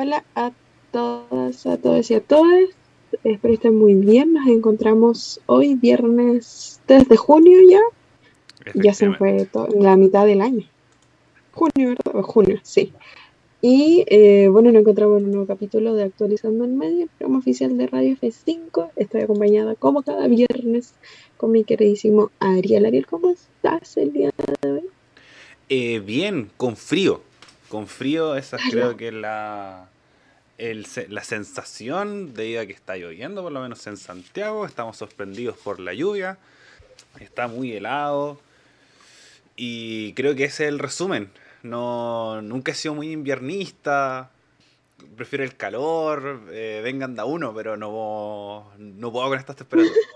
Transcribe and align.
Hola 0.00 0.22
a 0.36 0.52
todas, 0.92 1.66
a 1.66 1.76
todos 1.76 2.08
y 2.12 2.14
a 2.14 2.20
todas. 2.20 2.68
Espero 3.24 3.54
estén 3.54 3.74
muy 3.74 3.94
bien. 3.94 4.32
Nos 4.32 4.46
encontramos 4.46 5.40
hoy, 5.46 5.74
viernes 5.74 6.80
3 6.86 7.08
de 7.08 7.16
junio 7.16 7.58
ya. 7.68 7.80
Ya 8.74 8.94
se 8.94 9.12
fue 9.14 9.48
la 9.76 9.96
mitad 9.96 10.24
del 10.24 10.40
año. 10.40 10.64
Junio, 11.50 11.96
¿verdad? 11.96 12.22
junio, 12.22 12.60
sí. 12.62 12.92
Y 13.60 14.04
eh, 14.06 14.46
bueno, 14.46 14.70
nos 14.70 14.82
encontramos 14.82 15.18
en 15.18 15.24
un 15.24 15.30
nuevo 15.32 15.46
capítulo 15.48 15.94
de 15.94 16.04
Actualizando 16.04 16.64
el 16.64 16.74
Medio, 16.74 17.02
el 17.02 17.08
programa 17.08 17.40
oficial 17.40 17.76
de 17.76 17.88
Radio 17.88 18.16
F5. 18.22 18.90
Estoy 18.94 19.22
acompañada 19.22 19.74
como 19.74 20.02
cada 20.02 20.28
viernes 20.28 20.94
con 21.36 21.50
mi 21.50 21.64
queridísimo 21.64 22.30
Ariel. 22.38 22.86
Ariel, 22.86 23.06
¿cómo 23.08 23.30
estás 23.30 23.96
el 23.96 24.12
día 24.12 24.30
de 24.62 24.70
hoy? 24.70 24.84
Eh, 25.68 25.98
bien, 25.98 26.52
con 26.56 26.76
frío. 26.76 27.20
Con 27.68 27.86
frío, 27.86 28.36
esa 28.36 28.56
creo 28.70 28.96
que 28.96 29.08
es 29.08 29.14
la, 29.14 29.88
la 30.56 31.24
sensación 31.24 32.32
a 32.32 32.66
que 32.66 32.72
está 32.72 32.96
lloviendo, 32.96 33.42
por 33.42 33.52
lo 33.52 33.60
menos 33.60 33.86
en 33.86 33.96
Santiago. 33.96 34.64
Estamos 34.64 34.96
sorprendidos 34.96 35.56
por 35.58 35.78
la 35.78 35.92
lluvia. 35.92 36.38
Está 37.20 37.46
muy 37.46 37.72
helado. 37.72 38.40
Y 39.56 40.12
creo 40.14 40.34
que 40.34 40.44
ese 40.44 40.64
es 40.64 40.68
el 40.68 40.78
resumen. 40.78 41.30
No, 41.62 42.40
nunca 42.42 42.72
he 42.72 42.74
sido 42.74 42.94
muy 42.94 43.12
inviernista. 43.12 44.30
Prefiero 45.16 45.44
el 45.44 45.56
calor. 45.56 46.42
Eh, 46.50 46.80
vengan 46.82 47.14
da 47.14 47.24
uno, 47.24 47.54
pero 47.54 47.76
no, 47.76 48.70
no 48.78 49.12
puedo 49.12 49.28
con 49.28 49.38
estas 49.38 49.56
temperaturas. 49.56 49.98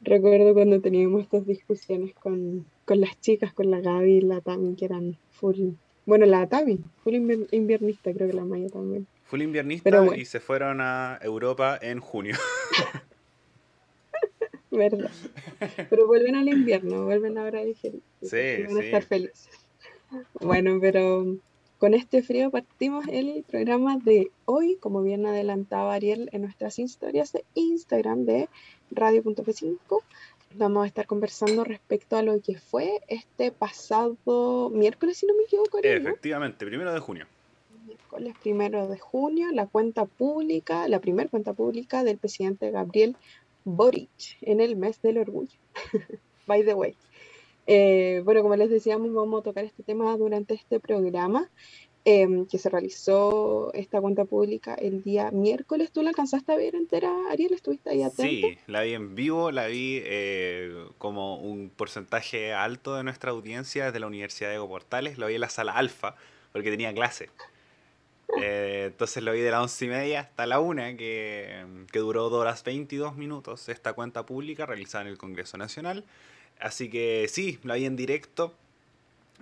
Recuerdo 0.00 0.54
cuando 0.54 0.80
teníamos 0.80 1.22
estas 1.22 1.46
discusiones 1.46 2.14
con, 2.14 2.64
las 2.96 3.20
chicas, 3.20 3.52
con 3.52 3.70
la 3.70 3.80
Gaby 3.80 4.18
y 4.18 4.20
la 4.20 4.40
Tami, 4.40 4.74
que 4.74 4.84
eran 4.84 5.16
full. 5.30 5.72
Bueno, 6.06 6.26
la 6.26 6.46
Tami, 6.46 6.80
full 7.04 7.14
inviernista, 7.14 8.12
creo 8.12 8.28
que 8.28 8.34
la 8.34 8.44
Maya 8.44 8.68
también. 8.68 9.06
Full 9.24 9.42
inviernista 9.42 10.16
y 10.16 10.24
se 10.24 10.40
fueron 10.40 10.80
a 10.80 11.18
Europa 11.20 11.78
en 11.80 12.00
junio. 12.00 12.36
¿Verdad? 14.70 15.10
Pero 15.90 16.06
vuelven 16.06 16.34
al 16.34 16.48
invierno, 16.48 17.04
vuelven 17.04 17.36
ahora 17.36 17.60
a 17.60 17.64
digerir. 17.64 18.00
Sí, 18.22 18.64
van 18.66 18.78
a 18.78 18.80
estar 18.80 19.02
felices. 19.02 19.50
Bueno, 20.40 20.78
pero 20.80 21.36
con 21.78 21.94
este 21.94 22.22
frío 22.22 22.50
partimos 22.50 23.06
el 23.08 23.44
programa 23.46 23.98
de 23.98 24.30
hoy, 24.46 24.76
como 24.80 25.02
bien 25.02 25.26
adelantaba 25.26 25.94
Ariel 25.94 26.30
en 26.32 26.42
nuestras 26.42 26.78
historias 26.78 27.32
de 27.32 27.44
Instagram 27.54 28.24
de 28.24 28.48
radio.f5. 28.90 30.02
Vamos 30.54 30.84
a 30.84 30.86
estar 30.86 31.06
conversando 31.06 31.64
respecto 31.64 32.16
a 32.16 32.22
lo 32.22 32.40
que 32.40 32.58
fue 32.58 33.00
este 33.08 33.52
pasado 33.52 34.70
miércoles, 34.72 35.18
si 35.18 35.26
no 35.26 35.34
me 35.34 35.44
equivoco. 35.44 35.78
Efectivamente, 35.82 36.64
primero 36.66 36.92
de 36.92 37.00
junio. 37.00 37.26
Miércoles 37.86 38.34
primero 38.42 38.88
de 38.88 38.98
junio, 38.98 39.48
la 39.52 39.66
cuenta 39.66 40.06
pública, 40.06 40.88
la 40.88 41.00
primera 41.00 41.28
cuenta 41.28 41.52
pública 41.52 42.02
del 42.02 42.18
presidente 42.18 42.70
Gabriel 42.70 43.16
Boric 43.64 44.38
en 44.40 44.60
el 44.60 44.76
mes 44.76 45.00
del 45.02 45.18
orgullo. 45.18 45.56
By 46.46 46.64
the 46.64 46.74
way. 46.74 46.94
Eh, 47.66 48.22
bueno, 48.24 48.40
como 48.42 48.56
les 48.56 48.70
decíamos, 48.70 49.12
vamos 49.12 49.40
a 49.40 49.44
tocar 49.44 49.64
este 49.64 49.82
tema 49.82 50.16
durante 50.16 50.54
este 50.54 50.80
programa 50.80 51.50
em, 52.08 52.46
que 52.46 52.56
se 52.56 52.70
realizó 52.70 53.70
esta 53.74 54.00
cuenta 54.00 54.24
pública 54.24 54.72
el 54.74 55.02
día 55.02 55.30
miércoles. 55.30 55.90
¿Tú 55.92 56.02
la 56.02 56.08
alcanzaste 56.08 56.50
a 56.52 56.56
ver 56.56 56.74
entera, 56.74 57.12
Ariel? 57.30 57.52
¿Estuviste 57.52 57.90
ahí 57.90 58.02
atento? 58.02 58.22
Sí, 58.22 58.58
la 58.66 58.80
vi 58.80 58.94
en 58.94 59.14
vivo, 59.14 59.50
la 59.50 59.66
vi 59.66 60.00
eh, 60.04 60.86
como 60.96 61.36
un 61.36 61.68
porcentaje 61.68 62.54
alto 62.54 62.96
de 62.96 63.04
nuestra 63.04 63.32
audiencia 63.32 63.84
desde 63.84 64.00
la 64.00 64.06
Universidad 64.06 64.48
de 64.48 64.54
Ego 64.54 64.68
Portales, 64.68 65.18
lo 65.18 65.26
vi 65.26 65.34
en 65.34 65.42
la 65.42 65.50
sala 65.50 65.72
alfa 65.72 66.16
porque 66.52 66.70
tenía 66.70 66.92
clase. 66.94 67.28
Eh, 68.42 68.84
entonces 68.88 69.22
lo 69.22 69.32
vi 69.32 69.40
de 69.40 69.50
las 69.50 69.62
once 69.62 69.86
y 69.86 69.88
media 69.88 70.20
hasta 70.20 70.44
la 70.44 70.60
una, 70.60 70.94
que, 70.98 71.64
que 71.90 71.98
duró 71.98 72.28
dos 72.28 72.42
horas 72.42 72.62
22 72.62 73.16
minutos 73.16 73.70
esta 73.70 73.94
cuenta 73.94 74.26
pública 74.26 74.66
realizada 74.66 75.00
en 75.04 75.08
el 75.08 75.16
Congreso 75.16 75.56
Nacional. 75.56 76.04
Así 76.60 76.90
que 76.90 77.26
sí, 77.30 77.58
lo 77.62 77.72
vi 77.72 77.86
en 77.86 77.96
directo, 77.96 78.52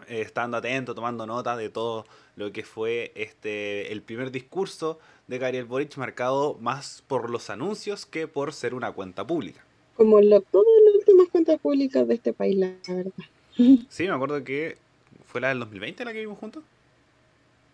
eh, 0.09 0.21
estando 0.21 0.57
atento, 0.57 0.95
tomando 0.95 1.27
nota 1.27 1.57
de 1.57 1.69
todo 1.69 2.07
lo 2.37 2.53
que 2.53 2.63
fue 2.63 3.13
este 3.15 3.93
el 3.93 4.03
primer 4.03 4.31
discurso 4.31 4.99
de 5.27 5.39
Gabriel 5.39 5.65
Boric, 5.65 5.97
marcado 5.97 6.57
más 6.61 7.03
por 7.07 7.31
los 7.31 7.51
anuncios 7.51 8.07
que 8.07 8.29
por 8.29 8.53
ser 8.53 8.75
una 8.75 8.93
cuenta 8.93 9.27
pública. 9.27 9.65
Como 9.97 10.21
lo, 10.21 10.41
todas 10.41 10.67
las 10.85 10.95
últimas 10.97 11.29
cuentas 11.29 11.61
públicas 11.61 12.07
de 12.07 12.15
este 12.15 12.33
país, 12.33 12.57
la 12.57 12.73
verdad. 12.89 13.13
Sí, 13.89 14.05
me 14.05 14.11
acuerdo 14.11 14.45
que 14.45 14.77
fue 15.25 15.41
la 15.41 15.49
del 15.49 15.61
2020 15.61 16.05
la 16.05 16.13
que 16.13 16.21
vimos 16.21 16.39
juntos. 16.39 16.63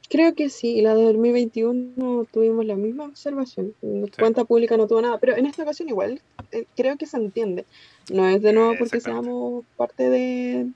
Creo 0.08 0.34
que 0.34 0.50
sí, 0.50 0.82
la 0.82 0.94
de 0.94 1.04
2021 1.04 2.26
tuvimos 2.30 2.66
la 2.66 2.76
misma 2.76 3.04
observación. 3.04 3.74
Cuenta 4.18 4.44
pública 4.44 4.76
no 4.76 4.86
tuvo 4.86 5.00
nada, 5.00 5.18
pero 5.18 5.36
en 5.36 5.46
esta 5.46 5.62
ocasión 5.62 5.88
igual 5.88 6.20
eh, 6.50 6.66
creo 6.76 6.96
que 6.98 7.06
se 7.06 7.16
entiende. 7.16 7.64
No 8.12 8.28
es 8.28 8.42
de 8.42 8.52
nuevo 8.52 8.74
porque 8.78 9.00
seamos 9.00 9.64
parte 9.76 10.10
de... 10.10 10.66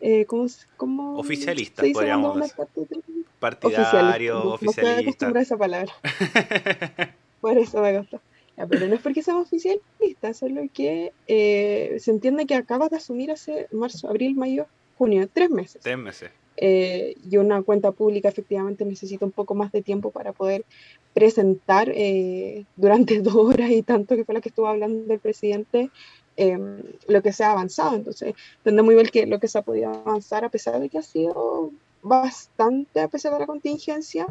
Eh, 0.00 0.26
¿cómo, 0.26 0.46
cómo 0.76 1.18
Oficialistas, 1.18 1.86
podríamos 1.92 2.40
decir. 2.40 3.04
Partidario, 3.38 4.54
oficialista. 4.54 5.30
No 5.30 5.38
a 5.38 5.42
esa 5.42 5.56
palabra. 5.56 5.92
Por 7.40 7.58
eso 7.58 7.80
me 7.82 7.98
gusta. 7.98 8.20
pero 8.68 8.86
no 8.88 8.94
es 8.94 9.02
porque 9.02 9.22
seamos 9.22 9.48
oficialistas, 9.48 10.38
solo 10.38 10.62
que 10.72 11.12
eh, 11.26 11.96
se 12.00 12.10
entiende 12.10 12.46
que 12.46 12.54
acabas 12.54 12.90
de 12.90 12.96
asumir 12.96 13.30
hace 13.30 13.68
marzo, 13.70 14.08
abril, 14.08 14.34
mayo, 14.34 14.66
junio, 14.96 15.28
tres 15.32 15.50
meses. 15.50 15.82
Tres 15.82 15.98
meses. 15.98 16.30
Eh, 16.56 17.16
y 17.28 17.36
una 17.36 17.62
cuenta 17.62 17.90
pública 17.90 18.28
efectivamente 18.28 18.84
necesita 18.84 19.24
un 19.24 19.32
poco 19.32 19.56
más 19.56 19.72
de 19.72 19.82
tiempo 19.82 20.10
para 20.10 20.32
poder 20.32 20.64
presentar 21.12 21.90
eh, 21.92 22.64
durante 22.76 23.20
dos 23.22 23.34
horas 23.34 23.70
y 23.70 23.82
tanto 23.82 24.16
que 24.16 24.24
fue 24.24 24.34
la 24.34 24.40
que 24.40 24.50
estuvo 24.50 24.68
hablando 24.68 25.12
el 25.12 25.20
presidente 25.20 25.90
em, 26.36 26.82
lo 27.08 27.22
que 27.22 27.32
se 27.32 27.44
ha 27.44 27.52
avanzado. 27.52 27.96
Entonces, 27.96 28.34
entiendo 28.58 28.84
muy 28.84 28.94
bien 28.94 29.06
que 29.08 29.26
lo 29.26 29.38
que 29.40 29.48
se 29.48 29.58
ha 29.58 29.62
podido 29.62 29.90
avanzar 29.90 30.44
a 30.44 30.48
pesar 30.48 30.80
de 30.80 30.88
que 30.88 30.98
ha 30.98 31.02
sido 31.02 31.70
bastante, 32.02 33.00
a 33.00 33.08
pesar 33.08 33.32
de 33.32 33.40
la 33.40 33.46
contingencia, 33.46 34.26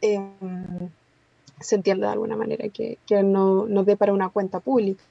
em, 0.00 0.90
se 1.60 1.76
entiende 1.76 2.06
de 2.06 2.12
alguna 2.12 2.36
manera 2.36 2.68
que, 2.68 2.98
que 3.06 3.22
no, 3.22 3.66
no 3.66 3.84
dé 3.84 3.96
para 3.96 4.12
una 4.12 4.28
cuenta 4.28 4.60
pública. 4.60 5.02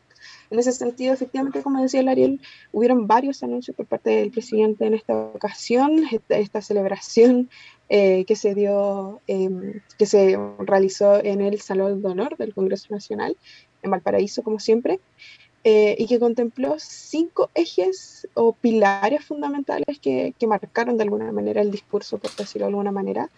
En 0.50 0.60
ese 0.60 0.72
sentido, 0.72 1.14
efectivamente, 1.14 1.62
como 1.62 1.82
decía 1.82 2.02
el 2.02 2.08
Ariel, 2.08 2.42
hubieron 2.72 3.08
varios 3.08 3.44
anuncios 3.44 3.76
por 3.76 3.86
parte 3.86 4.12
del 4.12 4.32
presidente 4.32 4.86
en 4.86 4.94
esta 4.94 5.16
ocasión, 5.16 6.04
esta, 6.30 6.62
celebración 6.62 7.50
eh, 7.90 8.26
que 8.26 8.36
se 8.36 8.54
dio, 8.54 9.22
em, 9.28 9.82
que 9.98 10.06
se 10.06 10.38
realizó 10.60 11.24
en 11.24 11.42
el 11.42 11.60
Salón 11.60 12.02
de 12.02 12.08
Honor 12.08 12.38
del 12.38 12.54
Congreso 12.54 12.88
Nacional, 12.92 13.36
en 13.82 13.92
Valparaíso, 13.92 14.44
como 14.44 14.60
siempre, 14.60 15.00
eh, 15.64 15.96
y 15.98 16.08
que 16.08 16.20
contempló 16.20 16.76
cinco 16.78 17.50
ejes 17.56 18.28
o 18.34 18.54
pilares 18.54 19.24
fundamentales 19.24 20.00
que, 20.00 20.34
que, 20.38 20.48
marcaron 20.48 20.98
de 20.98 21.04
alguna 21.04 21.32
manera 21.32 21.62
el 21.62 21.72
discurso, 21.72 22.18
por 22.18 22.36
decirlo 22.36 22.66
de 22.66 22.72
alguna 22.72 22.92
manera, 22.92 23.30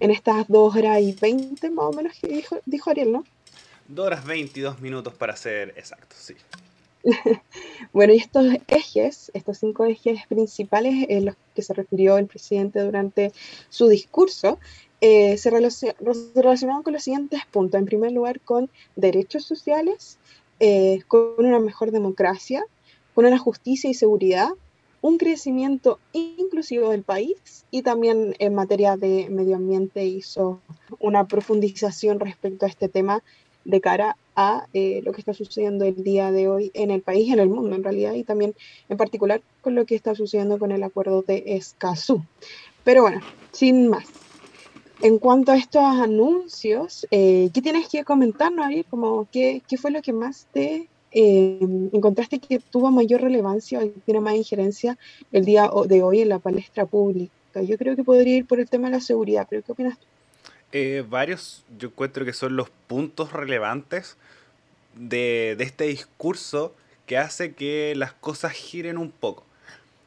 en 0.00 0.10
estas 0.10 0.48
dos 0.48 0.74
horas 0.76 1.00
y 1.00 1.12
veinte 1.12 1.70
más 1.70 1.86
o 1.86 1.92
menos 1.92 2.12
que 2.20 2.28
dijo, 2.28 2.58
dijo 2.66 2.90
Ariel, 2.90 3.12
¿no? 3.12 3.24
2 3.88 4.06
horas 4.06 4.24
22 4.24 4.80
minutos 4.80 5.14
para 5.14 5.36
ser 5.36 5.74
exactos, 5.76 6.18
sí. 6.18 6.34
bueno, 7.92 8.12
y 8.12 8.18
estos 8.18 8.46
ejes, 8.68 9.30
estos 9.34 9.58
cinco 9.58 9.84
ejes 9.84 10.26
principales 10.28 11.06
en 11.08 11.26
los 11.26 11.36
que 11.54 11.62
se 11.62 11.74
refirió 11.74 12.16
el 12.16 12.26
presidente 12.26 12.80
durante 12.80 13.32
su 13.70 13.88
discurso, 13.88 14.58
eh, 15.00 15.36
se 15.36 15.50
relacionaban 15.50 16.84
con 16.84 16.92
los 16.92 17.02
siguientes 17.02 17.40
puntos. 17.50 17.78
En 17.78 17.86
primer 17.86 18.12
lugar, 18.12 18.40
con 18.40 18.70
derechos 18.94 19.44
sociales, 19.44 20.18
eh, 20.64 21.00
con 21.08 21.34
una 21.38 21.58
mejor 21.58 21.90
democracia, 21.90 22.64
con 23.16 23.26
una 23.26 23.36
justicia 23.36 23.90
y 23.90 23.94
seguridad, 23.94 24.50
un 25.00 25.18
crecimiento 25.18 25.98
inclusivo 26.12 26.90
del 26.90 27.02
país 27.02 27.64
y 27.72 27.82
también 27.82 28.36
en 28.38 28.54
materia 28.54 28.96
de 28.96 29.28
medio 29.28 29.56
ambiente 29.56 30.04
hizo 30.04 30.60
una 31.00 31.26
profundización 31.26 32.20
respecto 32.20 32.64
a 32.64 32.68
este 32.68 32.88
tema 32.88 33.24
de 33.64 33.80
cara 33.80 34.16
a 34.36 34.68
eh, 34.72 35.02
lo 35.04 35.10
que 35.10 35.20
está 35.20 35.34
sucediendo 35.34 35.84
el 35.84 36.04
día 36.04 36.30
de 36.30 36.46
hoy 36.46 36.70
en 36.74 36.92
el 36.92 37.02
país 37.02 37.26
y 37.26 37.32
en 37.32 37.40
el 37.40 37.48
mundo 37.48 37.74
en 37.74 37.82
realidad, 37.82 38.12
y 38.12 38.22
también 38.22 38.54
en 38.88 38.96
particular 38.96 39.42
con 39.62 39.74
lo 39.74 39.84
que 39.84 39.96
está 39.96 40.14
sucediendo 40.14 40.60
con 40.60 40.70
el 40.70 40.84
acuerdo 40.84 41.22
de 41.22 41.42
Escazú. 41.44 42.22
Pero 42.84 43.02
bueno, 43.02 43.20
sin 43.50 43.88
más. 43.88 44.21
En 45.02 45.18
cuanto 45.18 45.50
a 45.50 45.56
estos 45.56 45.82
anuncios, 45.82 47.08
eh, 47.10 47.50
¿qué 47.52 47.60
tienes 47.60 47.88
que 47.88 48.04
comentarnos, 48.04 48.64
Ariel? 48.64 48.86
Como, 48.88 49.26
¿qué, 49.32 49.60
¿Qué 49.68 49.76
fue 49.76 49.90
lo 49.90 50.00
que 50.00 50.12
más 50.12 50.46
te 50.52 50.88
eh, 51.10 51.58
encontraste 51.92 52.38
que 52.38 52.60
tuvo 52.60 52.92
mayor 52.92 53.20
relevancia 53.20 53.84
y 53.84 53.90
tiene 53.90 54.20
más 54.20 54.34
injerencia 54.34 54.96
el 55.32 55.44
día 55.44 55.68
de 55.86 56.02
hoy 56.04 56.20
en 56.20 56.28
la 56.28 56.38
palestra 56.38 56.86
pública? 56.86 57.32
Yo 57.62 57.76
creo 57.78 57.96
que 57.96 58.04
podría 58.04 58.36
ir 58.36 58.46
por 58.46 58.60
el 58.60 58.68
tema 58.68 58.88
de 58.88 58.94
la 58.94 59.00
seguridad, 59.00 59.44
pero 59.50 59.62
¿qué 59.62 59.72
opinas 59.72 59.98
tú? 59.98 60.06
Eh, 60.70 61.04
varios, 61.06 61.64
yo 61.78 61.88
encuentro 61.88 62.24
que 62.24 62.32
son 62.32 62.54
los 62.54 62.70
puntos 62.70 63.32
relevantes 63.32 64.16
de, 64.94 65.56
este 65.58 65.84
discurso 65.84 66.74
que 67.06 67.18
hace 67.18 67.54
que 67.54 67.94
las 67.96 68.12
cosas 68.12 68.52
giren 68.52 68.98
un 68.98 69.10
poco. 69.10 69.44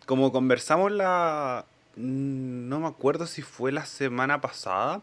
Como 0.05 0.31
conversamos 0.31 0.93
la, 0.93 1.65
no 1.95 2.79
me 2.79 2.87
acuerdo 2.87 3.27
si 3.27 3.41
fue 3.41 3.71
la 3.71 3.85
semana 3.85 4.41
pasada, 4.41 5.01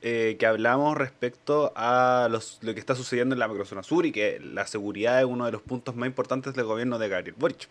eh, 0.00 0.36
que 0.38 0.46
hablamos 0.46 0.96
respecto 0.96 1.72
a 1.74 2.28
lo 2.30 2.74
que 2.74 2.78
está 2.78 2.94
sucediendo 2.94 3.34
en 3.34 3.40
la 3.40 3.48
macrozona 3.48 3.82
sur 3.82 4.06
y 4.06 4.12
que 4.12 4.38
la 4.38 4.64
seguridad 4.66 5.18
es 5.18 5.24
uno 5.24 5.46
de 5.46 5.52
los 5.52 5.62
puntos 5.62 5.96
más 5.96 6.06
importantes 6.06 6.54
del 6.54 6.66
gobierno 6.66 6.98
de 6.98 7.08
Gabriel 7.08 7.34
Boric. 7.36 7.68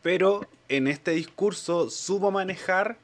Pero 0.00 0.46
en 0.68 0.86
este 0.86 1.10
discurso 1.10 1.90
supo 1.90 2.30
manejar 2.30 2.96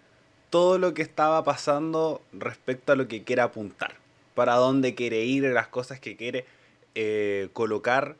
todo 0.48 0.78
lo 0.78 0.94
que 0.94 1.02
estaba 1.02 1.44
pasando 1.44 2.22
respecto 2.32 2.92
a 2.92 2.96
lo 2.96 3.08
que 3.08 3.24
quiere 3.24 3.42
apuntar, 3.42 3.96
para 4.34 4.54
dónde 4.54 4.94
quiere 4.94 5.24
ir, 5.24 5.44
las 5.44 5.68
cosas 5.68 6.00
que 6.00 6.16
quiere 6.16 6.46
eh, 6.94 7.50
colocar 7.52 8.16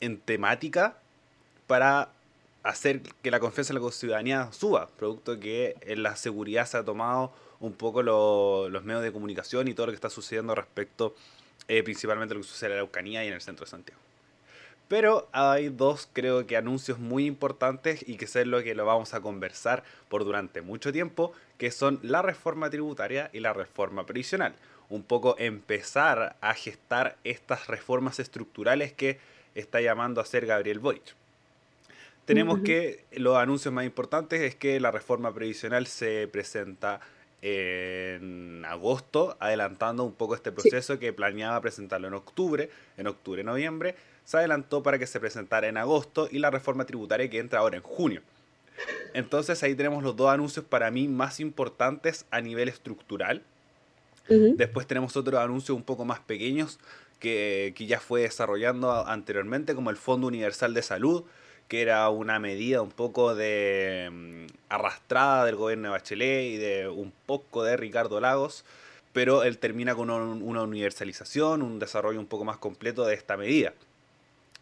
en 0.00 0.18
temática 0.18 0.96
para 1.66 2.10
hacer 2.62 3.02
que 3.02 3.30
la 3.30 3.40
confianza 3.40 3.72
en 3.72 3.82
la 3.82 3.90
ciudadanía 3.90 4.52
suba, 4.52 4.88
producto 4.96 5.38
que 5.40 5.76
en 5.80 6.02
la 6.02 6.16
seguridad 6.16 6.66
se 6.66 6.76
ha 6.76 6.84
tomado 6.84 7.32
un 7.60 7.72
poco 7.72 8.02
los 8.02 8.84
medios 8.84 9.02
de 9.02 9.12
comunicación 9.12 9.68
y 9.68 9.74
todo 9.74 9.86
lo 9.86 9.92
que 9.92 9.96
está 9.96 10.10
sucediendo 10.10 10.54
respecto 10.54 11.14
eh, 11.68 11.82
principalmente 11.82 12.34
lo 12.34 12.40
que 12.40 12.46
sucede 12.46 12.70
en 12.70 12.76
la 12.76 12.82
Araucanía 12.82 13.24
y 13.24 13.28
en 13.28 13.34
el 13.34 13.40
centro 13.40 13.64
de 13.64 13.70
Santiago. 13.70 14.00
Pero 14.88 15.28
hay 15.32 15.68
dos, 15.68 16.08
creo 16.12 16.46
que, 16.46 16.56
anuncios 16.56 16.98
muy 16.98 17.24
importantes 17.24 18.06
y 18.06 18.16
que 18.16 18.26
es 18.26 18.46
lo 18.46 18.62
que 18.62 18.74
lo 18.74 18.84
vamos 18.84 19.14
a 19.14 19.20
conversar 19.20 19.84
por 20.08 20.24
durante 20.24 20.60
mucho 20.60 20.92
tiempo, 20.92 21.32
que 21.56 21.70
son 21.70 21.98
la 22.02 22.20
reforma 22.20 22.68
tributaria 22.68 23.30
y 23.32 23.40
la 23.40 23.52
reforma 23.52 24.04
previsional. 24.04 24.54
Un 24.90 25.02
poco 25.02 25.36
empezar 25.38 26.36
a 26.42 26.52
gestar 26.52 27.16
estas 27.24 27.68
reformas 27.68 28.18
estructurales 28.18 28.92
que 28.92 29.18
está 29.54 29.80
llamando 29.80 30.20
a 30.20 30.24
hacer 30.24 30.44
Gabriel 30.44 30.80
Boric. 30.80 31.14
Tenemos 32.24 32.60
que 32.60 33.04
los 33.12 33.36
anuncios 33.36 33.74
más 33.74 33.84
importantes 33.84 34.40
es 34.42 34.54
que 34.54 34.78
la 34.78 34.90
reforma 34.90 35.34
previsional 35.34 35.86
se 35.86 36.28
presenta 36.28 37.00
en 37.42 38.64
agosto, 38.64 39.36
adelantando 39.40 40.04
un 40.04 40.12
poco 40.12 40.36
este 40.36 40.52
proceso 40.52 41.00
que 41.00 41.12
planeaba 41.12 41.60
presentarlo 41.60 42.06
en 42.06 42.14
octubre, 42.14 42.70
en 42.96 43.08
octubre-noviembre, 43.08 43.96
se 44.24 44.36
adelantó 44.36 44.84
para 44.84 44.98
que 44.98 45.08
se 45.08 45.18
presentara 45.18 45.66
en 45.66 45.76
agosto 45.76 46.28
y 46.30 46.38
la 46.38 46.50
reforma 46.50 46.84
tributaria 46.84 47.28
que 47.28 47.40
entra 47.40 47.58
ahora 47.58 47.76
en 47.76 47.82
junio. 47.82 48.22
Entonces 49.12 49.60
ahí 49.64 49.74
tenemos 49.74 50.04
los 50.04 50.14
dos 50.14 50.30
anuncios 50.30 50.64
para 50.64 50.90
mí 50.92 51.08
más 51.08 51.40
importantes 51.40 52.26
a 52.30 52.40
nivel 52.40 52.68
estructural. 52.68 53.42
Después 54.28 54.86
tenemos 54.86 55.16
otros 55.16 55.40
anuncios 55.40 55.76
un 55.76 55.82
poco 55.82 56.04
más 56.04 56.20
pequeños 56.20 56.78
que, 57.18 57.74
que 57.76 57.86
ya 57.86 57.98
fue 57.98 58.22
desarrollando 58.22 59.06
anteriormente, 59.06 59.74
como 59.74 59.90
el 59.90 59.96
Fondo 59.96 60.28
Universal 60.28 60.72
de 60.74 60.82
Salud, 60.82 61.24
que 61.68 61.82
era 61.82 62.08
una 62.10 62.38
medida 62.38 62.82
un 62.82 62.90
poco 62.90 63.34
de 63.34 64.08
mm, 64.12 64.46
arrastrada 64.68 65.44
del 65.44 65.56
gobierno 65.56 65.88
de 65.88 65.92
Bachelet 65.92 66.44
y 66.52 66.56
de 66.56 66.88
un 66.88 67.12
poco 67.26 67.64
de 67.64 67.76
Ricardo 67.76 68.20
Lagos, 68.20 68.64
pero 69.12 69.44
él 69.44 69.58
termina 69.58 69.94
con 69.94 70.10
una 70.10 70.62
universalización, 70.62 71.62
un 71.62 71.78
desarrollo 71.78 72.18
un 72.18 72.26
poco 72.26 72.44
más 72.44 72.56
completo 72.58 73.04
de 73.04 73.14
esta 73.14 73.36
medida. 73.36 73.74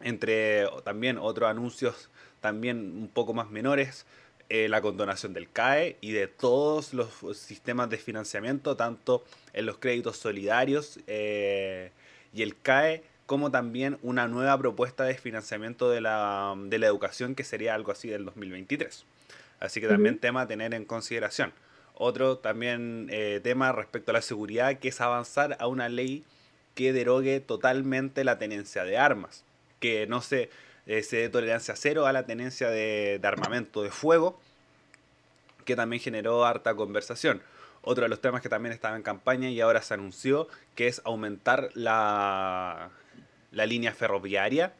Entre 0.00 0.66
también 0.84 1.18
otros 1.18 1.48
anuncios 1.50 2.10
también 2.40 2.78
un 2.78 3.08
poco 3.08 3.34
más 3.34 3.50
menores, 3.50 4.06
eh, 4.48 4.68
la 4.68 4.80
condonación 4.80 5.32
del 5.32 5.48
CAE 5.48 5.96
y 6.00 6.12
de 6.12 6.26
todos 6.26 6.92
los 6.92 7.08
sistemas 7.36 7.88
de 7.90 7.98
financiamiento, 7.98 8.76
tanto 8.76 9.24
en 9.52 9.66
los 9.66 9.78
créditos 9.78 10.16
solidarios 10.16 10.98
eh, 11.06 11.92
y 12.34 12.42
el 12.42 12.56
CAE, 12.56 13.04
como 13.30 13.52
también 13.52 13.96
una 14.02 14.26
nueva 14.26 14.58
propuesta 14.58 15.04
de 15.04 15.14
financiamiento 15.14 15.88
de 15.88 16.00
la, 16.00 16.52
de 16.64 16.80
la 16.80 16.88
educación 16.88 17.36
que 17.36 17.44
sería 17.44 17.76
algo 17.76 17.92
así 17.92 18.08
del 18.08 18.24
2023. 18.24 19.04
Así 19.60 19.80
que 19.80 19.86
también 19.86 20.18
tema 20.18 20.40
a 20.40 20.46
tener 20.48 20.74
en 20.74 20.84
consideración. 20.84 21.52
Otro 21.94 22.38
también 22.38 23.06
eh, 23.08 23.38
tema 23.40 23.70
respecto 23.70 24.10
a 24.10 24.14
la 24.14 24.22
seguridad, 24.22 24.80
que 24.80 24.88
es 24.88 25.00
avanzar 25.00 25.56
a 25.60 25.68
una 25.68 25.88
ley 25.88 26.24
que 26.74 26.92
derogue 26.92 27.38
totalmente 27.38 28.24
la 28.24 28.36
tenencia 28.36 28.82
de 28.82 28.98
armas, 28.98 29.44
que 29.78 30.08
no 30.08 30.22
se, 30.22 30.50
eh, 30.86 31.04
se 31.04 31.18
dé 31.18 31.28
tolerancia 31.28 31.76
cero 31.76 32.06
a 32.06 32.12
la 32.12 32.26
tenencia 32.26 32.68
de, 32.68 33.20
de 33.22 33.28
armamento 33.28 33.84
de 33.84 33.92
fuego, 33.92 34.40
que 35.64 35.76
también 35.76 36.02
generó 36.02 36.44
harta 36.44 36.74
conversación. 36.74 37.42
Otro 37.82 38.02
de 38.02 38.08
los 38.08 38.20
temas 38.20 38.42
que 38.42 38.48
también 38.48 38.72
estaba 38.72 38.96
en 38.96 39.04
campaña 39.04 39.50
y 39.50 39.60
ahora 39.60 39.82
se 39.82 39.94
anunció, 39.94 40.48
que 40.74 40.88
es 40.88 41.00
aumentar 41.04 41.70
la, 41.74 42.90
la 43.52 43.66
línea 43.66 43.92
ferroviaria, 43.92 44.72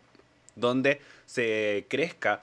donde 0.57 1.01
se 1.27 1.87
crezca 1.89 2.43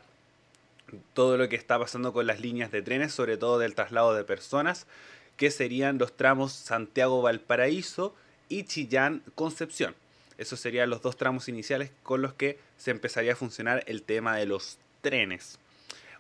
todo 1.14 1.38
lo 1.38 1.50
que 1.50 1.56
está 1.56 1.78
pasando 1.78 2.14
con 2.14 2.28
las 2.28 2.40
líneas 2.40 2.72
de 2.72 2.82
trenes, 2.82 3.14
sobre 3.14 3.38
todo 3.38 3.60
del 3.60 3.76
traslado 3.76 4.14
de 4.14 4.24
personas, 4.24 4.88
que 5.36 5.52
serían 5.52 5.98
los 5.98 6.16
tramos 6.16 6.54
Santiago-Valparaíso 6.54 8.16
y 8.50 8.64
Chillán-Concepción. 8.64 9.96
Esos 10.38 10.60
serían 10.60 10.90
los 10.90 11.02
dos 11.02 11.18
tramos 11.18 11.50
iniciales 11.50 11.92
con 12.04 12.22
los 12.22 12.34
que 12.34 12.60
se 12.78 12.92
empezaría 12.92 13.34
a 13.34 13.36
funcionar 13.36 13.84
el 13.88 14.04
tema 14.04 14.36
de 14.38 14.46
los 14.46 14.78
trenes. 15.02 15.60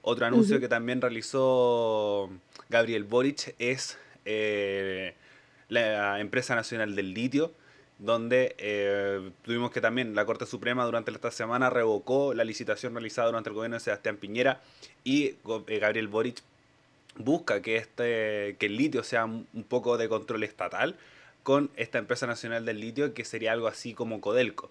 Otro 0.02 0.26
anuncio 0.26 0.60
que 0.60 0.68
también 0.68 1.02
realizó 1.02 2.30
Gabriel 2.70 3.04
Boric 3.04 3.56
es 3.60 3.98
eh, 4.26 5.14
la 5.70 6.20
empresa 6.20 6.56
nacional 6.56 6.96
del 6.96 7.14
litio, 7.14 7.54
donde 8.00 8.56
eh, 8.60 9.32
tuvimos 9.44 9.72
que 9.72 9.82
también 9.82 10.14
la 10.14 10.26
Corte 10.26 10.46
Suprema 10.46 10.86
durante 10.86 11.12
esta 11.12 11.32
semana 11.32 11.70
revocó 11.70 12.34
la 12.34 12.44
licitación 12.44 12.94
realizada 12.94 13.28
durante 13.28 13.50
el 13.50 13.56
gobierno 13.56 13.76
de 13.76 13.80
Sebastián 13.80 14.18
Piñera 14.18 14.62
y 15.04 15.36
eh, 15.68 15.80
Gabriel 15.80 16.08
Boric 16.08 16.42
busca 17.18 17.62
que, 17.62 17.78
este, 17.78 18.56
que 18.60 18.68
el 18.68 18.78
litio 18.78 19.04
sea 19.04 19.26
un 19.26 19.66
poco 19.68 19.98
de 19.98 20.08
control 20.08 20.44
estatal 20.44 20.96
con 21.48 21.72
esta 21.78 21.98
empresa 21.98 22.28
nacional 22.28 22.66
del 22.66 22.82
litio 22.82 23.14
que 23.14 23.24
sería 23.24 23.54
algo 23.54 23.68
así 23.68 23.94
como 23.94 24.20
Codelco. 24.20 24.70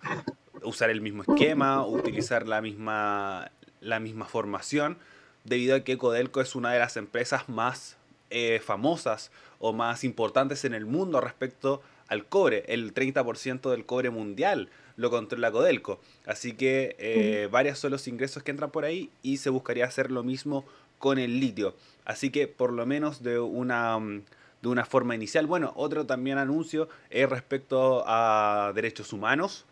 Usar 0.62 0.90
el 0.90 1.00
mismo 1.00 1.23
esquema, 1.23 1.87
utilizar 1.87 2.46
la 2.46 2.61
misma, 2.61 3.50
la 3.81 3.99
misma 3.99 4.26
formación, 4.26 4.99
debido 5.44 5.75
a 5.75 5.81
que 5.81 5.96
Codelco 5.96 6.43
es 6.43 6.55
una 6.55 6.73
de 6.73 6.78
las 6.78 6.99
empresas 6.99 7.49
más 7.49 7.96
eh, 8.28 8.61
famosas 8.62 9.31
o 9.58 9.73
más 9.73 10.05
importantes 10.05 10.67
en 10.67 10.75
el 10.75 10.84
mundo 10.84 11.20
respecto 11.23 11.81
a 11.81 11.95
al 12.08 12.26
cobre. 12.26 12.64
El 12.69 12.94
30% 12.94 13.70
del 13.70 13.85
cobre 13.85 14.11
mundial 14.11 14.69
lo 14.97 15.11
controla 15.11 15.50
Codelco. 15.50 16.00
Así 16.26 16.53
que 16.53 16.97
eh, 16.99 17.49
varios 17.50 17.79
son 17.79 17.93
los 17.93 18.08
ingresos 18.08 18.43
que 18.43 18.50
entran 18.50 18.70
por 18.70 18.85
ahí 18.85 19.11
y 19.23 19.38
se 19.38 19.50
buscaría 19.50 19.85
hacer 19.85 20.11
lo 20.11 20.23
mismo 20.23 20.64
con 20.99 21.19
el 21.19 21.41
litio. 21.41 21.75
Así 22.05 22.31
que 22.31 22.49
por 22.49 22.73
lo 22.73 22.87
menos 22.87 23.23
de 23.23 23.38
una, 23.38 23.99
mm, 23.99 24.23
de 24.62 24.69
una 24.69 24.85
forma 24.85 25.14
inicial. 25.14 25.47
Bueno, 25.47 25.73
otro 25.76 26.06
también 26.06 26.38
anuncio 26.38 26.88
es 27.11 27.28
respecto 27.28 28.04
a 28.07 28.73
derechos 28.75 29.12
humanos, 29.12 29.66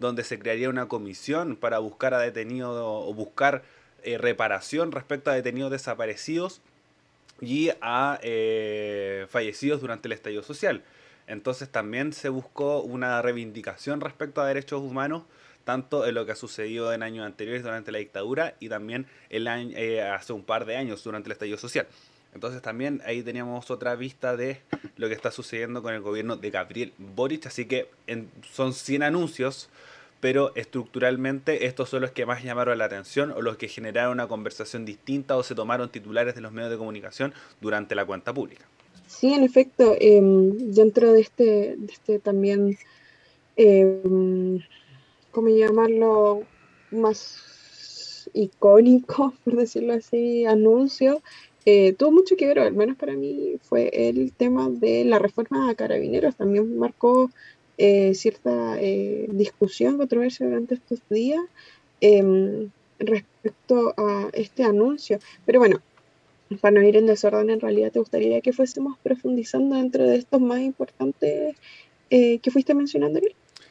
donde 0.00 0.24
se 0.24 0.38
crearía 0.38 0.68
una 0.68 0.88
comisión 0.88 1.56
para 1.56 1.78
buscar 1.78 2.14
a 2.14 2.18
detenidos 2.18 2.76
o 2.76 3.14
buscar 3.14 3.62
eh, 4.02 4.18
reparación 4.18 4.92
respecto 4.92 5.30
a 5.30 5.34
detenidos 5.34 5.70
desaparecidos 5.70 6.60
y 7.40 7.70
a 7.80 8.18
eh, 8.22 9.26
fallecidos 9.30 9.80
durante 9.80 10.08
el 10.08 10.12
estallido 10.12 10.42
social. 10.42 10.82
Entonces 11.26 11.68
también 11.68 12.12
se 12.12 12.28
buscó 12.28 12.80
una 12.80 13.20
reivindicación 13.22 14.00
respecto 14.00 14.40
a 14.40 14.46
derechos 14.46 14.82
humanos, 14.82 15.22
tanto 15.64 16.06
en 16.06 16.14
lo 16.14 16.26
que 16.26 16.32
ha 16.32 16.36
sucedido 16.36 16.92
en 16.92 17.02
años 17.02 17.24
anteriores 17.24 17.62
durante 17.62 17.92
la 17.92 17.98
dictadura 17.98 18.54
y 18.60 18.68
también 18.68 19.06
el 19.30 19.48
año, 19.48 19.76
eh, 19.76 20.02
hace 20.02 20.32
un 20.32 20.44
par 20.44 20.66
de 20.66 20.76
años 20.76 21.02
durante 21.02 21.28
el 21.28 21.32
estallido 21.32 21.58
social. 21.58 21.86
Entonces 22.34 22.60
también 22.60 23.00
ahí 23.06 23.22
teníamos 23.22 23.70
otra 23.70 23.94
vista 23.94 24.36
de 24.36 24.60
lo 24.96 25.08
que 25.08 25.14
está 25.14 25.30
sucediendo 25.30 25.82
con 25.82 25.94
el 25.94 26.00
gobierno 26.00 26.36
de 26.36 26.50
Gabriel 26.50 26.92
Boric. 26.98 27.46
Así 27.46 27.64
que 27.64 27.88
son 28.52 28.74
100 28.74 29.04
anuncios, 29.04 29.70
pero 30.20 30.52
estructuralmente 30.56 31.66
estos 31.66 31.90
son 31.90 32.02
los 32.02 32.10
que 32.10 32.26
más 32.26 32.42
llamaron 32.42 32.76
la 32.76 32.86
atención 32.86 33.30
o 33.30 33.40
los 33.40 33.56
que 33.56 33.68
generaron 33.68 34.12
una 34.12 34.26
conversación 34.26 34.84
distinta 34.84 35.36
o 35.36 35.44
se 35.44 35.54
tomaron 35.54 35.90
titulares 35.90 36.34
de 36.34 36.40
los 36.40 36.50
medios 36.50 36.72
de 36.72 36.76
comunicación 36.76 37.32
durante 37.60 37.94
la 37.94 38.04
cuenta 38.04 38.34
pública. 38.34 38.64
Sí, 39.06 39.32
en 39.32 39.44
efecto, 39.44 39.96
em, 40.00 40.72
dentro 40.72 41.12
de 41.12 41.20
este, 41.20 41.76
de 41.76 41.92
este 41.92 42.18
también, 42.18 42.76
eh, 43.56 44.00
¿cómo 45.30 45.48
llamarlo? 45.48 46.42
Más 46.90 48.30
icónico, 48.32 49.34
por 49.44 49.56
decirlo 49.56 49.94
así, 49.94 50.44
anuncio, 50.46 51.22
eh, 51.66 51.94
tuvo 51.94 52.12
mucho 52.12 52.36
que 52.36 52.46
ver, 52.46 52.58
al 52.58 52.74
menos 52.74 52.96
para 52.96 53.14
mí, 53.14 53.56
fue 53.62 53.88
el 53.92 54.32
tema 54.32 54.68
de 54.68 55.04
la 55.04 55.18
reforma 55.18 55.70
a 55.70 55.74
carabineros. 55.74 56.36
También 56.36 56.76
marcó 56.78 57.30
eh, 57.78 58.14
cierta 58.14 58.80
eh, 58.80 59.26
discusión, 59.30 59.96
controversia 59.96 60.46
durante 60.46 60.74
estos 60.74 61.00
días 61.08 61.40
em, 62.00 62.70
respecto 62.98 63.94
a 63.96 64.28
este 64.34 64.64
anuncio. 64.64 65.18
Pero 65.46 65.58
bueno, 65.58 65.80
para 66.60 66.72
no 66.72 66.82
ir 66.82 66.96
en 66.96 67.06
desorden, 67.06 67.50
en 67.50 67.60
realidad 67.60 67.92
te 67.92 67.98
gustaría 67.98 68.40
que 68.40 68.52
fuésemos 68.52 68.98
profundizando 68.98 69.76
dentro 69.76 70.04
de 70.04 70.16
estos 70.16 70.40
más 70.40 70.60
importantes 70.60 71.56
eh, 72.10 72.38
que 72.38 72.50
fuiste 72.50 72.74
mencionando, 72.74 73.20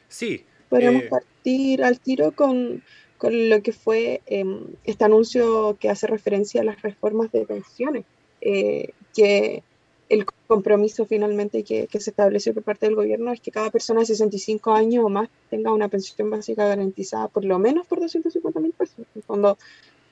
Sí. 0.07 0.43
Podríamos 0.69 1.03
eh, 1.03 1.07
partir 1.09 1.83
al 1.83 1.99
tiro 1.99 2.31
con, 2.31 2.83
con 3.17 3.49
lo 3.49 3.61
que 3.61 3.73
fue 3.73 4.21
em, 4.25 4.65
este 4.83 5.05
anuncio 5.05 5.77
que 5.79 5.89
hace 5.89 6.07
referencia 6.07 6.61
a 6.61 6.63
las 6.63 6.81
reformas 6.81 7.31
de 7.31 7.45
pensiones. 7.45 8.05
Eh, 8.41 8.89
que 9.15 9.63
el 10.09 10.25
compromiso 10.47 11.05
finalmente 11.05 11.63
que, 11.63 11.87
se 11.91 12.09
estableció 12.09 12.53
por 12.53 12.63
parte 12.63 12.85
del 12.85 12.95
gobierno 12.95 13.31
es 13.31 13.39
que 13.39 13.51
cada 13.51 13.71
persona 13.71 14.01
de 14.01 14.07
65 14.07 14.73
años 14.73 15.05
o 15.05 15.09
más 15.09 15.29
tenga 15.49 15.73
una 15.73 15.87
pensión 15.87 16.29
básica 16.29 16.67
garantizada 16.67 17.27
por 17.29 17.45
lo 17.45 17.57
menos 17.59 17.87
por 17.87 17.99
250 17.99 18.59
mil 18.59 18.73
pesos. 18.73 19.05
Cuando 19.25 19.57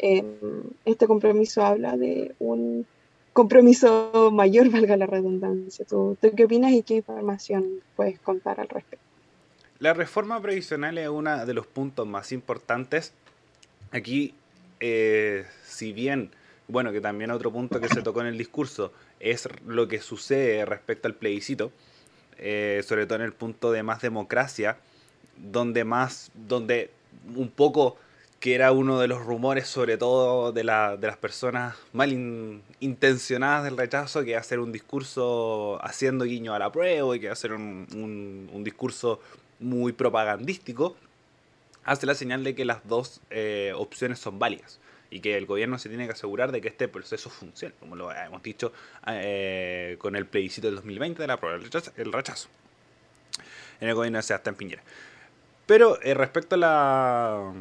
em, 0.01 0.63
este 0.83 1.05
compromiso 1.07 1.63
habla 1.63 1.95
de 1.95 2.33
un 2.39 2.85
compromiso 3.33 4.31
mayor, 4.33 4.69
valga 4.69 4.97
la 4.97 5.05
redundancia. 5.05 5.85
¿Tú, 5.85 6.17
qué 6.35 6.45
opinas 6.45 6.71
y 6.71 6.83
qué 6.83 6.95
información 6.95 7.81
puedes 7.95 8.19
contar 8.19 8.59
al 8.59 8.67
respecto? 8.67 9.05
La 9.79 9.93
reforma 9.93 10.41
previsional 10.41 10.97
es 10.97 11.07
uno 11.07 11.45
de 11.45 11.53
los 11.53 11.65
puntos 11.65 12.05
más 12.05 12.31
importantes. 12.31 13.13
Aquí, 13.91 14.35
eh, 14.79 15.45
si 15.63 15.93
bien, 15.93 16.31
bueno, 16.67 16.91
que 16.91 17.01
también 17.01 17.31
otro 17.31 17.51
punto 17.51 17.79
que 17.79 17.87
se 17.87 18.01
tocó 18.01 18.21
en 18.21 18.27
el 18.27 18.37
discurso, 18.37 18.91
es 19.19 19.47
lo 19.65 19.87
que 19.87 19.99
sucede 19.99 20.65
respecto 20.65 21.07
al 21.07 21.15
plebiscito, 21.15 21.71
eh, 22.37 22.83
sobre 22.87 23.05
todo 23.05 23.17
en 23.17 23.25
el 23.25 23.33
punto 23.33 23.71
de 23.71 23.83
más 23.83 24.01
democracia, 24.01 24.77
donde 25.37 25.83
más, 25.83 26.31
donde 26.33 26.91
un 27.35 27.49
poco 27.49 27.97
que 28.41 28.55
era 28.55 28.71
uno 28.71 28.99
de 28.99 29.07
los 29.07 29.23
rumores, 29.23 29.67
sobre 29.67 29.97
todo 29.97 30.51
de, 30.51 30.63
la, 30.63 30.97
de 30.97 31.05
las 31.05 31.15
personas 31.17 31.77
mal 31.93 32.11
intencionadas 32.79 33.63
del 33.63 33.77
rechazo, 33.77 34.25
que 34.25 34.35
hacer 34.35 34.59
un 34.59 34.71
discurso 34.71 35.79
haciendo 35.83 36.25
guiño 36.25 36.55
a 36.55 36.59
la 36.59 36.71
prueba 36.71 37.15
y 37.15 37.19
que 37.19 37.29
hacer 37.29 37.53
un, 37.53 37.87
un, 37.93 38.49
un 38.51 38.63
discurso 38.63 39.21
muy 39.59 39.93
propagandístico, 39.93 40.97
hace 41.83 42.07
la 42.07 42.15
señal 42.15 42.43
de 42.43 42.55
que 42.55 42.65
las 42.65 42.87
dos 42.87 43.21
eh, 43.29 43.73
opciones 43.75 44.17
son 44.17 44.39
válidas 44.39 44.79
y 45.11 45.19
que 45.19 45.37
el 45.37 45.45
gobierno 45.45 45.77
se 45.77 45.89
tiene 45.89 46.07
que 46.07 46.13
asegurar 46.13 46.51
de 46.51 46.61
que 46.61 46.69
este 46.69 46.87
proceso 46.87 47.29
funcione, 47.29 47.75
como 47.79 47.95
lo 47.95 48.11
hemos 48.11 48.41
dicho 48.41 48.73
eh, 49.05 49.97
con 49.99 50.15
el 50.15 50.25
plebiscito 50.25 50.65
del 50.65 50.77
2020 50.77 51.21
de 51.21 51.27
la 51.27 51.37
prueba, 51.37 51.57
el 51.57 52.11
rechazo, 52.11 52.49
en 53.79 53.87
el 53.87 53.93
gobierno 53.93 54.17
de 54.17 54.23
Sebastián 54.23 54.55
Piñera. 54.55 54.81
Pero 55.67 56.01
eh, 56.01 56.15
respecto 56.15 56.55
a 56.55 56.57
la, 56.57 57.53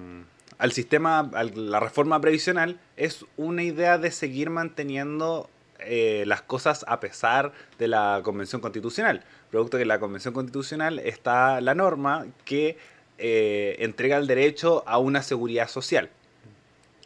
al 0.61 0.73
sistema, 0.73 1.19
a 1.35 1.45
la 1.45 1.81
reforma 1.81 2.21
previsional, 2.21 2.79
es 2.97 3.25
una 3.37 3.63
idea 3.63 3.99
de 3.99 4.13
seguir 4.13 4.51
manteniendo 4.51 5.51
eh, 5.81 6.23
las 6.27 6.43
cosas 6.43 6.85
a 6.87 7.01
pesar 7.01 7.53
de 7.79 7.89
la 7.89 8.21
Convención 8.23 8.61
Constitucional. 8.61 9.25
Producto 9.51 9.79
que 9.79 9.83
en 9.83 9.89
la 9.89 9.99
Convención 9.99 10.33
Constitucional 10.35 10.99
está 11.01 11.61
la 11.61 11.75
norma 11.75 12.27
que 12.45 12.79
entrega 13.23 14.17
el 14.17 14.27
derecho 14.27 14.83
a 14.87 14.97
una 14.97 15.23
seguridad 15.23 15.69
social. 15.69 16.09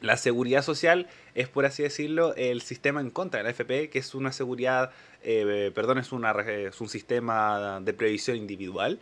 La 0.05 0.19
seguridad 0.19 0.63
social 0.63 1.09
es, 1.35 1.49
por 1.49 1.65
así 1.65 1.83
decirlo, 1.83 2.35
el 2.35 2.61
sistema 2.61 3.01
en 3.01 3.09
contra 3.09 3.39
de 3.39 3.45
la 3.45 3.51
FP, 3.51 3.89
que 3.89 4.01
es 4.01 4.15
una 4.15 4.33
seguridad, 4.33 4.91
eh, 5.23 5.73
perdón, 5.75 5.97
es, 5.97 6.13
una, 6.13 6.33
es 6.33 6.79
un 6.79 6.91
sistema 6.91 7.81
de 7.81 7.95
previsión 7.95 8.37
individual. 8.37 8.99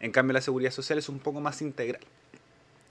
En 0.00 0.10
cambio, 0.10 0.34
la 0.34 0.40
seguridad 0.40 0.72
social 0.72 0.98
es 0.98 1.08
un 1.08 1.20
poco 1.20 1.40
más 1.40 1.62
integral. 1.62 2.02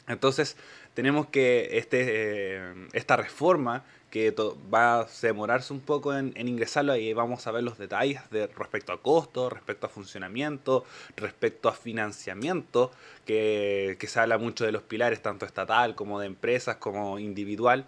Entonces, 0.10 0.58
tenemos 0.96 1.28
que 1.28 1.78
este, 1.78 2.04
eh, 2.08 2.88
esta 2.94 3.16
reforma, 3.16 3.86
que 4.10 4.34
va 4.74 5.02
a 5.02 5.08
demorarse 5.22 5.72
un 5.72 5.82
poco 5.82 6.16
en, 6.16 6.34
ingresarlo, 6.36 6.96
y 6.96 7.14
vamos 7.14 7.46
a 7.46 7.52
ver 7.52 7.64
los 7.64 7.78
detalles 7.78 8.28
de, 8.32 8.48
respecto 8.48 8.92
a 8.92 9.02
costo, 9.02 9.52
respecto 9.52 9.86
a 9.86 9.90
funcionamiento, 9.90 10.84
respecto 11.16 11.70
a 11.70 11.74
financiamiento, 11.74 12.92
que, 13.26 13.98
que 14.00 14.08
se 14.08 14.20
habla 14.20 14.40
mucho 14.40 14.66
de 14.66 14.72
los 14.72 14.82
pilares, 14.82 15.22
tanto 15.22 15.46
estatal 15.46 15.94
como 15.94 16.20
de 16.20 16.26
empresas, 16.26 16.78
como 16.78 17.20
individual, 17.20 17.86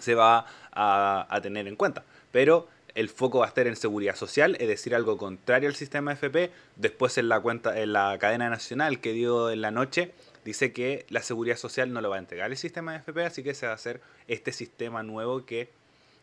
se 0.00 0.14
va 0.14 0.46
a, 0.72 1.26
a 1.28 1.40
tener 1.42 1.68
en 1.68 1.76
cuenta. 1.76 2.04
Pero 2.32 2.68
el 2.94 3.10
foco 3.10 3.40
va 3.40 3.44
a 3.44 3.48
estar 3.48 3.66
en 3.66 3.76
seguridad 3.76 4.16
social, 4.16 4.56
es 4.58 4.66
decir, 4.66 4.94
algo 4.94 5.18
contrario 5.18 5.68
al 5.68 5.76
sistema 5.76 6.12
FP. 6.14 6.50
Después 6.76 7.18
en 7.18 7.28
la 7.28 7.38
cuenta, 7.40 7.78
en 7.78 7.92
la 7.92 8.16
cadena 8.18 8.48
nacional 8.48 9.00
que 9.00 9.12
dio 9.12 9.50
en 9.50 9.60
la 9.60 9.70
noche, 9.70 10.14
dice 10.48 10.72
que 10.72 11.04
la 11.10 11.20
seguridad 11.20 11.58
social 11.58 11.92
no 11.92 12.00
lo 12.00 12.08
va 12.08 12.16
a 12.16 12.20
entregar 12.20 12.50
el 12.50 12.56
sistema 12.56 12.92
de 12.92 13.00
FP, 13.00 13.22
así 13.22 13.42
que 13.42 13.52
se 13.52 13.66
va 13.66 13.72
a 13.72 13.74
hacer 13.74 14.00
este 14.28 14.50
sistema 14.52 15.02
nuevo 15.02 15.44
que 15.44 15.68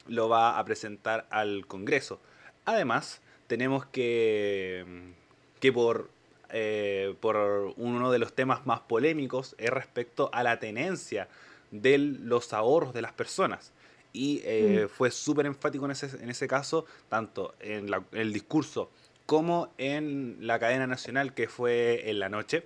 lo 0.07 0.29
va 0.29 0.57
a 0.57 0.65
presentar 0.65 1.27
al 1.29 1.67
Congreso. 1.67 2.19
Además, 2.65 3.21
tenemos 3.45 3.85
que, 3.85 4.83
que 5.59 5.71
por, 5.71 6.09
eh, 6.49 7.13
por 7.19 7.75
uno 7.77 8.11
de 8.11 8.17
los 8.17 8.33
temas 8.33 8.65
más 8.65 8.79
polémicos 8.79 9.53
es 9.59 9.69
respecto 9.69 10.31
a 10.33 10.41
la 10.41 10.59
tenencia 10.59 11.27
de 11.69 11.99
los 11.99 12.51
ahorros 12.51 12.95
de 12.95 13.03
las 13.03 13.13
personas. 13.13 13.73
Y 14.11 14.41
eh, 14.43 14.85
mm. 14.85 14.89
fue 14.89 15.11
súper 15.11 15.45
enfático 15.45 15.85
en 15.85 15.91
ese, 15.91 16.07
en 16.19 16.31
ese 16.31 16.47
caso, 16.47 16.87
tanto 17.09 17.53
en, 17.59 17.93
en 17.93 18.03
el 18.11 18.33
discurso 18.33 18.89
como 19.27 19.71
en 19.77 20.37
la 20.39 20.57
cadena 20.57 20.87
nacional 20.87 21.35
que 21.35 21.47
fue 21.47 22.09
en 22.09 22.17
la 22.17 22.29
noche 22.29 22.65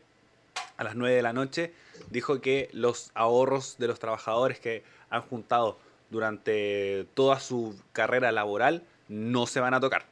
a 0.79 0.83
las 0.85 0.95
9 0.95 1.13
de 1.13 1.21
la 1.21 1.33
noche, 1.33 1.73
dijo 2.09 2.39
que 2.39 2.69
los 2.71 3.11
ahorros 3.13 3.75
de 3.79 3.87
los 3.87 3.99
trabajadores 3.99 4.61
que 4.61 4.81
han 5.09 5.21
juntado 5.23 5.77
durante 6.09 7.05
toda 7.13 7.41
su 7.41 7.77
carrera 7.91 8.31
laboral 8.31 8.83
no 9.09 9.45
se 9.45 9.59
van 9.59 9.73
a 9.73 9.81
tocar. 9.81 10.05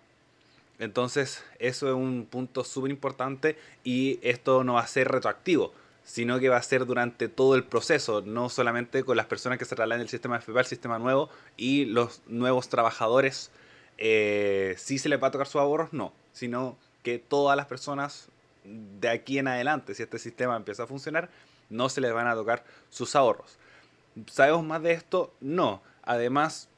Entonces, 0.78 1.42
eso 1.60 1.88
es 1.88 1.94
un 1.96 2.28
punto 2.30 2.66
súper 2.66 2.92
importante 2.92 3.58
y 3.86 4.20
esto 4.22 4.66
no 4.66 4.74
va 4.74 4.82
a 4.82 4.88
ser 4.88 5.08
retroactivo, 5.08 5.74
sino 6.04 6.38
que 6.38 6.50
va 6.50 6.58
a 6.58 6.64
ser 6.64 6.86
durante 6.86 7.30
todo 7.30 7.56
el 7.56 7.64
proceso, 7.64 8.22
no 8.22 8.50
solamente 8.50 9.06
con 9.06 9.16
las 9.16 9.26
personas 9.26 9.60
que 9.60 9.66
se 9.66 9.76
trasladen 9.76 10.02
del 10.02 10.10
sistema 10.10 10.38
FP 10.38 10.60
al 10.60 10.66
sistema 10.66 11.00
nuevo 11.00 11.30
y 11.56 11.86
los 11.86 12.22
nuevos 12.28 12.68
trabajadores, 12.68 13.52
eh, 13.98 14.76
si 14.78 15.00
se 15.00 15.08
les 15.08 15.24
va 15.24 15.28
a 15.28 15.32
tocar 15.32 15.48
sus 15.48 15.62
ahorros, 15.62 15.94
no, 15.94 16.12
sino 16.34 16.78
que 17.04 17.20
todas 17.20 17.56
las 17.56 17.68
personas 17.68 18.28
de 18.68 19.10
aquí 19.10 19.40
en 19.40 19.48
adelante, 19.48 19.96
si 19.96 20.04
este 20.04 20.20
sistema 20.20 20.56
empieza 20.56 20.84
a 20.84 20.88
funcionar, 20.88 21.30
no 21.70 21.90
se 21.90 22.02
les 22.02 22.14
van 22.14 22.28
a 22.28 22.36
tocar 22.36 22.64
sus 22.90 23.16
ahorros. 23.16 23.58
¿Sabemos 24.32 24.64
más 24.64 24.82
de 24.82 24.94
esto? 24.94 25.34
No. 25.40 25.82
Además, 26.04 26.70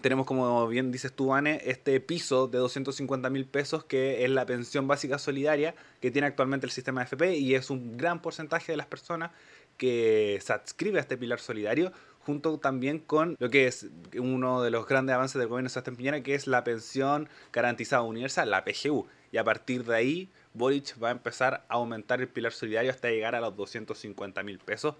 tenemos, 0.00 0.26
como 0.26 0.66
bien 0.66 0.90
dices 0.90 1.12
tú, 1.12 1.34
Anne, 1.34 1.60
este 1.64 2.00
piso 2.00 2.48
de 2.48 2.58
250 2.58 3.30
mil 3.30 3.46
pesos 3.46 3.84
que 3.84 4.24
es 4.24 4.30
la 4.30 4.46
pensión 4.46 4.88
básica 4.88 5.18
solidaria 5.18 5.74
que 6.00 6.10
tiene 6.10 6.26
actualmente 6.26 6.66
el 6.66 6.72
sistema 6.72 7.00
de 7.00 7.06
FP 7.06 7.36
y 7.36 7.54
es 7.54 7.70
un 7.70 7.96
gran 7.96 8.20
porcentaje 8.20 8.72
de 8.72 8.76
las 8.76 8.86
personas 8.86 9.30
que 9.76 10.38
se 10.42 10.52
adscribe 10.52 10.98
a 10.98 11.02
este 11.02 11.16
pilar 11.16 11.40
solidario, 11.40 11.92
junto 12.20 12.58
también 12.58 13.00
con 13.00 13.36
lo 13.38 13.50
que 13.50 13.66
es 13.66 13.88
uno 14.18 14.62
de 14.62 14.70
los 14.70 14.86
grandes 14.86 15.14
avances 15.14 15.38
del 15.38 15.48
gobierno 15.48 15.66
de 15.66 15.72
Sebastián 15.72 15.96
Piñera, 15.96 16.22
que 16.22 16.34
es 16.34 16.46
la 16.46 16.64
pensión 16.64 17.28
garantizada 17.52 18.02
universal, 18.02 18.50
la 18.50 18.64
PGU. 18.64 19.06
Y 19.32 19.36
a 19.36 19.44
partir 19.44 19.84
de 19.84 19.96
ahí 19.96 20.30
Boric 20.54 20.94
va 21.02 21.08
a 21.08 21.12
empezar 21.12 21.64
a 21.68 21.74
aumentar 21.74 22.20
el 22.20 22.28
pilar 22.28 22.52
solidario 22.52 22.90
hasta 22.90 23.10
llegar 23.10 23.34
a 23.34 23.40
los 23.40 23.56
250 23.56 24.42
mil 24.44 24.58
pesos, 24.58 24.94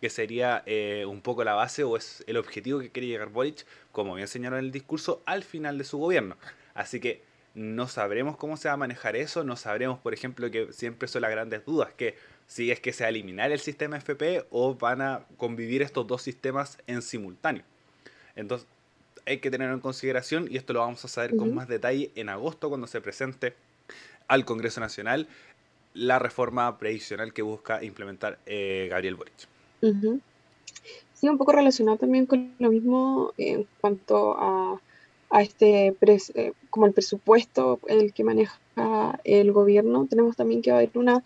que 0.00 0.10
sería 0.10 0.62
eh, 0.66 1.04
un 1.06 1.20
poco 1.20 1.44
la 1.44 1.54
base 1.54 1.84
o 1.84 1.96
es 1.96 2.24
el 2.26 2.36
objetivo 2.38 2.80
que 2.80 2.90
quiere 2.90 3.08
llegar 3.08 3.28
Boric, 3.28 3.66
como 3.92 4.14
bien 4.14 4.26
señaló 4.26 4.58
en 4.58 4.64
el 4.64 4.72
discurso, 4.72 5.22
al 5.26 5.44
final 5.44 5.78
de 5.78 5.84
su 5.84 5.98
gobierno. 5.98 6.36
Así 6.74 6.98
que 6.98 7.22
no 7.54 7.88
sabremos 7.88 8.36
cómo 8.36 8.56
se 8.56 8.68
va 8.68 8.74
a 8.74 8.78
manejar 8.78 9.16
eso, 9.16 9.44
no 9.44 9.56
sabremos, 9.56 9.98
por 9.98 10.14
ejemplo, 10.14 10.50
que 10.50 10.72
siempre 10.72 11.08
son 11.08 11.22
las 11.22 11.30
grandes 11.30 11.64
dudas, 11.64 11.92
que 11.94 12.16
si 12.46 12.70
es 12.70 12.80
que 12.80 12.92
se 12.92 13.04
va 13.04 13.06
a 13.06 13.10
eliminar 13.10 13.52
el 13.52 13.60
sistema 13.60 13.96
FP 13.96 14.46
o 14.50 14.74
van 14.74 15.02
a 15.02 15.26
convivir 15.36 15.82
estos 15.82 16.06
dos 16.06 16.22
sistemas 16.22 16.78
en 16.86 17.02
simultáneo. 17.02 17.64
Entonces, 18.34 18.68
hay 19.26 19.38
que 19.38 19.50
tenerlo 19.50 19.74
en 19.74 19.80
consideración 19.80 20.46
y 20.50 20.56
esto 20.56 20.72
lo 20.72 20.80
vamos 20.80 21.04
a 21.04 21.08
saber 21.08 21.36
con 21.36 21.54
más 21.54 21.66
detalle 21.66 22.12
en 22.14 22.28
agosto 22.28 22.68
cuando 22.68 22.86
se 22.86 23.00
presente 23.00 23.54
al 24.28 24.44
Congreso 24.44 24.80
Nacional 24.80 25.28
la 25.94 26.18
reforma 26.18 26.78
previsional 26.78 27.32
que 27.32 27.42
busca 27.42 27.82
implementar 27.82 28.38
eh, 28.46 28.88
Gabriel 28.90 29.14
Boric. 29.14 29.48
Sí, 31.14 31.28
un 31.28 31.38
poco 31.38 31.52
relacionado 31.52 31.96
también 31.96 32.26
con 32.26 32.52
lo 32.58 32.70
mismo 32.70 33.32
en 33.38 33.66
cuanto 33.80 34.36
a, 34.38 34.78
a 35.30 35.42
este, 35.42 35.96
eh, 36.06 36.52
como 36.68 36.86
el 36.86 36.92
presupuesto 36.92 37.80
el 37.88 38.12
que 38.12 38.24
maneja 38.24 38.58
el 39.24 39.52
gobierno, 39.52 40.06
tenemos 40.08 40.36
también 40.36 40.60
que 40.60 40.70
haber 40.70 40.90
una, 40.94 41.24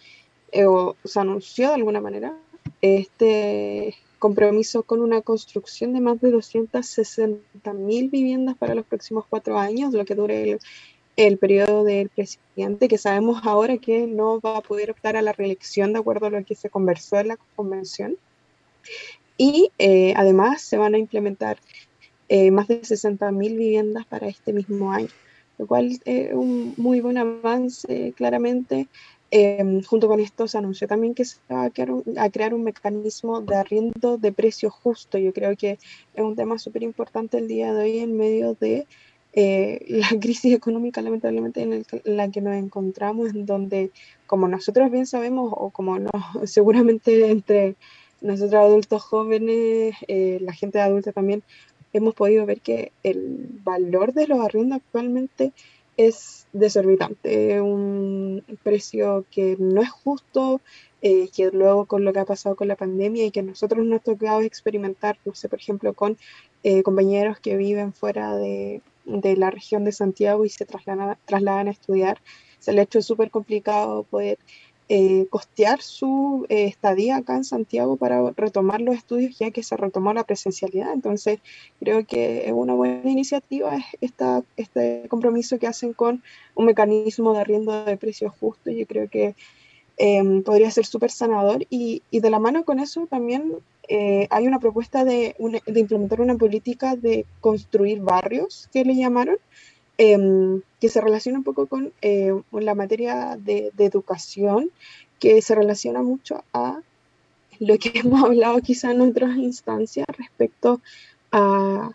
eh, 0.53 0.67
o 0.67 0.97
se 1.05 1.19
anunció 1.19 1.69
de 1.69 1.75
alguna 1.75 2.01
manera, 2.01 2.37
este 2.81 3.97
compromiso 4.21 4.85
con 4.85 5.01
una 5.01 5.23
construcción 5.23 5.93
de 5.93 6.01
más 6.01 6.21
de 6.21 6.31
260 6.31 7.73
mil 7.73 8.09
viviendas 8.11 8.57
para 8.57 8.77
los 8.77 8.87
próximos 8.87 9.25
cuatro 9.29 9.59
años, 9.59 9.93
lo 9.93 10.05
que 10.05 10.15
dure 10.15 10.43
el, 10.43 10.61
el 11.17 11.39
periodo 11.39 11.85
del 11.85 12.09
presidente, 12.09 12.89
que 12.89 12.99
sabemos 12.99 13.43
ahora 13.45 13.79
que 13.79 14.07
no 14.07 14.41
va 14.41 14.59
a 14.59 14.63
poder 14.63 14.91
optar 14.91 15.17
a 15.17 15.23
la 15.23 15.33
reelección 15.33 15.93
de 15.93 15.99
acuerdo 15.99 16.27
a 16.27 16.31
lo 16.31 16.45
que 16.45 16.55
se 16.55 16.71
conversó 16.71 17.19
en 17.19 17.29
la 17.29 17.39
convención. 17.57 18.17
Y 19.37 19.71
eh, 19.79 20.15
además 20.17 20.63
se 20.63 20.77
van 20.77 20.95
a 20.95 20.99
implementar 20.99 21.59
eh, 22.29 22.51
más 22.51 22.69
de 22.69 22.81
60.000 22.83 23.57
viviendas 23.57 24.07
para 24.07 24.29
este 24.29 24.53
mismo 24.53 24.93
año, 24.93 25.09
lo 25.59 25.67
cual 25.67 25.99
es 26.05 26.33
un 26.33 26.75
muy 26.77 27.01
buen 27.01 27.19
avance 27.19 28.13
claramente. 28.17 28.89
Em, 29.33 29.83
junto 29.83 30.09
con 30.09 30.19
esto 30.19 30.49
se 30.49 30.59
anunció 30.59 30.89
también 30.89 31.15
que 31.15 31.25
se 31.25 31.39
va 31.51 31.65
a 31.65 31.71
crear, 31.71 31.93
un, 31.93 32.05
a 32.19 32.29
crear 32.31 32.53
un 32.53 32.65
mecanismo 32.65 33.41
de 33.41 33.55
arriendo 33.55 34.19
de 34.19 34.33
precio 34.33 34.71
justo. 34.71 35.19
Yo 35.19 35.33
creo 35.33 35.57
que 35.57 35.79
es 36.15 36.23
un 36.23 36.35
tema 36.35 36.59
súper 36.59 36.83
importante 36.83 37.39
el 37.39 37.47
día 37.47 37.73
de 37.73 37.83
hoy 37.83 37.99
en 37.99 38.17
medio 38.17 38.55
de 38.55 38.87
eh, 39.33 39.85
la 39.89 40.09
crisis 40.21 40.55
económica 40.55 41.03
lamentablemente 41.03 41.63
en, 41.63 41.85
la 42.05 42.31
que 42.31 42.41
nos 42.41 42.55
encontramos, 42.55 43.31
en 43.31 43.47
donde, 43.47 43.91
como 44.27 44.49
nosotros 44.49 44.91
bien 44.91 45.07
sabemos, 45.07 45.53
o 45.55 45.71
como 45.71 45.99
no, 45.99 46.11
seguramente 46.45 47.31
entre 47.31 47.77
nosotros 48.21 48.63
adultos 48.63 49.03
jóvenes, 49.03 49.97
eh, 50.09 50.39
la 50.41 50.53
gente 50.53 50.81
adulta 50.81 51.13
también, 51.13 51.43
hemos 51.93 52.15
podido 52.15 52.47
ver 52.47 52.61
que 52.61 52.93
el 53.03 53.49
valor 53.65 54.13
de 54.13 54.29
los 54.29 54.41
arriendos 54.41 54.81
actualmente 54.85 55.53
es 55.97 56.47
desorbitante, 56.53 57.61
un 57.61 58.43
precio 58.63 59.25
que 59.31 59.57
no 59.59 59.83
es 59.83 59.91
justo, 59.91 60.61
eh, 61.03 61.29
que 61.35 61.51
luego 61.51 61.87
con 61.87 62.05
lo 62.05 62.13
que 62.13 62.21
ha 62.21 62.25
pasado 62.25 62.57
con 62.57 62.69
la 62.69 62.77
pandemia 62.77 63.27
y 63.27 63.31
que 63.31 63.43
nosotros 63.43 63.85
nos 63.85 64.01
ha 64.01 64.05
tocado 64.05 64.41
experimentar, 64.43 65.19
no 65.25 65.35
sé, 65.35 65.49
por 65.49 65.59
ejemplo, 65.59 65.93
con 65.95 66.17
eh, 66.63 66.83
compañeros 66.83 67.39
que 67.41 67.57
viven 67.57 67.93
fuera 67.93 68.37
de, 68.37 68.83
de, 69.11 69.37
la 69.37 69.51
región 69.51 69.85
de 69.85 69.93
Santiago 69.93 70.45
y 70.45 70.49
se 70.49 70.67
trasladan, 70.67 71.17
trasladan 71.25 71.69
a 71.69 71.73
estudiar, 71.73 72.21
se 72.59 72.73
le 72.73 72.81
ha 72.81 72.85
hecho 72.85 73.03
súper 73.03 73.31
complicado 73.31 74.05
poder 74.05 74.39
eh, 74.93 75.29
costear 75.31 75.81
su 75.81 76.47
eh, 76.49 76.65
estadía 76.65 77.19
acá 77.19 77.37
en 77.37 77.45
Santiago 77.45 77.97
para 77.97 78.33
retomar 78.37 78.81
los 78.81 78.97
estudios 78.97 79.39
ya 79.39 79.53
que 79.53 79.63
se 79.63 79.77
retomó 79.77 80.13
la 80.13 80.25
presencialidad. 80.25 80.93
Entonces, 80.93 81.39
creo 81.79 82.05
que 82.05 82.47
es 82.47 82.53
una 82.53 82.75
buena 82.75 83.09
iniciativa 83.09 83.79
esta, 84.01 84.43
este 84.57 85.07
compromiso 85.09 85.61
que 85.61 85.69
hacen 85.69 85.93
con 85.93 86.25
un 86.57 86.67
mecanismo 86.67 87.33
de 87.33 87.39
arriendo 87.39 87.85
de 87.85 87.97
precios 87.97 88.33
justos. 88.41 88.75
Yo 88.77 88.85
creo 88.85 89.09
que 89.09 89.37
em, 90.01 90.43
podría 90.43 90.71
ser 90.71 90.87
súper 90.87 91.11
sanador. 91.11 91.67
Y, 91.71 92.03
y, 92.11 92.21
de 92.21 92.31
la 92.31 92.39
mano 92.39 92.65
con 92.65 92.81
eso 92.81 93.07
también 93.07 93.53
eh, 93.89 94.27
hay 94.31 94.47
una 94.47 94.59
propuesta 94.59 95.05
de, 95.05 95.37
de 95.67 95.81
implementar 95.81 96.21
una 96.21 96.37
política 96.37 96.97
de 96.97 97.27
construir 97.41 98.01
barrios, 98.01 98.69
que 98.73 98.85
le 98.85 98.97
llamaron, 98.97 99.37
Em, 100.03 100.63
que 100.81 100.89
se 100.89 101.03
relaciona 101.03 101.37
un 101.37 101.45
poco 101.45 101.67
con 101.67 101.93
eh, 102.01 102.33
la 102.53 102.75
materia 102.75 103.37
de, 103.37 103.71
educación, 103.77 104.71
que 105.19 105.43
se 105.43 105.55
relaciona 105.55 106.01
mucho 106.03 106.43
a 106.55 106.81
lo 107.59 107.77
que 107.77 107.93
hemos 108.01 108.25
hablado 108.25 108.63
quizá 108.63 108.93
en 108.93 109.03
otras 109.03 109.37
instancias 109.37 110.07
respecto 110.17 110.81
a 111.33 111.91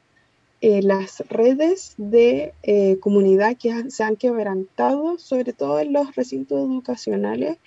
eh, 0.62 0.84
las 0.84 1.28
redes 1.30 1.96
de 1.98 2.54
comunidad 3.00 3.58
que 3.58 3.90
se 3.90 4.04
han 4.04 4.18
quebrantado, 4.18 5.18
sobre 5.18 5.54
todo 5.54 5.80
en 5.80 5.92
los 5.92 6.16
recintos 6.16 6.60
educacionales, 6.60 7.58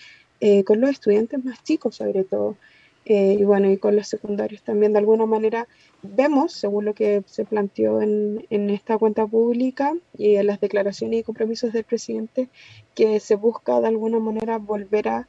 con 0.65 0.81
los 0.81 0.91
estudiantes 0.91 1.45
más 1.45 1.63
chicos 1.65 1.97
sobre 1.97 2.25
todo. 2.25 2.57
y 3.05 3.43
bueno, 3.45 3.71
y 3.71 3.79
con 3.79 3.97
los 3.97 4.07
secundarios 4.09 4.63
también 4.63 4.93
de 4.93 4.99
alguna 4.99 5.27
manera 5.27 5.67
vemos, 6.03 6.53
según 6.53 6.85
lo 6.85 6.95
que 6.95 7.23
se 7.27 7.45
planteó 7.45 8.01
en, 8.03 8.47
en, 8.51 8.71
esta 8.71 8.99
cuenta 8.99 9.27
pública 9.27 9.95
y 10.17 10.37
en 10.37 10.47
las 10.47 10.61
declaraciones 10.61 11.21
y 11.21 11.23
compromisos 11.23 11.73
del 11.73 11.85
presidente, 11.85 12.49
que 12.95 13.19
se 13.21 13.35
busca 13.35 13.81
de 13.81 13.89
alguna 13.89 14.19
manera 14.21 14.59
volver 14.59 15.09
a 15.09 15.29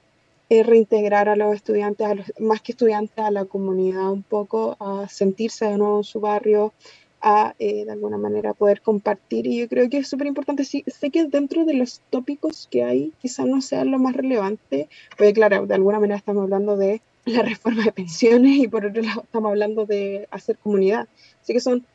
eh, 0.51 0.63
reintegrar 0.63 1.30
a 1.30 1.36
los 1.36 1.54
estudiantes, 1.54 2.08
a 2.08 2.16
los, 2.16 2.34
más 2.39 2.62
que 2.62 2.72
estudiantes, 2.72 3.20
a 3.20 3.30
la 3.30 3.46
comunidad 3.46 4.12
un 4.12 4.24
poco, 4.24 4.75
a 4.80 5.08
sentirse 5.08 5.66
de 5.66 5.78
nuevo 5.78 6.00
en 6.00 6.04
su 6.04 6.20
barrio, 6.20 6.74
a 7.22 7.56
eh, 7.60 7.86
de 7.86 7.92
alguna 7.92 8.18
manera 8.18 8.54
poder 8.54 8.82
compartir. 8.82 9.48
Y 9.48 9.60
yo 9.60 9.68
creo 9.68 9.90
que 9.90 9.98
es 9.98 10.08
súper 10.08 10.28
importante. 10.28 10.64
Sí, 10.64 10.84
sé 10.88 11.10
que 11.10 11.26
dentro 11.26 11.66
de 11.66 11.74
los 11.74 12.02
tópicos 12.10 12.68
que 12.72 12.84
hay, 12.84 13.14
quizás 13.22 13.46
no 13.46 13.62
sea 13.62 13.84
lo 13.86 14.00
más 14.00 14.16
relevante, 14.16 14.90
porque 15.18 15.34
claro, 15.34 15.66
de 15.66 15.76
alguna 15.76 16.00
manera 16.00 16.18
estamos 16.18 16.44
hablando 16.44 16.78
de 16.78 17.02
la 17.26 17.42
reforma 17.42 17.84
de 17.84 17.92
pensiones 17.92 18.58
y 18.58 18.68
por 18.68 18.86
otro 18.86 19.02
lado 19.02 19.22
estamos 19.24 19.50
hablando 19.50 19.86
de 19.86 20.28
hacer 20.32 20.58
comunidad. 20.58 21.08
Así 21.42 21.54
que 21.54 21.60
son 21.60 21.86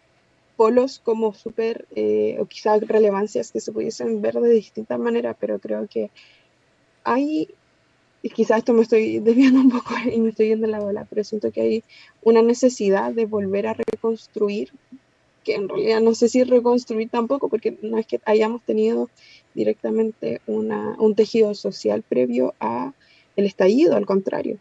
polos 0.56 1.00
como 1.02 1.34
súper, 1.34 1.86
eh, 1.94 2.36
o 2.40 2.46
quizás 2.46 2.80
relevancias 2.86 3.50
que 3.50 3.60
se 3.60 3.72
pudiesen 3.72 4.22
ver 4.22 4.34
de 4.34 4.50
distintas 4.50 4.98
maneras, 4.98 5.36
pero 5.38 5.58
creo 5.58 5.86
que 5.88 6.10
hay, 7.02 7.48
y 8.22 8.30
quizás 8.30 8.58
esto 8.58 8.72
me 8.72 8.82
estoy 8.82 9.18
desviando 9.18 9.60
un 9.60 9.70
poco 9.70 9.94
y 10.12 10.18
me 10.20 10.30
estoy 10.30 10.48
yendo 10.48 10.66
en 10.66 10.72
la 10.72 10.80
bola, 10.80 11.06
pero 11.08 11.24
siento 11.24 11.50
que 11.50 11.60
hay 11.60 11.84
una 12.22 12.42
necesidad 12.42 13.12
de 13.12 13.26
volver 13.26 13.66
a 13.66 13.74
reconstruir, 13.74 14.72
que 15.44 15.54
en 15.54 15.68
realidad 15.68 16.00
no 16.00 16.14
sé 16.14 16.28
si 16.28 16.42
reconstruir 16.42 17.08
tampoco, 17.08 17.48
porque 17.48 17.76
no 17.82 17.98
es 17.98 18.06
que 18.06 18.20
hayamos 18.24 18.62
tenido 18.62 19.10
directamente 19.54 20.40
una, 20.46 20.96
un 20.98 21.14
tejido 21.14 21.54
social 21.54 22.02
previo 22.02 22.54
a 22.60 22.92
el 23.36 23.46
estallido, 23.46 23.96
al 23.96 24.06
contrario. 24.06 24.58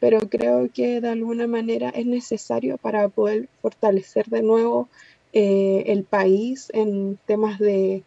Pero 0.00 0.20
creo 0.28 0.68
que 0.72 1.00
de 1.00 1.08
alguna 1.08 1.46
manera 1.46 1.88
es 1.90 2.06
necesario 2.06 2.76
para 2.76 3.08
poder 3.08 3.48
fortalecer 3.62 4.26
de 4.26 4.42
nuevo 4.42 4.88
eh, 5.32 5.84
el 5.86 6.04
país 6.04 6.70
en 6.74 7.18
temas 7.26 7.58
de, 7.58 8.02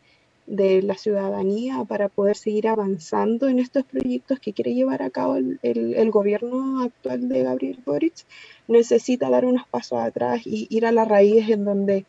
de, 0.45 0.81
la 0.81 0.95
ciudadanía, 0.95 1.83
para 1.85 2.07
poder 2.07 2.37
seguir 2.37 2.67
avanzando 2.67 3.47
en 3.49 3.59
estos 3.59 3.83
proyectos 3.83 4.39
que 4.39 4.53
quiere 4.53 4.73
llevar 4.73 5.01
a 5.01 5.09
cabo 5.09 5.35
el, 5.35 5.59
el, 5.61 6.11
gobierno 6.11 6.81
actual 6.81 7.27
de 7.27 7.43
Gabriel 7.43 7.79
Boric, 7.85 8.25
necesita 8.67 9.29
dar 9.29 9.45
unos 9.45 9.67
pasos 9.67 9.99
atrás 9.99 10.41
y 10.45 10.67
ir 10.69 10.85
a 10.85 10.91
la 10.91 11.05
raíz 11.05 11.49
en 11.49 11.65
donde 11.65 12.05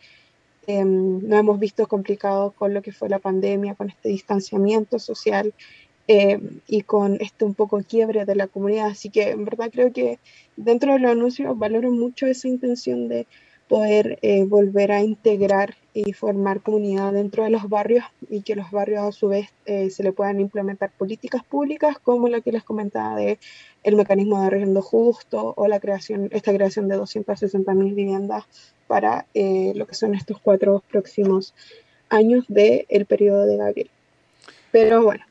eh, 0.66 0.84
nos 0.84 1.40
hemos 1.40 1.58
visto 1.58 1.86
complicados 1.86 2.52
con 2.54 2.74
lo 2.74 2.82
que 2.82 2.92
fue 2.92 3.08
la 3.08 3.18
pandemia, 3.18 3.74
con 3.74 3.88
este 3.88 4.10
distanciamiento 4.10 4.98
social 4.98 5.54
eh, 6.08 6.40
y 6.66 6.82
con 6.82 7.16
este 7.20 7.44
un 7.44 7.54
poco 7.54 7.82
quiebre 7.82 8.24
de 8.24 8.34
la 8.34 8.48
comunidad. 8.48 8.88
Así 8.88 9.08
que 9.10 9.30
en 9.30 9.44
verdad 9.44 9.70
creo 9.72 9.92
que 9.92 10.18
dentro 10.56 10.92
de 10.92 10.98
los 10.98 11.12
anuncios 11.12 11.56
valoro 11.58 11.90
mucho 11.90 12.26
esa 12.26 12.48
intención 12.48 13.08
de 13.08 13.26
poder 13.68 14.18
eh, 14.22 14.44
volver 14.44 14.92
a 14.92 15.02
integrar 15.02 15.76
y 16.06 16.12
formar 16.12 16.60
comunidad 16.60 17.12
dentro 17.12 17.44
de 17.44 17.50
los 17.50 17.68
barrios 17.68 18.04
y 18.30 18.42
que 18.42 18.54
los 18.54 18.70
barrios 18.70 19.02
a 19.02 19.12
su 19.12 19.28
vez 19.28 19.48
eh, 19.66 19.90
se 19.90 20.02
le 20.02 20.12
puedan 20.12 20.40
implementar 20.40 20.90
políticas 20.90 21.42
públicas 21.44 21.98
como 21.98 22.28
la 22.28 22.40
que 22.40 22.52
les 22.52 22.62
comentaba 22.62 23.16
de 23.16 23.38
el 23.82 23.96
mecanismo 23.96 24.40
de 24.40 24.46
arriendo 24.46 24.82
justo 24.82 25.54
o 25.56 25.66
la 25.66 25.80
creación, 25.80 26.28
esta 26.32 26.52
creación 26.52 26.88
de 26.88 26.98
260.000 26.98 27.94
viviendas 27.94 28.44
para 28.86 29.26
lo 29.34 29.86
que 29.86 29.94
son 29.94 30.14
estos 30.14 30.38
cuatro 30.40 30.82
próximos 30.90 31.54
años 32.08 32.44
del 32.48 32.86
el 32.88 33.06
periodo 33.06 33.44
de 33.46 33.56
Gabriel. 33.56 33.90
Pero 34.70 35.02
bueno, 35.02 35.24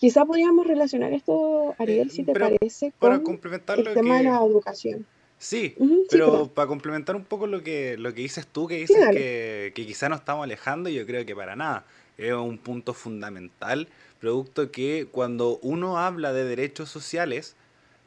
Quizá 0.00 0.24
podríamos 0.24 0.66
relacionar 0.66 1.12
esto, 1.12 1.74
Ariel, 1.76 2.08
eh, 2.08 2.10
si 2.10 2.24
te 2.24 2.32
parece, 2.32 2.90
con 2.98 3.12
el 3.12 3.92
tema 3.92 4.16
de 4.16 4.24
la 4.24 4.36
educación. 4.38 5.04
Sí, 5.40 5.74
pero 6.10 6.48
para 6.48 6.68
complementar 6.68 7.16
un 7.16 7.24
poco 7.24 7.46
lo 7.46 7.62
que, 7.62 7.96
lo 7.96 8.12
que 8.12 8.20
dices 8.20 8.46
tú, 8.46 8.66
que 8.66 8.76
dices 8.76 9.08
que, 9.10 9.72
que 9.74 9.86
quizá 9.86 10.10
nos 10.10 10.18
estamos 10.18 10.44
alejando, 10.44 10.90
yo 10.90 11.06
creo 11.06 11.24
que 11.24 11.34
para 11.34 11.56
nada. 11.56 11.86
Es 12.18 12.34
un 12.34 12.58
punto 12.58 12.92
fundamental, 12.92 13.88
producto 14.20 14.70
que 14.70 15.08
cuando 15.10 15.58
uno 15.62 15.98
habla 15.98 16.34
de 16.34 16.44
derechos 16.44 16.90
sociales, 16.90 17.56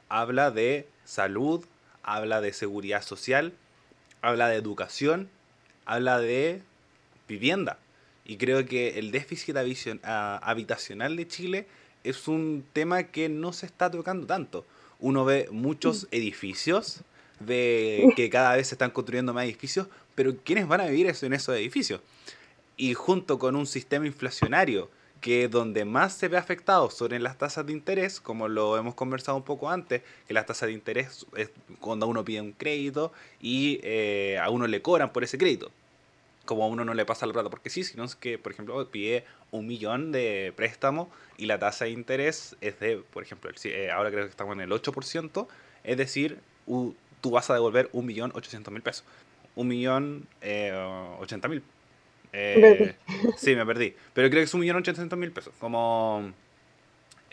habla 0.10 0.52
de 0.52 0.88
salud, 1.06 1.66
habla 2.04 2.40
de 2.40 2.54
seguridad 2.54 3.02
social, 3.02 3.54
habla 4.22 4.50
de 4.50 4.58
educación, 4.58 5.28
habla 5.86 6.20
de 6.20 6.62
vivienda. 7.28 7.80
Y 8.26 8.38
creo 8.38 8.64
que 8.68 9.00
el 9.00 9.10
déficit 9.10 9.58
habitacional 10.04 11.16
de 11.16 11.28
Chile 11.28 11.68
es 12.04 12.28
un 12.28 12.64
tema 12.74 13.06
que 13.06 13.28
no 13.28 13.54
se 13.54 13.66
está 13.66 13.90
tocando 13.90 14.28
tanto. 14.28 14.68
Uno 15.00 15.26
ve 15.26 15.48
muchos 15.52 16.08
edificios, 16.12 17.04
ve 17.40 18.14
que 18.16 18.30
cada 18.30 18.56
vez 18.56 18.68
se 18.68 18.76
están 18.76 18.92
construyendo 18.92 19.34
más 19.34 19.46
edificios, 19.46 19.88
pero 20.16 20.36
¿quiénes 20.44 20.68
van 20.68 20.82
a 20.82 20.86
vivir 20.86 21.08
eso 21.08 21.26
en 21.26 21.34
esos 21.34 21.56
edificios? 21.56 22.02
Y 22.78 22.94
junto 22.94 23.40
con 23.40 23.56
un 23.56 23.68
sistema 23.68 24.06
inflacionario 24.06 24.90
que 25.22 25.48
donde 25.48 25.86
más 25.86 26.14
se 26.14 26.28
ve 26.28 26.38
afectado 26.38 26.90
sobre 26.90 27.18
las 27.20 27.38
tasas 27.38 27.66
de 27.66 27.72
interés, 27.72 28.20
como 28.20 28.50
lo 28.50 28.78
hemos 28.78 28.94
conversado 28.94 29.38
un 29.38 29.44
poco 29.44 29.70
antes, 29.70 30.02
que 30.28 30.34
las 30.34 30.46
tasas 30.46 30.68
de 30.68 30.74
interés 30.74 31.26
es 31.38 31.50
cuando 31.80 32.08
uno 32.08 32.26
pide 32.26 32.42
un 32.42 32.52
crédito 32.52 33.14
y 33.40 33.80
eh, 33.84 34.38
a 34.42 34.50
uno 34.50 34.68
le 34.68 34.82
cobran 34.82 35.14
por 35.14 35.24
ese 35.24 35.38
crédito 35.38 35.72
como 36.46 36.64
a 36.64 36.68
uno 36.68 36.84
no 36.84 36.94
le 36.94 37.06
pasa 37.06 37.26
la 37.26 37.34
plata 37.34 37.50
porque 37.50 37.70
sí, 37.70 37.84
sino 37.84 38.04
es 38.04 38.16
que, 38.16 38.38
por 38.38 38.52
ejemplo, 38.52 38.90
pide 38.90 39.26
un 39.52 39.68
millón 39.68 40.12
de 40.12 40.54
préstamo 40.56 41.10
y 41.38 41.46
la 41.46 41.60
tasa 41.60 41.86
de 41.86 41.92
interés 41.92 42.56
es 42.62 42.80
de, 42.80 42.98
por 42.98 43.24
ejemplo, 43.24 43.50
eh, 43.64 43.92
ahora 43.92 44.12
creo 44.12 44.26
que 44.26 44.30
estamos 44.30 44.54
en 44.54 44.62
el 44.62 44.72
8%, 44.72 45.48
es 45.84 45.98
decir, 45.98 46.40
tú 47.24 47.32
vas 47.32 47.50
a 47.50 47.54
devolver 47.54 47.90
un 47.94 48.06
millón 48.06 48.34
ochocientos 48.36 48.72
mil 48.74 48.84
pesos. 48.84 49.06
Un 49.56 49.70
millón 49.70 50.28
eh, 50.42 50.74
ochenta 51.20 51.48
mil. 51.48 51.64
Eh, 52.34 52.96
sí, 53.38 53.56
me 53.56 53.66
perdí. 53.66 53.96
Pero 54.14 54.30
creo 54.30 54.42
que 54.42 54.44
es 54.44 54.54
un 54.54 54.60
millón 54.60 54.76
ochocientos 54.76 55.18
mil 55.18 55.32
pesos. 55.32 55.54
Como 55.58 56.34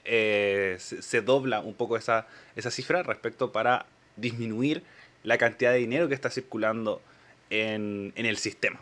se, 0.05 0.79
se, 0.79 1.23
dobla 1.23 1.59
un 1.59 1.75
poco 1.75 1.97
esa, 1.97 2.29
esa 2.55 2.71
cifra 2.71 3.03
respecto 3.03 3.51
para 3.51 3.87
disminuir 4.15 4.85
la 5.25 5.39
cantidad 5.39 5.73
de 5.73 5.79
dinero 5.79 6.09
que 6.09 6.15
está 6.15 6.31
circulando 6.31 7.03
en, 7.51 8.13
en 8.15 8.27
el 8.27 8.37
sistema. 8.37 8.81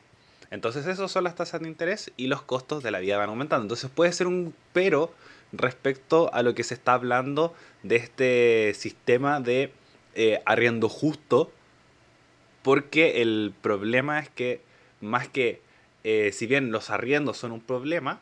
Entonces 0.50 0.86
esas 0.86 1.10
son 1.10 1.24
las 1.24 1.34
tasas 1.34 1.62
de 1.62 1.68
interés 1.68 2.12
y 2.18 2.26
los 2.26 2.42
costos 2.42 2.82
de 2.82 2.90
la 2.90 2.98
vida 2.98 3.16
van 3.16 3.30
aumentando. 3.30 3.64
Entonces 3.64 3.90
puede 3.90 4.12
ser 4.12 4.26
un 4.26 4.54
pero 4.74 5.12
respecto 5.52 6.32
a 6.34 6.42
lo 6.42 6.54
que 6.54 6.64
se 6.64 6.74
está 6.74 6.92
hablando 6.92 7.54
de 7.82 7.96
este 7.96 8.74
sistema 8.74 9.40
de 9.40 9.72
eh, 10.20 10.42
arriendo 10.46 10.88
justo, 10.88 11.52
porque 12.62 13.22
el 13.22 13.54
problema 13.62 14.18
es 14.18 14.28
que 14.28 14.60
más 15.00 15.28
que 15.28 15.62
eh, 16.02 16.32
si 16.32 16.48
bien 16.48 16.72
los 16.72 16.90
arriendos 16.90 17.36
son 17.36 17.52
un 17.52 17.60
problema, 17.60 18.18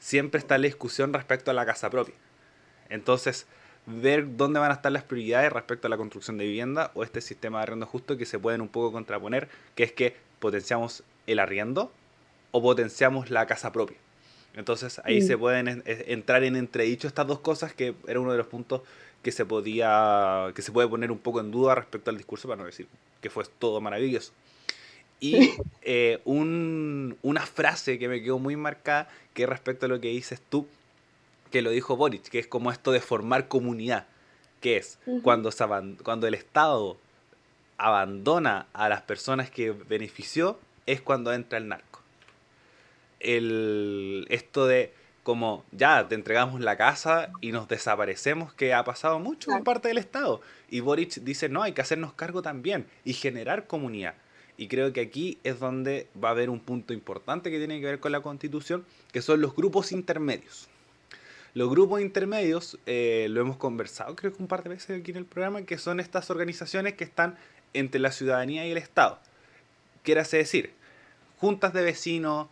siempre 0.00 0.40
está 0.40 0.58
la 0.58 0.64
discusión 0.64 1.12
respecto 1.12 1.52
a 1.52 1.54
la 1.54 1.64
casa 1.64 1.88
propia. 1.88 2.16
Entonces, 2.88 3.46
ver 3.86 4.36
dónde 4.36 4.58
van 4.58 4.72
a 4.72 4.74
estar 4.74 4.90
las 4.90 5.04
prioridades 5.04 5.52
respecto 5.52 5.86
a 5.86 5.90
la 5.90 5.96
construcción 5.96 6.36
de 6.36 6.46
vivienda 6.46 6.90
o 6.94 7.04
este 7.04 7.20
sistema 7.20 7.58
de 7.58 7.62
arriendo 7.62 7.86
justo 7.86 8.16
que 8.16 8.26
se 8.26 8.40
pueden 8.40 8.60
un 8.60 8.68
poco 8.68 8.90
contraponer, 8.90 9.48
que 9.76 9.84
es 9.84 9.92
que 9.92 10.16
potenciamos 10.40 11.04
el 11.28 11.38
arriendo 11.38 11.92
o 12.50 12.60
potenciamos 12.60 13.30
la 13.30 13.46
casa 13.46 13.70
propia. 13.70 13.98
Entonces 14.54 15.00
ahí 15.04 15.22
se 15.22 15.38
pueden 15.38 15.84
entrar 15.86 16.42
en 16.42 16.56
entredicho 16.56 17.06
estas 17.06 17.28
dos 17.28 17.38
cosas 17.38 17.72
que 17.72 17.94
era 18.08 18.18
uno 18.18 18.32
de 18.32 18.38
los 18.38 18.48
puntos 18.48 18.82
que 19.22 19.32
se 19.32 19.44
podía 19.44 20.52
que 20.54 20.62
se 20.62 20.72
puede 20.72 20.88
poner 20.88 21.10
un 21.10 21.18
poco 21.18 21.40
en 21.40 21.50
duda 21.50 21.74
respecto 21.74 22.10
al 22.10 22.16
discurso 22.16 22.48
para 22.48 22.60
no 22.60 22.66
decir 22.66 22.86
que 23.20 23.30
fue 23.30 23.44
todo 23.58 23.80
maravilloso. 23.80 24.32
Y 25.20 25.50
eh, 25.82 26.20
una 26.24 27.46
frase 27.46 27.98
que 27.98 28.08
me 28.08 28.22
quedó 28.22 28.38
muy 28.38 28.56
marcada, 28.56 29.08
que 29.34 29.46
respecto 29.46 29.86
a 29.86 29.88
lo 29.88 30.00
que 30.00 30.08
dices 30.08 30.40
tú, 30.48 30.66
que 31.50 31.62
lo 31.62 31.70
dijo 31.70 31.96
Boric, 31.96 32.22
que 32.22 32.38
es 32.38 32.46
como 32.46 32.72
esto 32.72 32.92
de 32.92 33.00
formar 33.00 33.48
comunidad, 33.48 34.06
que 34.60 34.78
es 34.78 34.98
cuando, 35.22 35.52
se 35.52 35.64
cuando 36.02 36.26
el 36.26 36.34
Estado 36.34 36.96
abandona 37.76 38.66
a 38.72 38.88
las 38.88 39.02
personas 39.02 39.50
que 39.50 39.72
benefició, 39.72 40.58
es 40.86 41.00
cuando 41.00 41.32
entra 41.32 41.58
el 41.58 41.68
narco. 41.68 42.00
El, 43.20 44.26
esto 44.30 44.66
de 44.66 44.94
como 45.22 45.64
ya 45.72 46.08
te 46.08 46.14
entregamos 46.14 46.60
la 46.60 46.76
casa 46.76 47.30
y 47.40 47.52
nos 47.52 47.68
desaparecemos, 47.68 48.52
que 48.54 48.72
ha 48.72 48.84
pasado 48.84 49.18
mucho 49.18 49.52
en 49.52 49.64
parte 49.64 49.88
del 49.88 49.98
Estado. 49.98 50.40
Y 50.70 50.80
Boric 50.80 51.14
dice, 51.22 51.48
no, 51.48 51.62
hay 51.62 51.72
que 51.72 51.82
hacernos 51.82 52.14
cargo 52.14 52.42
también 52.42 52.86
y 53.04 53.12
generar 53.12 53.66
comunidad. 53.66 54.14
Y 54.56 54.68
creo 54.68 54.92
que 54.92 55.00
aquí 55.00 55.38
es 55.42 55.58
donde 55.58 56.08
va 56.22 56.28
a 56.28 56.32
haber 56.32 56.50
un 56.50 56.60
punto 56.60 56.92
importante 56.92 57.50
que 57.50 57.58
tiene 57.58 57.80
que 57.80 57.86
ver 57.86 58.00
con 58.00 58.12
la 58.12 58.20
constitución, 58.20 58.84
que 59.12 59.22
son 59.22 59.40
los 59.40 59.54
grupos 59.54 59.92
intermedios. 59.92 60.68
Los 61.54 61.68
grupos 61.68 62.00
intermedios, 62.00 62.78
eh, 62.86 63.26
lo 63.30 63.40
hemos 63.40 63.56
conversado 63.56 64.14
creo 64.14 64.32
que 64.32 64.42
un 64.42 64.48
par 64.48 64.62
de 64.62 64.70
veces 64.70 65.00
aquí 65.00 65.10
en 65.10 65.16
el 65.16 65.24
programa, 65.24 65.62
que 65.62 65.78
son 65.78 65.98
estas 65.98 66.30
organizaciones 66.30 66.94
que 66.94 67.04
están 67.04 67.36
entre 67.72 68.00
la 68.00 68.12
ciudadanía 68.12 68.66
y 68.66 68.70
el 68.70 68.78
Estado. 68.78 69.18
Quiere 70.02 70.22
decir, 70.22 70.72
juntas 71.38 71.72
de 71.72 71.82
vecinos, 71.82 72.48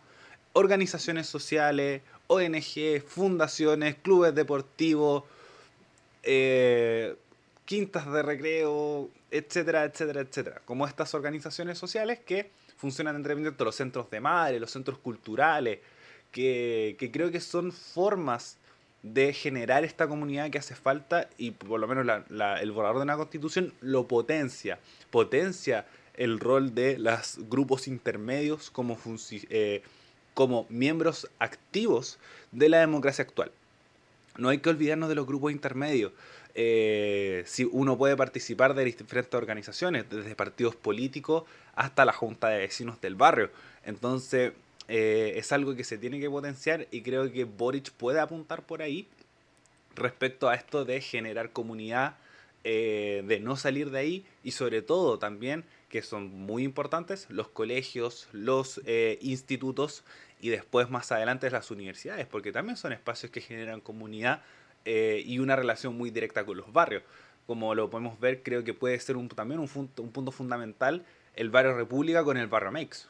organizaciones 0.53 1.27
sociales, 1.27 2.01
ONG, 2.29 3.01
fundaciones, 3.07 3.95
clubes 3.95 4.35
deportivos, 4.35 5.23
eh, 6.21 7.15
quintas 7.65 8.11
de 8.11 8.21
recreo, 8.21 9.09
etcétera, 9.31 9.83
etcétera, 9.83 10.21
etcétera. 10.21 10.61
Como 10.65 10.85
estas 10.85 11.13
organizaciones 11.15 11.79
sociales 11.79 12.19
que 12.19 12.51
funcionan 12.77 13.15
entre 13.15 13.35
los 13.35 13.75
centros 13.75 14.09
de 14.11 14.19
madre, 14.19 14.59
los 14.59 14.71
centros 14.71 14.99
culturales, 14.99 15.79
que, 16.31 17.09
creo 17.11 17.31
que 17.31 17.39
son 17.39 17.71
formas 17.71 18.57
de 19.01 19.33
generar 19.33 19.83
esta 19.83 20.07
comunidad 20.07 20.51
que 20.51 20.59
hace 20.59 20.75
falta 20.75 21.29
y 21.37 21.51
por 21.51 21.79
lo 21.79 21.87
menos 21.87 22.05
el 22.61 22.71
borrador 22.71 22.97
de 22.97 23.03
una 23.03 23.17
constitución 23.17 23.73
lo 23.81 24.07
potencia, 24.07 24.77
potencia 25.09 25.87
el 26.15 26.39
rol 26.39 26.75
de 26.75 26.99
los 26.99 27.39
grupos 27.49 27.87
intermedios 27.87 28.69
como, 28.69 28.99
eh, 29.49 29.81
como 30.39 30.65
miembros 30.69 31.29
activos 31.39 32.17
de 32.53 32.69
la 32.69 32.79
democracia 32.79 33.23
actual. 33.23 33.51
No 34.37 34.47
hay 34.47 34.59
que 34.59 34.69
olvidarnos 34.69 35.09
de 35.09 35.15
los 35.15 35.27
grupos 35.27 35.51
intermedios. 35.51 36.13
Eh, 36.55 37.43
si 37.45 37.65
uno 37.69 37.97
puede 37.97 38.15
participar 38.15 38.73
de 38.73 38.85
diferentes 38.85 39.33
organizaciones, 39.33 40.09
desde 40.09 40.35
partidos 40.35 40.77
políticos 40.77 41.43
hasta 41.75 42.05
la 42.05 42.13
junta 42.13 42.47
de 42.47 42.59
vecinos 42.59 43.01
del 43.01 43.15
barrio. 43.15 43.49
Entonces, 43.83 44.53
eh, 44.87 45.33
es 45.35 45.51
algo 45.51 45.75
que 45.75 45.83
se 45.83 45.97
tiene 45.97 46.21
que 46.21 46.29
potenciar 46.29 46.87
y 46.89 47.01
creo 47.01 47.29
que 47.29 47.43
Boric 47.43 47.91
puede 47.91 48.21
apuntar 48.21 48.65
por 48.65 48.81
ahí 48.81 49.09
respecto 49.93 50.47
a 50.47 50.55
esto 50.55 50.85
de 50.85 51.01
generar 51.01 51.51
comunidad, 51.51 52.15
eh, 52.63 53.25
de 53.27 53.41
no 53.41 53.57
salir 53.57 53.91
de 53.91 53.99
ahí 53.99 54.25
y 54.45 54.51
sobre 54.51 54.81
todo 54.83 55.19
también, 55.19 55.65
que 55.89 56.01
son 56.01 56.33
muy 56.33 56.63
importantes, 56.63 57.25
los 57.29 57.49
colegios, 57.49 58.29
los 58.31 58.79
institutos 59.21 60.03
y 60.39 60.49
después 60.49 60.89
más 60.89 61.11
adelante 61.11 61.49
las 61.49 61.69
universidades, 61.71 62.25
porque 62.27 62.51
también 62.51 62.77
son 62.77 62.93
espacios 62.93 63.31
que 63.31 63.41
generan 63.41 63.81
comunidad 63.81 64.41
eh, 64.85 65.21
y 65.25 65.39
una 65.39 65.55
relación 65.55 65.97
muy 65.97 66.09
directa 66.11 66.45
con 66.45 66.57
los 66.57 66.71
barrios. 66.71 67.03
Como 67.45 67.75
lo 67.75 67.89
podemos 67.89 68.19
ver, 68.19 68.43
creo 68.43 68.63
que 68.63 68.73
puede 68.73 68.99
ser 68.99 69.17
un, 69.17 69.27
también 69.27 69.59
un, 69.59 69.67
punto 69.67 70.31
fundamental 70.31 71.03
el 71.35 71.49
barrio 71.49 71.75
República 71.75 72.23
con 72.23 72.37
el 72.37 72.47
barrio 72.47 72.71
Meix, 72.71 73.07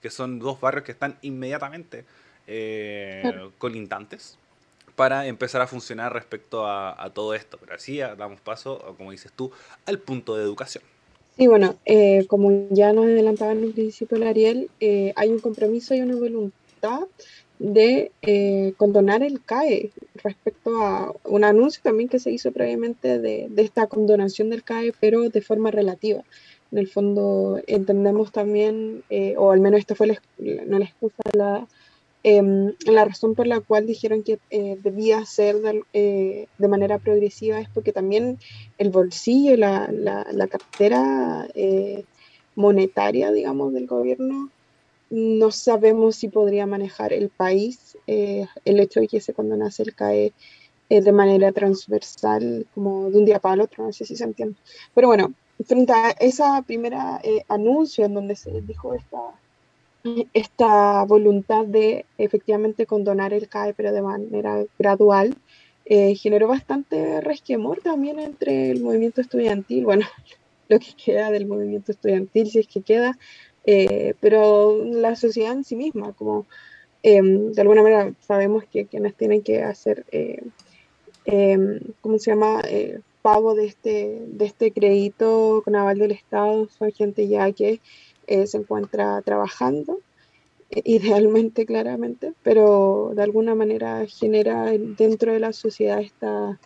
que 0.00 0.10
son 0.10 0.38
dos 0.38 0.60
barrios 0.60 0.84
que 0.84 0.92
están 0.92 1.18
inmediatamente 1.22 2.04
eh, 2.46 3.50
colindantes 3.58 4.38
para 4.96 5.26
empezar 5.26 5.62
a 5.62 5.66
funcionar 5.66 6.12
respecto 6.12 6.66
a, 6.66 7.10
todo 7.14 7.34
esto. 7.34 7.58
Pero 7.58 7.74
así 7.74 7.98
damos 7.98 8.40
paso, 8.40 8.94
como 8.98 9.12
dices 9.12 9.32
tú, 9.32 9.50
al 9.86 9.98
punto 9.98 10.36
de 10.36 10.42
educación. 10.42 10.84
Sí, 11.36 11.46
bueno, 11.46 11.76
eh, 11.86 12.26
como 12.26 12.68
ya 12.70 12.92
nos 12.92 13.06
adelantaba 13.06 13.52
en 13.52 13.64
un 13.64 13.72
principio 13.72 14.16
el 14.16 14.24
Ariel, 14.24 14.70
hay 14.80 15.28
un 15.28 15.38
compromiso 15.38 15.94
y 15.94 16.00
una 16.00 16.16
voluntad 16.16 17.00
de 17.60 18.10
eh, 18.22 18.72
condonar 18.78 19.22
el 19.22 19.44
CAE 19.44 19.90
respecto 20.24 20.82
a 20.82 21.12
un 21.24 21.44
anuncio 21.44 21.82
también 21.84 22.08
que 22.08 22.18
se 22.18 22.32
hizo 22.32 22.52
previamente 22.52 23.18
de, 23.18 23.50
esta 23.58 23.86
condonación 23.86 24.48
del 24.48 24.64
CAE, 24.64 24.94
pero 24.98 25.28
de 25.28 25.42
forma 25.42 25.70
relativa. 25.70 26.24
En 26.72 26.78
el 26.78 26.88
fondo 26.88 27.60
entendemos 27.66 28.32
también, 28.32 29.04
eh, 29.10 29.34
o 29.36 29.52
al 29.52 29.60
menos 29.60 29.80
esta 29.80 29.94
fue 29.94 30.06
la, 30.06 30.22
no 30.38 30.78
la 30.78 30.86
excusa, 30.86 31.16
la, 31.34 31.68
em, 32.22 32.74
la 32.86 33.04
razón 33.04 33.34
por 33.34 33.46
la 33.46 33.60
cual 33.60 33.86
dijeron 33.86 34.22
que 34.22 34.38
eh, 34.50 34.78
debía 34.82 35.24
ser 35.24 35.56
de, 35.56 36.48
de, 36.58 36.68
manera 36.68 36.98
progresiva 36.98 37.60
es 37.60 37.68
porque 37.68 37.92
también 37.92 38.38
el 38.78 38.90
bolsillo, 38.90 39.56
la, 39.56 39.88
la, 39.92 40.26
la 40.32 40.46
cartera 40.46 41.48
monetaria, 42.54 43.32
digamos, 43.32 43.72
del 43.72 43.86
gobierno 43.86 44.50
no 45.10 45.50
sabemos 45.50 46.16
si 46.16 46.28
podría 46.28 46.66
manejar 46.66 47.12
el 47.12 47.28
país 47.28 47.98
eh, 48.06 48.46
el 48.64 48.80
hecho 48.80 49.00
de 49.00 49.08
que 49.08 49.20
se 49.20 49.34
condonase 49.34 49.82
el 49.82 49.94
CAE 49.94 50.32
eh, 50.88 51.00
de 51.02 51.12
manera 51.12 51.52
transversal, 51.52 52.66
como 52.74 53.10
de 53.10 53.18
un 53.18 53.24
día 53.24 53.40
para 53.40 53.54
el 53.54 53.60
otro, 53.60 53.84
no 53.84 53.92
sé 53.92 54.04
si 54.04 54.16
se 54.16 54.24
entiende. 54.24 54.56
Pero 54.94 55.08
bueno, 55.08 55.34
frente 55.66 55.92
a 55.92 56.10
esa 56.10 56.62
primera 56.62 57.20
eh, 57.24 57.44
anuncio 57.48 58.04
en 58.04 58.14
donde 58.14 58.36
se 58.36 58.60
dijo 58.62 58.94
esta, 58.94 59.18
esta 60.32 61.04
voluntad 61.04 61.66
de 61.66 62.06
efectivamente 62.18 62.86
condonar 62.86 63.32
el 63.32 63.48
CAE, 63.48 63.74
pero 63.74 63.92
de 63.92 64.02
manera 64.02 64.64
gradual, 64.78 65.36
generó 65.84 66.46
bastante 66.46 67.20
resquemor 67.20 67.80
también 67.82 68.20
entre 68.20 68.70
el 68.70 68.80
movimiento 68.80 69.20
estudiantil, 69.20 69.84
bueno, 69.84 70.06
lo 70.70 70.78
que 70.78 70.94
queda 71.04 71.30
del 71.30 71.46
movimiento 71.46 71.90
estudiantil, 71.92 72.48
si 72.48 72.60
es 72.60 72.68
que 72.68 72.80
queda, 72.80 73.18
eh, 73.64 74.14
pero 74.20 74.84
la 74.84 75.16
sociedad 75.16 75.52
en 75.52 75.64
sí 75.64 75.76
misma, 75.76 76.12
como 76.12 76.46
em, 77.02 77.52
de 77.52 77.60
alguna 77.60 77.82
manera 77.82 78.12
sabemos 78.20 78.64
que 78.70 78.86
quienes 78.86 79.14
tienen 79.14 79.42
que 79.42 79.62
hacer, 79.62 80.06
eh, 80.12 80.42
em, 81.24 81.80
¿cómo 82.00 82.18
se 82.18 82.30
llama?, 82.30 82.62
eh, 82.68 83.00
pago 83.22 83.54
de 83.54 83.66
este, 83.66 84.22
de 84.28 84.46
este 84.46 84.72
crédito 84.72 85.60
con 85.64 85.76
aval 85.76 85.98
del 85.98 86.12
Estado, 86.12 86.68
son 86.78 86.90
gente 86.92 87.28
ya 87.28 87.52
que 87.52 87.80
se 88.46 88.56
encuentra 88.56 89.20
trabajando, 89.22 89.98
idealmente, 90.70 91.66
claramente, 91.66 92.32
pero 92.42 93.12
de 93.14 93.22
alguna 93.22 93.54
manera 93.54 94.06
genera 94.06 94.66
dentro 94.70 95.32
de 95.32 95.40
la 95.40 95.52
sociedad 95.52 96.00
esta, 96.00 96.58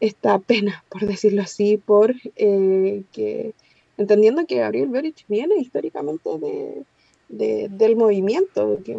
esta 0.00 0.38
pena, 0.38 0.84
por 0.88 1.06
decirlo 1.06 1.42
así, 1.42 1.76
por 1.76 2.14
que 2.36 3.52
entendiendo 3.96 4.46
que 4.46 4.56
Gabriel 4.56 4.88
Boric 4.88 5.24
viene 5.28 5.56
históricamente 5.56 6.30
de, 6.38 7.68
del 7.68 7.96
movimiento, 7.96 8.80
que 8.84 8.98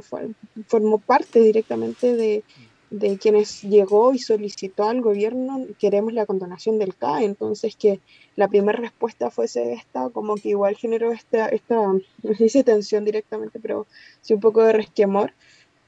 formó 0.67 0.99
parte 0.99 1.39
directamente 1.39 2.15
de, 2.15 2.43
quienes 3.19 3.61
llegó 3.63 4.13
y 4.13 4.19
solicitó 4.19 4.87
al 4.87 5.01
gobierno, 5.01 5.65
queremos 5.79 6.13
la 6.13 6.25
condonación 6.25 6.77
del 6.79 6.95
CAE, 6.95 7.25
entonces 7.25 7.75
que 7.75 7.99
la 8.35 8.47
primera 8.47 8.79
respuesta 8.79 9.31
fuese 9.31 9.73
esta, 9.73 10.09
como 10.09 10.35
que 10.35 10.49
igual 10.49 10.75
generó 10.75 11.11
esta, 11.11 11.47
esta 11.47 11.75
no 12.23 12.35
sé 12.37 12.49
si 12.49 12.63
tensión 12.63 13.05
directamente, 13.05 13.59
pero 13.59 13.87
sí 14.21 14.33
un 14.33 14.39
poco 14.39 14.63
de 14.63 14.73
resquemor, 14.73 15.33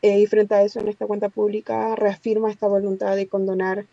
eh, 0.02 0.20
y 0.20 0.28
frente 0.28 0.54
a 0.56 0.62
eso 0.62 0.80
en 0.80 0.90
esta 0.90 1.08
cuenta 1.08 1.30
pública 1.30 1.96
reafirma 1.96 2.52
esta 2.52 2.68
voluntad 2.68 3.16
de 3.16 3.28
condonar 3.28 3.86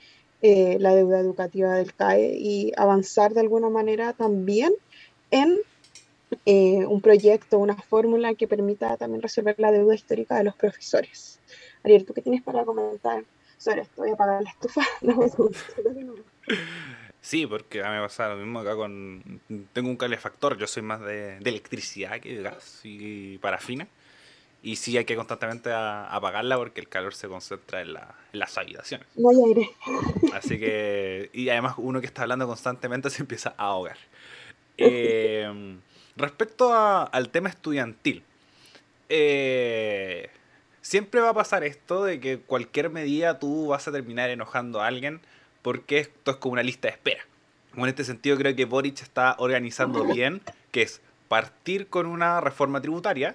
eh, 0.43 0.77
la 0.79 0.95
deuda 0.95 1.19
educativa 1.19 1.75
del 1.75 1.95
CAE 1.95 2.37
y 2.39 2.73
avanzar 2.77 3.33
de 3.33 3.41
alguna 3.41 3.71
manera 3.71 4.13
también 4.13 4.73
en 5.31 5.57
eh, 6.45 6.85
un 6.87 7.01
proyecto, 7.01 7.59
una 7.59 7.77
fórmula 7.77 8.35
que 8.35 8.47
permita 8.47 8.97
también 8.99 9.23
resolver 9.23 9.55
la 9.59 9.73
deuda 9.73 9.95
histórica 9.95 10.37
de 10.37 10.45
los 10.45 10.55
profesores. 10.55 11.41
Ariel, 11.85 12.07
¿tú 12.07 12.15
qué 12.15 12.23
tienes 12.23 12.43
para 12.43 12.65
comentar 12.65 13.23
sobre 13.59 13.83
esto? 13.83 14.03
Voy 14.03 14.11
a 14.11 14.15
apagar 14.15 14.43
la 14.43 14.51
estufa. 14.51 14.83
Sí, 17.21 17.47
porque 17.47 17.83
a 17.83 17.89
mí 17.89 17.97
me 17.97 18.03
pasa 18.03 18.29
lo 18.29 18.37
mismo 18.37 18.59
acá 18.59 18.77
con... 18.77 19.41
Tengo 19.73 19.89
un 19.89 19.97
calefactor, 19.97 20.59
yo 20.59 20.67
soy 20.67 20.83
más 20.83 21.01
de, 21.01 21.39
electricidad 21.39 22.21
que 22.21 22.37
de 22.37 22.43
gas 22.43 22.81
y 22.85 23.39
parafina. 23.39 23.89
Y 24.63 24.77
sí 24.77 24.99
hay 24.99 25.07
que 25.07 25.17
constantemente 25.17 25.71
apagarla 25.73 26.59
porque 26.59 26.83
el 26.83 26.89
calor 26.91 27.15
se 27.15 27.27
concentra 27.27 27.81
en, 27.81 27.95
la, 27.95 28.15
en 28.31 28.41
las 28.41 28.59
habitaciones. 28.59 29.07
No 29.17 29.31
hay 29.31 29.37
aire. 29.43 29.71
Así 30.35 30.59
que, 30.59 31.31
y 31.33 31.49
además 31.49 31.77
uno 31.79 32.03
que 32.03 32.07
está 32.07 32.23
hablando 32.23 32.47
constantemente 32.47 33.09
se 33.11 33.23
empieza 33.23 33.55
a 33.57 33.69
ahogar. 33.69 33.97
Eh, 34.77 35.79
respecto 36.17 36.75
al 36.75 37.29
tema 37.29 37.49
estudiantil, 37.49 38.25
eh, 39.09 40.29
siempre 40.85 41.23
va 41.23 41.31
a 41.31 41.35
pasar 41.35 41.65
esto 41.65 42.05
de 42.05 42.21
que 42.21 42.39
cualquier 42.39 42.91
medida 42.91 43.39
tú 43.39 43.69
vas 43.69 43.89
a 43.89 43.93
terminar 43.93 44.29
enojando 44.29 44.83
a 44.83 44.87
alguien 44.87 45.21
porque 45.63 45.99
esto 45.99 46.33
es 46.33 46.37
como 46.37 46.53
una 46.53 46.63
lista 46.63 46.89
de 46.89 46.93
espera. 46.93 47.23
En 47.75 47.87
este 47.87 48.05
sentido 48.05 48.37
creo 48.37 48.55
que 48.55 48.67
Boric 48.67 49.01
está 49.01 49.35
organizando 49.39 50.05
bien, 50.13 50.43
que 50.71 50.83
es 50.83 51.01
partir 51.27 51.89
con 51.89 52.05
una 52.05 52.43
reforma 52.43 52.83
tributaria 52.83 53.35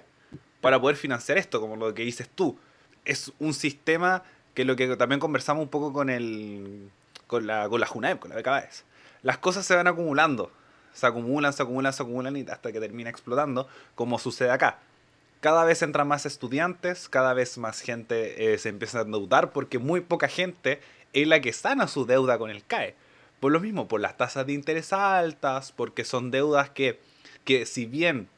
para 0.60 0.80
poder 0.80 0.96
financiar 0.96 1.38
esto, 1.38 1.60
como 1.60 1.74
lo 1.74 1.92
que 1.92 2.04
dices 2.04 2.30
tú. 2.32 2.56
Es 3.04 3.32
un 3.40 3.52
sistema 3.52 4.22
que 4.54 4.64
lo 4.64 4.76
que 4.76 4.96
también 4.96 5.18
conversamos 5.18 5.64
un 5.64 5.70
poco 5.70 5.92
con 5.92 6.08
el 6.08 6.88
con 7.26 7.48
la, 7.48 7.68
con 7.68 7.80
la 7.80 7.86
JUNAEP, 7.86 8.20
con 8.20 8.30
la 8.30 8.36
BKBS. 8.36 8.84
Las 9.22 9.38
cosas 9.38 9.66
se 9.66 9.74
van 9.74 9.88
acumulando, 9.88 10.52
se 10.92 11.04
acumulan, 11.04 11.52
se 11.52 11.62
acumulan, 11.64 11.92
se 11.92 12.02
acumulan 12.02 12.36
y 12.36 12.42
hasta 12.48 12.70
que 12.70 12.78
termina 12.78 13.10
explotando, 13.10 13.66
como 13.96 14.20
sucede 14.20 14.50
acá. 14.50 14.78
Cada 15.40 15.64
vez 15.64 15.80
entran 15.80 16.06
más 16.06 16.26
estudiantes, 16.26 17.08
cada 17.08 17.32
vez 17.32 17.56
más 17.56 17.80
gente 17.80 18.52
eh, 18.52 18.58
se 18.58 18.68
empieza 18.68 18.98
a 18.98 19.02
endeudar 19.02 19.52
porque 19.52 19.78
muy 19.78 20.02
poca 20.02 20.28
gente 20.28 20.80
es 21.14 21.26
la 21.26 21.40
que 21.40 21.54
sana 21.54 21.88
su 21.88 22.04
deuda 22.04 22.36
con 22.36 22.50
el 22.50 22.62
CAE. 22.62 22.94
Por 23.40 23.50
lo 23.50 23.58
mismo, 23.58 23.88
por 23.88 24.02
las 24.02 24.18
tasas 24.18 24.46
de 24.46 24.52
interés 24.52 24.92
altas, 24.92 25.72
porque 25.72 26.04
son 26.04 26.30
deudas 26.30 26.68
que, 26.68 27.00
que 27.44 27.64
si 27.64 27.86
bien 27.86 28.28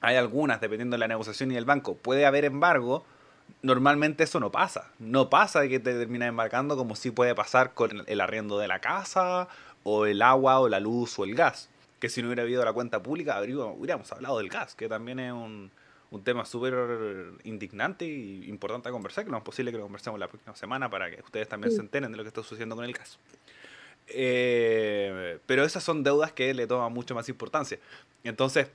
hay 0.00 0.16
algunas, 0.16 0.62
dependiendo 0.62 0.94
de 0.94 1.00
la 1.00 1.08
negociación 1.08 1.50
y 1.50 1.54
del 1.54 1.66
banco, 1.66 1.96
puede 1.96 2.24
haber 2.24 2.46
embargo, 2.46 3.04
normalmente 3.60 4.24
eso 4.24 4.40
no 4.40 4.50
pasa. 4.50 4.90
No 4.98 5.28
pasa 5.28 5.60
de 5.60 5.68
que 5.68 5.80
te 5.80 5.92
terminas 5.98 6.30
embarcando 6.30 6.78
como 6.78 6.96
si 6.96 7.10
puede 7.10 7.34
pasar 7.34 7.74
con 7.74 8.04
el 8.06 8.20
arriendo 8.22 8.58
de 8.58 8.68
la 8.68 8.78
casa, 8.78 9.48
o 9.82 10.06
el 10.06 10.22
agua, 10.22 10.60
o 10.60 10.68
la 10.70 10.80
luz, 10.80 11.18
o 11.18 11.24
el 11.24 11.34
gas. 11.34 11.68
Que 12.00 12.08
si 12.08 12.22
no 12.22 12.28
hubiera 12.28 12.44
habido 12.44 12.64
la 12.64 12.72
cuenta 12.72 13.02
pública, 13.02 13.38
hubiéramos 13.38 14.10
hablado 14.12 14.38
del 14.38 14.48
gas, 14.48 14.74
que 14.74 14.88
también 14.88 15.18
es 15.18 15.32
un, 15.32 15.70
un 16.10 16.24
tema 16.24 16.44
súper 16.44 16.74
indignante 17.44 18.06
y 18.06 18.48
importante 18.48 18.88
a 18.88 18.92
conversar, 18.92 19.24
que 19.24 19.30
no 19.30 19.38
es 19.38 19.42
posible 19.42 19.70
que 19.70 19.78
lo 19.78 19.84
conversemos 19.84 20.18
la 20.18 20.28
próxima 20.28 20.56
semana 20.56 20.88
para 20.88 21.10
que 21.10 21.20
ustedes 21.22 21.48
también 21.48 21.72
se 21.72 21.80
enteren 21.80 22.10
de 22.10 22.16
lo 22.16 22.24
que 22.24 22.28
está 22.28 22.42
sucediendo 22.42 22.76
con 22.76 22.84
el 22.84 22.96
caso. 22.96 23.18
Eh, 24.08 25.38
pero 25.44 25.64
esas 25.64 25.84
son 25.84 26.02
deudas 26.02 26.32
que 26.32 26.54
le 26.54 26.66
toman 26.66 26.92
mucho 26.92 27.14
más 27.14 27.28
importancia. 27.28 27.78
Entonces, 28.24 28.68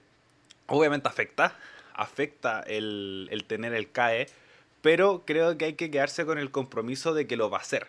obviamente 0.68 1.08
afecta, 1.08 1.58
afecta 1.94 2.62
el, 2.62 3.28
el 3.32 3.46
tener 3.46 3.74
el 3.74 3.92
CAE, 3.92 4.28
pero 4.82 5.24
creo 5.26 5.58
que 5.58 5.66
hay 5.66 5.74
que 5.74 5.90
quedarse 5.90 6.26
con 6.26 6.38
el 6.38 6.52
compromiso 6.52 7.14
de 7.14 7.26
que 7.26 7.36
lo 7.36 7.50
va 7.50 7.58
a 7.58 7.62
hacer. 7.62 7.88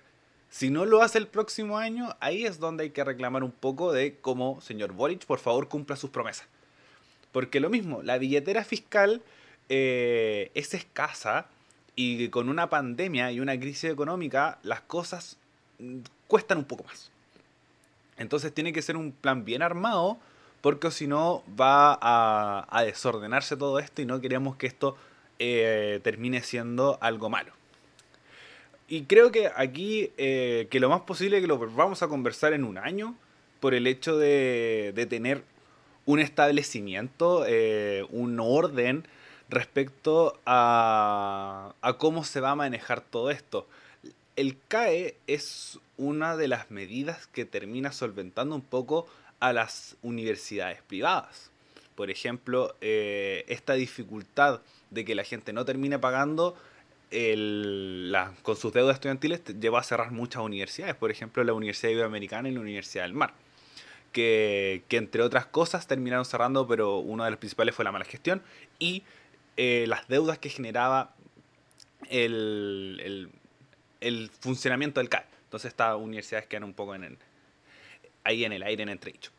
Si 0.48 0.70
no 0.70 0.84
lo 0.84 1.02
hace 1.02 1.18
el 1.18 1.26
próximo 1.26 1.78
año, 1.78 2.16
ahí 2.20 2.46
es 2.46 2.60
donde 2.60 2.84
hay 2.84 2.90
que 2.90 3.02
reclamar 3.02 3.42
un 3.42 3.50
poco 3.50 3.92
de 3.92 4.18
cómo, 4.20 4.60
señor 4.60 4.92
Boric, 4.92 5.26
por 5.26 5.40
favor 5.40 5.68
cumpla 5.68 5.96
sus 5.96 6.10
promesas. 6.10 6.46
Porque 7.34 7.58
lo 7.58 7.68
mismo, 7.68 8.00
la 8.04 8.16
billetera 8.16 8.62
fiscal 8.62 9.20
eh, 9.68 10.52
es 10.54 10.72
escasa 10.72 11.46
y 11.96 12.28
con 12.28 12.48
una 12.48 12.70
pandemia 12.70 13.32
y 13.32 13.40
una 13.40 13.58
crisis 13.58 13.90
económica 13.90 14.60
las 14.62 14.82
cosas 14.82 15.36
mm, 15.80 15.98
cuestan 16.28 16.58
un 16.58 16.64
poco 16.64 16.84
más. 16.84 17.10
Entonces 18.18 18.54
tiene 18.54 18.72
que 18.72 18.82
ser 18.82 18.96
un 18.96 19.10
plan 19.10 19.44
bien 19.44 19.62
armado 19.62 20.16
porque 20.60 20.92
si 20.92 21.08
no 21.08 21.42
va 21.60 21.98
a, 22.00 22.84
desordenarse 22.84 23.56
todo 23.56 23.80
esto 23.80 24.00
y 24.00 24.06
no 24.06 24.20
queremos 24.20 24.54
que 24.54 24.68
esto 24.68 24.96
eh, 25.40 25.98
termine 26.04 26.40
siendo 26.40 26.98
algo 27.00 27.30
malo. 27.30 27.52
Y 28.86 29.06
creo 29.06 29.32
que 29.32 29.50
aquí, 29.56 30.12
eh, 30.18 30.68
que 30.70 30.78
lo 30.78 30.88
más 30.88 31.00
posible 31.00 31.40
que 31.40 31.48
lo 31.48 31.58
vamos 31.58 32.00
a 32.04 32.06
conversar 32.06 32.52
en 32.52 32.62
un 32.62 32.78
año, 32.78 33.16
por 33.58 33.74
el 33.74 33.88
hecho 33.88 34.16
de, 34.16 34.92
de 34.94 35.06
tener 35.06 35.42
un 36.06 36.20
establecimiento, 36.20 37.44
eh, 37.46 38.06
un 38.10 38.38
orden 38.40 39.06
respecto 39.48 40.38
a, 40.46 41.74
cómo 41.98 42.24
se 42.24 42.40
va 42.40 42.52
a 42.52 42.56
manejar 42.56 43.00
todo 43.00 43.30
esto. 43.30 43.66
El 44.36 44.56
CAE 44.68 45.16
es 45.26 45.78
una 45.96 46.36
de 46.36 46.48
las 46.48 46.70
medidas 46.70 47.26
que 47.28 47.44
termina 47.44 47.92
solventando 47.92 48.54
un 48.54 48.62
poco 48.62 49.06
a 49.40 49.52
las 49.52 49.96
universidades 50.02 50.82
privadas. 50.82 51.50
Por 51.94 52.10
ejemplo, 52.10 52.74
eh, 52.80 53.44
esta 53.48 53.74
dificultad 53.74 54.60
de 54.90 55.04
que 55.04 55.14
la 55.14 55.24
gente 55.24 55.52
no 55.52 55.64
termine 55.64 55.98
pagando 55.98 56.56
con 58.42 58.56
sus 58.56 58.72
deudas 58.72 58.94
estudiantiles 58.94 59.44
lleva 59.60 59.78
a 59.78 59.84
cerrar 59.84 60.10
muchas 60.10 60.42
universidades, 60.42 60.96
por 60.96 61.12
ejemplo 61.12 61.44
la 61.44 61.52
Universidad 61.52 61.92
Iberoamericana 61.92 62.48
y 62.48 62.52
la 62.52 62.58
Universidad 62.58 63.04
del 63.04 63.12
Mar 63.12 63.34
que, 64.14 64.84
entre 64.90 65.22
otras 65.22 65.44
cosas 65.44 65.86
terminaron 65.86 66.24
cerrando, 66.24 66.66
pero 66.66 66.98
uno 66.98 67.24
de 67.24 67.30
los 67.30 67.38
principales 67.38 67.74
fue 67.74 67.84
la 67.84 67.92
mala 67.92 68.04
gestión 68.04 68.42
y 68.78 69.02
eh, 69.56 69.84
las 69.88 70.08
deudas 70.08 70.38
que 70.38 70.48
generaba 70.48 71.14
el, 72.08 73.28
funcionamiento 74.40 75.00
del 75.00 75.08
CAE. 75.10 75.26
Entonces 75.44 75.70
estas 75.70 75.96
universidades 75.96 76.46
quedan 76.46 76.64
un 76.64 76.74
poco 76.74 76.94
en 76.94 77.04
el, 77.04 77.18
ahí 78.22 78.44
en 78.44 78.52
el 78.52 78.62
aire, 78.62 78.84
en 78.84 78.88
entredicho. 78.88 79.32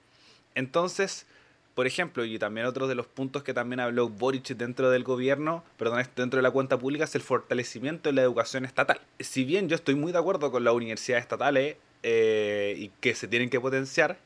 Entonces, 0.56 1.26
por 1.74 1.88
ejemplo, 1.88 2.26
y 2.26 2.38
también 2.38 2.68
otro 2.68 2.88
de 2.88 2.96
los 2.96 3.08
puntos 3.08 3.44
que 3.44 3.54
también 3.54 3.80
habló 3.80 4.10
Boric 4.10 4.48
dentro 4.56 4.90
del 4.90 5.04
gobierno, 5.04 5.64
perdón, 5.78 6.06
dentro 6.16 6.38
de 6.38 6.44
la 6.44 6.52
cuenta 6.52 6.78
pública, 6.78 7.06
es 7.06 7.16
el 7.16 7.22
fortalecimiento 7.22 8.10
de 8.10 8.14
la 8.14 8.22
educación 8.24 8.66
estatal. 8.66 9.00
Si 9.20 9.46
bien 9.46 9.70
yo 9.70 9.76
estoy 9.76 9.96
muy 9.96 10.12
de 10.12 10.18
acuerdo 10.18 10.52
con 10.52 10.66
las 10.66 10.74
universidades 10.74 11.24
estatales 11.24 11.78
eh, 12.04 12.76
y 12.78 12.90
que 13.00 13.16
se 13.16 13.28
tienen 13.28 13.50
que 13.50 13.60
potenciar, 13.60 14.18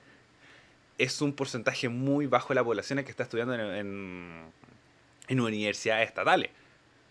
es 1.00 1.22
un 1.22 1.34
porcentaje 1.34 1.90
muy 1.90 2.28
bajo 2.28 2.50
de 2.50 2.56
la 2.56 2.64
población 2.64 3.04
que 3.04 3.10
está 3.10 3.24
estudiando 3.24 3.56
en, 3.56 4.52
en, 5.28 5.40
universidades 5.40 6.08
estatales. 6.08 6.52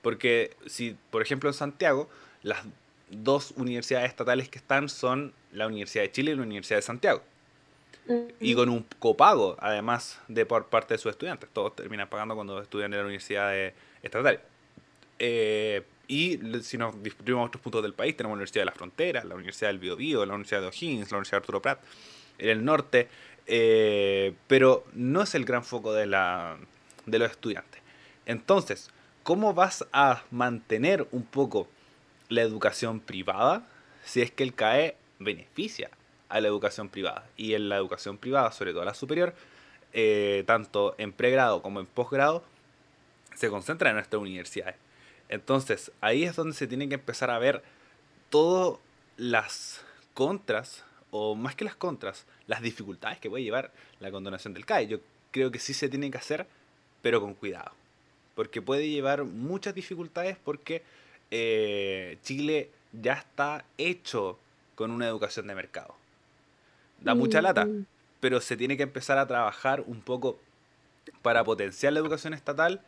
Porque 0.02 0.54
si, 0.66 0.96
por 1.10 1.22
ejemplo, 1.22 1.48
en 1.48 1.54
Santiago, 1.54 2.08
las 2.42 2.64
dos 3.10 3.52
universidades 3.56 4.10
estatales 4.10 4.48
que 4.50 4.58
están 4.58 4.88
son 4.88 5.32
la 5.52 5.66
Universidad 5.66 6.04
de 6.04 6.12
Chile 6.12 6.32
y 6.32 6.36
la 6.36 6.42
Universidad 6.42 6.78
de 6.78 6.82
Santiago. 6.82 7.22
Y 8.40 8.54
con 8.54 8.68
un 8.68 8.86
copago, 8.98 9.56
además 9.58 10.20
de 10.28 10.46
por 10.46 10.66
parte 10.66 10.94
de 10.94 10.98
sus 10.98 11.10
estudiantes. 11.10 11.48
Todos 11.52 11.74
terminan 11.74 12.08
pagando 12.08 12.34
cuando 12.34 12.60
estudian 12.60 12.92
en 12.92 12.98
la 13.00 13.04
universidad 13.04 13.54
estatal. 14.02 14.40
Eh, 15.18 15.82
y 16.06 16.40
si 16.62 16.78
nos 16.78 17.02
distribuimos 17.02 17.44
a 17.44 17.48
otros 17.48 17.62
puntos 17.62 17.82
del 17.82 17.92
país, 17.92 18.16
tenemos 18.16 18.34
la 18.36 18.40
Universidad 18.40 18.62
de 18.62 18.66
la 18.66 18.72
Frontera, 18.72 19.24
la 19.24 19.34
Universidad 19.34 19.68
del 19.68 19.78
Biobío, 19.78 20.24
la 20.24 20.34
Universidad 20.34 20.62
de 20.62 20.68
O'Higgins, 20.68 21.10
la 21.10 21.18
Universidad 21.18 21.38
de 21.38 21.42
Arturo 21.42 21.62
Prat. 21.62 21.80
En 22.38 22.48
el 22.48 22.64
norte 22.64 23.08
eh, 23.48 24.34
pero 24.46 24.84
no 24.92 25.22
es 25.22 25.34
el 25.34 25.46
gran 25.46 25.64
foco 25.64 25.94
de, 25.94 26.06
la, 26.06 26.58
de 27.06 27.18
los 27.18 27.30
estudiantes. 27.30 27.80
Entonces, 28.26 28.90
¿cómo 29.22 29.54
vas 29.54 29.86
a 29.92 30.22
mantener 30.30 31.08
un 31.12 31.24
poco 31.24 31.66
la 32.28 32.42
educación 32.42 33.00
privada 33.00 33.66
si 34.04 34.20
es 34.20 34.30
que 34.30 34.42
el 34.42 34.54
CAE 34.54 34.96
beneficia 35.18 35.90
a 36.28 36.42
la 36.42 36.48
educación 36.48 36.90
privada? 36.90 37.26
Y 37.38 37.54
en 37.54 37.70
la 37.70 37.76
educación 37.76 38.18
privada, 38.18 38.52
sobre 38.52 38.72
todo 38.72 38.84
la 38.84 38.92
superior, 38.92 39.34
eh, 39.94 40.44
tanto 40.46 40.94
en 40.98 41.12
pregrado 41.12 41.62
como 41.62 41.80
en 41.80 41.86
posgrado, 41.86 42.44
se 43.34 43.48
concentra 43.48 43.88
en 43.88 43.96
nuestras 43.96 44.20
universidades. 44.20 44.76
Entonces, 45.30 45.90
ahí 46.02 46.24
es 46.24 46.36
donde 46.36 46.54
se 46.54 46.66
tiene 46.66 46.88
que 46.88 46.96
empezar 46.96 47.30
a 47.30 47.38
ver 47.38 47.62
todas 48.28 48.78
las 49.16 49.84
contras 50.12 50.84
o 51.10 51.34
más 51.34 51.54
que 51.54 51.64
las 51.64 51.76
contras, 51.76 52.26
las 52.48 52.62
dificultades 52.62 53.20
que 53.20 53.30
puede 53.30 53.44
llevar 53.44 53.70
la 54.00 54.10
condonación 54.10 54.54
del 54.54 54.66
CAE. 54.66 54.88
Yo 54.88 54.98
creo 55.30 55.52
que 55.52 55.60
sí 55.60 55.72
se 55.72 55.88
tiene 55.88 56.10
que 56.10 56.18
hacer, 56.18 56.48
pero 57.02 57.20
con 57.20 57.34
cuidado. 57.34 57.70
Porque 58.34 58.60
puede 58.60 58.88
llevar 58.88 59.24
muchas 59.24 59.74
dificultades 59.74 60.36
porque 60.42 60.82
eh, 61.30 62.18
Chile 62.22 62.70
ya 62.92 63.14
está 63.14 63.64
hecho 63.76 64.38
con 64.74 64.90
una 64.90 65.06
educación 65.06 65.46
de 65.46 65.54
mercado. 65.54 65.94
Da 67.00 67.14
mucha 67.14 67.42
lata, 67.42 67.66
mm. 67.66 67.86
pero 68.18 68.40
se 68.40 68.56
tiene 68.56 68.76
que 68.76 68.82
empezar 68.82 69.18
a 69.18 69.26
trabajar 69.26 69.84
un 69.86 70.00
poco 70.00 70.40
para 71.22 71.44
potenciar 71.44 71.92
la 71.92 72.00
educación 72.00 72.32
estatal 72.34 72.80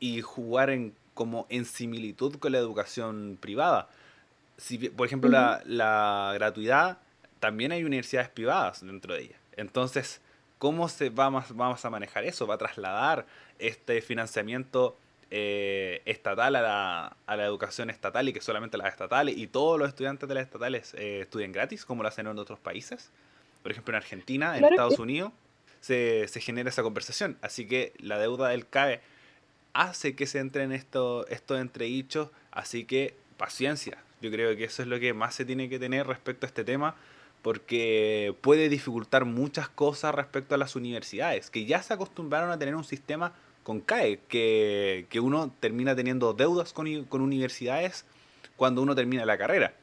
y 0.00 0.20
jugar 0.22 0.70
en, 0.70 0.94
como 1.14 1.46
en 1.48 1.64
similitud 1.64 2.36
con 2.36 2.52
la 2.52 2.58
educación 2.58 3.38
privada. 3.40 3.88
Si, 4.56 4.76
por 4.88 5.06
ejemplo, 5.06 5.30
la, 5.30 5.62
la 5.64 6.32
gratuidad 6.34 6.98
también 7.40 7.72
hay 7.72 7.84
universidades 7.84 8.28
privadas 8.28 8.84
dentro 8.84 9.14
de 9.14 9.22
ella. 9.22 9.36
Entonces, 9.56 10.20
¿cómo 10.58 10.88
se 10.88 11.10
vamos, 11.10 11.54
vamos 11.54 11.84
a 11.84 11.90
manejar 11.90 12.24
eso? 12.24 12.46
¿Va 12.46 12.54
a 12.54 12.58
trasladar 12.58 13.26
este 13.58 14.00
financiamiento 14.00 14.96
eh, 15.30 16.00
estatal 16.06 16.56
a 16.56 16.62
la, 16.62 17.16
a 17.26 17.36
la, 17.36 17.44
educación 17.44 17.90
estatal 17.90 18.28
y 18.28 18.32
que 18.32 18.40
solamente 18.40 18.78
las 18.78 18.88
estatales 18.88 19.36
y 19.36 19.46
todos 19.46 19.78
los 19.78 19.88
estudiantes 19.88 20.28
de 20.28 20.34
las 20.34 20.44
estatales 20.44 20.94
eh, 20.94 21.20
estudien 21.20 21.52
gratis, 21.52 21.84
como 21.84 22.02
lo 22.02 22.08
hacen 22.08 22.26
en 22.26 22.38
otros 22.38 22.58
países? 22.58 23.10
Por 23.62 23.72
ejemplo, 23.72 23.92
en 23.92 23.96
Argentina, 23.96 24.56
en 24.56 24.64
Estados 24.64 24.98
Unidos, 24.98 25.32
se, 25.80 26.26
se 26.28 26.40
genera 26.40 26.70
esa 26.70 26.82
conversación. 26.82 27.36
Así 27.42 27.66
que 27.66 27.92
la 27.98 28.18
deuda 28.18 28.48
del 28.48 28.66
CAE 28.68 29.00
hace 29.72 30.16
que 30.16 30.26
se 30.26 30.38
entren 30.38 30.72
estos 30.72 31.26
esto 31.30 31.58
entredichos, 31.58 32.30
así 32.50 32.84
que 32.84 33.14
paciencia. 33.36 33.98
Yo 34.20 34.30
creo 34.30 34.56
que 34.56 34.64
eso 34.64 34.82
es 34.82 34.88
lo 34.88 34.98
que 34.98 35.14
más 35.14 35.34
se 35.34 35.44
tiene 35.44 35.68
que 35.68 35.78
tener 35.78 36.06
respecto 36.06 36.46
a 36.46 36.48
este 36.48 36.64
tema, 36.64 36.96
porque 37.42 38.34
puede 38.40 38.68
dificultar 38.68 39.24
muchas 39.24 39.68
cosas 39.68 40.14
respecto 40.14 40.54
a 40.54 40.58
las 40.58 40.76
universidades, 40.76 41.50
que 41.50 41.64
ya 41.64 41.82
se 41.82 41.94
acostumbraron 41.94 42.50
a 42.50 42.58
tener 42.58 42.74
un 42.74 42.84
sistema 42.84 43.32
con 43.62 43.80
CAE, 43.80 44.20
que, 44.28 45.06
que 45.08 45.20
uno 45.20 45.52
termina 45.60 45.94
teniendo 45.94 46.32
deudas 46.32 46.72
con, 46.72 47.04
con 47.04 47.20
universidades 47.20 48.04
cuando 48.56 48.82
uno 48.82 48.94
termina 48.94 49.24
la 49.24 49.38
carrera. 49.38 49.74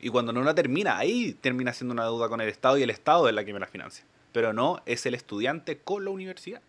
Y 0.00 0.10
cuando 0.10 0.32
no 0.32 0.42
la 0.42 0.54
termina, 0.54 0.98
ahí 0.98 1.32
termina 1.40 1.72
siendo 1.72 1.94
una 1.94 2.04
deuda 2.04 2.28
con 2.28 2.40
el 2.40 2.48
Estado 2.48 2.76
y 2.76 2.82
el 2.82 2.90
Estado 2.90 3.28
es 3.28 3.34
la 3.34 3.44
que 3.44 3.52
me 3.52 3.60
la 3.60 3.66
financia. 3.66 4.04
Pero 4.32 4.52
no 4.52 4.82
es 4.84 5.06
el 5.06 5.14
estudiante 5.14 5.78
con 5.78 6.04
la 6.04 6.10
universidad. 6.10 6.60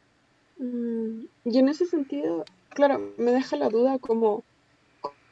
Mm, 0.57 1.25
y 1.43 1.59
en 1.59 1.69
ese 1.69 1.85
sentido, 1.85 2.45
claro, 2.69 3.13
me 3.17 3.31
deja 3.31 3.57
la 3.57 3.69
duda 3.69 3.99
como 3.99 4.43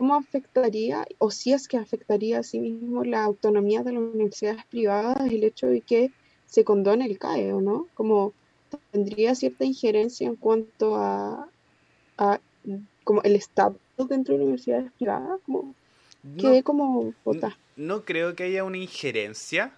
cómo 0.04 0.16
afectaría, 0.16 1.08
o 1.18 1.32
si 1.32 1.54
es 1.54 1.70
que 1.70 1.78
afectaría 1.78 2.40
a 2.40 2.44
sí 2.44 2.60
mismo 2.60 3.06
la 3.06 3.24
autonomía 3.24 3.84
de 3.84 3.94
las 3.94 4.02
universidades 4.02 4.66
privadas 4.66 5.32
el 5.32 5.46
hecho 5.46 5.68
de 5.68 5.80
que 5.80 6.12
se 6.46 6.66
condone 6.66 7.06
el 7.06 7.18
CAE, 7.18 7.54
¿o 7.54 7.62
no? 7.62 7.88
Como 7.94 8.34
tendría 8.92 9.34
cierta 9.34 9.64
injerencia 9.64 10.28
en 10.28 10.36
cuanto 10.36 10.98
a, 10.98 11.48
a 12.18 12.42
como 13.06 13.22
el 13.22 13.38
Estado 13.38 13.78
dentro 14.10 14.36
de 14.36 14.42
universidades 14.42 14.92
privadas, 14.92 15.40
como 15.46 15.74
no, 16.22 16.64
como 16.66 17.14
No 17.78 18.04
creo 18.04 18.36
que 18.36 18.44
haya 18.44 18.66
una 18.66 18.80
injerencia, 18.80 19.72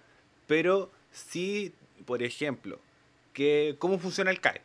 pero 0.48 0.90
sí, 1.12 1.72
por 2.04 2.24
ejemplo, 2.24 2.80
que 3.32 3.76
cómo 3.78 4.00
funciona 4.00 4.32
el 4.32 4.40
CAE. 4.40 4.60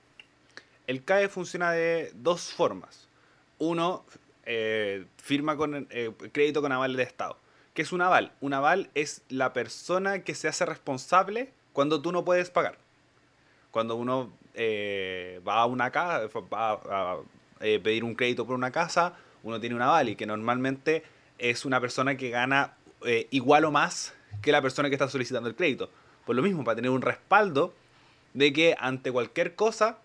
El 0.87 1.03
CAE 1.03 1.29
funciona 1.29 1.71
de 1.71 2.11
dos 2.15 2.51
formas. 2.51 3.07
Uno, 3.59 4.03
eh, 4.53 5.05
firma 5.15 5.55
con 5.55 5.87
eh, 5.91 6.11
crédito 6.33 6.61
con 6.61 6.73
aval 6.73 6.97
de 6.97 7.03
Estado. 7.03 7.37
¿Qué 7.73 7.83
es 7.83 7.93
un 7.93 8.01
aval? 8.01 8.33
Un 8.41 8.53
aval 8.53 8.89
es 8.95 9.21
la 9.29 9.53
persona 9.53 10.25
que 10.25 10.35
se 10.35 10.49
hace 10.49 10.65
responsable 10.65 11.53
cuando 11.71 12.01
tú 12.01 12.11
no 12.11 12.25
puedes 12.25 12.49
pagar. 12.49 12.77
Cuando 13.71 13.95
uno 13.95 14.29
eh, 14.53 15.39
va 15.47 15.61
a 15.61 15.65
una 15.67 15.89
casa, 15.91 16.27
va 16.53 16.71
a, 16.73 17.19
pedir 17.59 18.03
un 18.03 18.13
crédito 18.13 18.45
por 18.45 18.55
una 18.55 18.71
casa, 18.71 19.13
uno 19.43 19.57
tiene 19.61 19.73
un 19.73 19.83
aval 19.83 20.09
y 20.09 20.17
que 20.17 20.25
normalmente 20.25 21.03
es 21.37 21.63
una 21.63 21.79
persona 21.79 22.17
que 22.17 22.29
gana 22.29 22.73
igual 23.29 23.63
o 23.63 23.71
más 23.71 24.13
que 24.41 24.51
la 24.51 24.61
persona 24.61 24.89
que 24.89 24.95
está 24.95 25.07
solicitando 25.07 25.47
el 25.47 25.55
crédito. 25.55 25.89
Por 26.25 26.35
lo 26.35 26.41
mismo, 26.41 26.65
para 26.65 26.75
tener 26.75 26.91
un 26.91 27.01
respaldo 27.01 27.73
de 28.33 28.51
que 28.51 28.75
ante 28.77 29.13
cualquier 29.13 29.55
cosa 29.55 29.99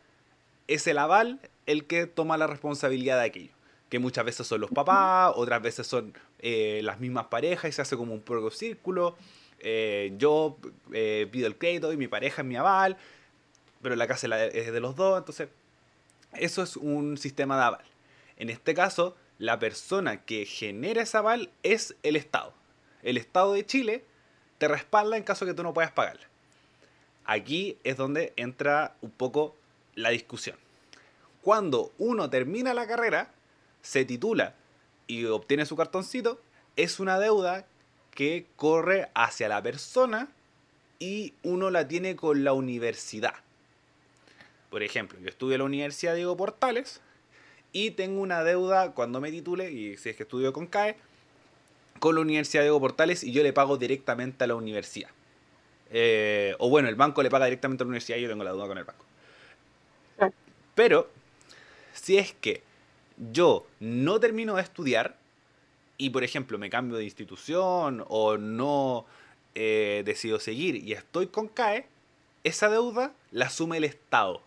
es 0.68 0.86
el 0.86 0.98
aval 0.98 1.40
el 1.66 1.86
que 1.86 2.06
toma 2.06 2.36
la 2.36 2.46
responsabilidad 2.46 3.18
de 3.18 3.24
aquello. 3.24 3.55
Que 3.88 3.98
muchas 3.98 4.24
veces 4.24 4.46
son 4.46 4.60
los 4.60 4.70
papás, 4.70 5.32
otras 5.36 5.62
veces 5.62 5.86
son 5.86 6.12
eh, 6.40 6.80
las 6.82 6.98
mismas 6.98 7.26
parejas 7.26 7.68
y 7.68 7.72
se 7.72 7.82
hace 7.82 7.96
como 7.96 8.12
un 8.12 8.20
propio 8.20 8.50
círculo. 8.50 9.16
Eh, 9.60 10.12
yo 10.18 10.58
eh, 10.92 11.28
pido 11.30 11.46
el 11.46 11.56
crédito 11.56 11.92
y 11.92 11.96
mi 11.96 12.08
pareja 12.08 12.42
es 12.42 12.48
mi 12.48 12.56
aval, 12.56 12.96
pero 13.82 13.96
la 13.96 14.06
casa 14.06 14.44
es 14.46 14.72
de 14.72 14.80
los 14.80 14.96
dos, 14.96 15.18
entonces 15.18 15.48
eso 16.32 16.62
es 16.62 16.76
un 16.76 17.16
sistema 17.16 17.56
de 17.56 17.62
aval. 17.62 17.84
En 18.36 18.50
este 18.50 18.74
caso, 18.74 19.16
la 19.38 19.58
persona 19.58 20.24
que 20.24 20.44
genera 20.46 21.02
ese 21.02 21.16
aval 21.16 21.50
es 21.62 21.94
el 22.02 22.16
Estado. 22.16 22.52
El 23.02 23.16
Estado 23.16 23.52
de 23.52 23.64
Chile 23.64 24.04
te 24.58 24.68
respalda 24.68 25.16
en 25.16 25.22
caso 25.22 25.46
que 25.46 25.54
tú 25.54 25.62
no 25.62 25.72
puedas 25.72 25.92
pagar. 25.92 26.18
Aquí 27.24 27.78
es 27.84 27.96
donde 27.96 28.32
entra 28.36 28.96
un 29.00 29.10
poco 29.10 29.56
la 29.94 30.10
discusión 30.10 30.56
cuando 31.46 31.92
uno 31.98 32.28
termina 32.28 32.74
la 32.74 32.88
carrera, 32.88 33.30
se 33.86 34.04
titula 34.04 34.54
y 35.06 35.26
obtiene 35.26 35.64
su 35.64 35.76
cartoncito, 35.76 36.40
es 36.74 36.98
una 36.98 37.20
deuda 37.20 37.66
que 38.10 38.46
corre 38.56 39.08
hacia 39.14 39.48
la 39.48 39.62
persona 39.62 40.28
y 40.98 41.34
uno 41.44 41.70
la 41.70 41.86
tiene 41.86 42.16
con 42.16 42.42
la 42.42 42.52
universidad. 42.52 43.34
Por 44.70 44.82
ejemplo, 44.82 45.20
yo 45.20 45.28
estudio 45.28 45.54
en 45.54 45.60
la 45.60 45.66
Universidad 45.66 46.16
Diego 46.16 46.36
Portales 46.36 47.00
y 47.72 47.92
tengo 47.92 48.20
una 48.20 48.42
deuda 48.42 48.90
cuando 48.92 49.20
me 49.20 49.30
titule, 49.30 49.70
y 49.70 49.96
si 49.96 50.08
es 50.08 50.16
que 50.16 50.24
estudio 50.24 50.52
con 50.52 50.66
CAE, 50.66 50.96
con 52.00 52.16
la 52.16 52.22
Universidad 52.22 52.62
Diego 52.62 52.80
Portales 52.80 53.22
y 53.22 53.30
yo 53.30 53.44
le 53.44 53.52
pago 53.52 53.76
directamente 53.76 54.42
a 54.42 54.46
la 54.48 54.56
universidad. 54.56 55.10
Eh, 55.92 56.56
o 56.58 56.68
bueno, 56.68 56.88
el 56.88 56.96
banco 56.96 57.22
le 57.22 57.30
paga 57.30 57.44
directamente 57.44 57.82
a 57.82 57.84
la 57.84 57.90
universidad 57.90 58.18
y 58.18 58.22
yo 58.22 58.28
tengo 58.28 58.42
la 58.42 58.50
deuda 58.50 58.66
con 58.66 58.78
el 58.78 58.84
banco. 58.84 59.04
Pero 60.74 61.08
si 61.94 62.18
es 62.18 62.34
que 62.34 62.65
yo 63.32 63.66
no 63.80 64.20
termino 64.20 64.56
de 64.56 64.62
estudiar 64.62 65.16
y, 65.98 66.10
por 66.10 66.24
ejemplo, 66.24 66.58
me 66.58 66.70
cambio 66.70 66.98
de 66.98 67.04
institución 67.04 68.04
o 68.08 68.36
no 68.36 69.06
eh, 69.54 70.02
decido 70.04 70.38
seguir 70.38 70.76
y 70.76 70.92
estoy 70.92 71.28
con 71.28 71.48
CAE, 71.48 71.86
esa 72.44 72.68
deuda 72.68 73.12
la 73.30 73.46
asume 73.46 73.78
el 73.78 73.84
Estado. 73.84 74.42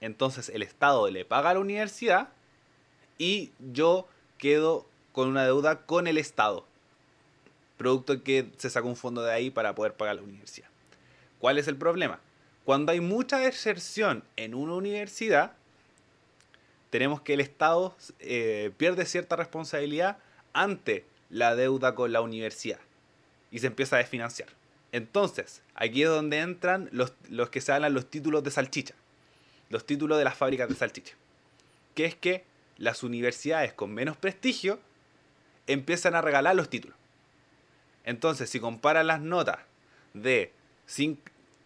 Entonces 0.00 0.48
el 0.48 0.62
Estado 0.62 1.08
le 1.10 1.24
paga 1.24 1.50
a 1.50 1.54
la 1.54 1.60
universidad 1.60 2.28
y 3.18 3.50
yo 3.72 4.06
quedo 4.36 4.86
con 5.12 5.28
una 5.28 5.44
deuda 5.44 5.86
con 5.86 6.06
el 6.06 6.18
Estado. 6.18 6.64
Producto 7.76 8.22
que 8.22 8.50
se 8.56 8.70
saca 8.70 8.86
un 8.86 8.96
fondo 8.96 9.22
de 9.22 9.32
ahí 9.32 9.50
para 9.50 9.74
poder 9.74 9.94
pagar 9.94 10.16
la 10.16 10.22
universidad. 10.22 10.68
¿Cuál 11.38 11.58
es 11.58 11.68
el 11.68 11.76
problema? 11.76 12.20
Cuando 12.64 12.92
hay 12.92 13.00
mucha 13.00 13.38
deserción 13.38 14.24
en 14.36 14.54
una 14.54 14.74
universidad, 14.74 15.52
tenemos 16.90 17.20
que 17.20 17.34
el 17.34 17.40
Estado 17.40 17.96
eh, 18.20 18.70
pierde 18.76 19.04
cierta 19.06 19.36
responsabilidad 19.36 20.18
ante 20.52 21.04
la 21.30 21.54
deuda 21.54 21.94
con 21.94 22.12
la 22.12 22.20
universidad 22.20 22.80
y 23.50 23.58
se 23.58 23.66
empieza 23.66 23.96
a 23.96 23.98
desfinanciar. 23.98 24.48
Entonces, 24.92 25.62
aquí 25.74 26.02
es 26.02 26.08
donde 26.08 26.38
entran 26.38 26.88
los, 26.92 27.12
los 27.28 27.50
que 27.50 27.60
se 27.60 27.72
hablan 27.72 27.92
los 27.92 28.08
títulos 28.08 28.42
de 28.42 28.50
salchicha, 28.50 28.94
los 29.68 29.84
títulos 29.84 30.18
de 30.18 30.24
las 30.24 30.36
fábricas 30.36 30.68
de 30.68 30.74
salchicha, 30.74 31.14
que 31.94 32.06
es 32.06 32.14
que 32.14 32.44
las 32.78 33.02
universidades 33.02 33.72
con 33.72 33.92
menos 33.92 34.16
prestigio 34.16 34.78
empiezan 35.66 36.14
a 36.14 36.22
regalar 36.22 36.56
los 36.56 36.70
títulos. 36.70 36.96
Entonces, 38.04 38.48
si 38.48 38.60
comparan 38.60 39.06
las 39.06 39.20
notas 39.20 39.58
de, 40.14 40.52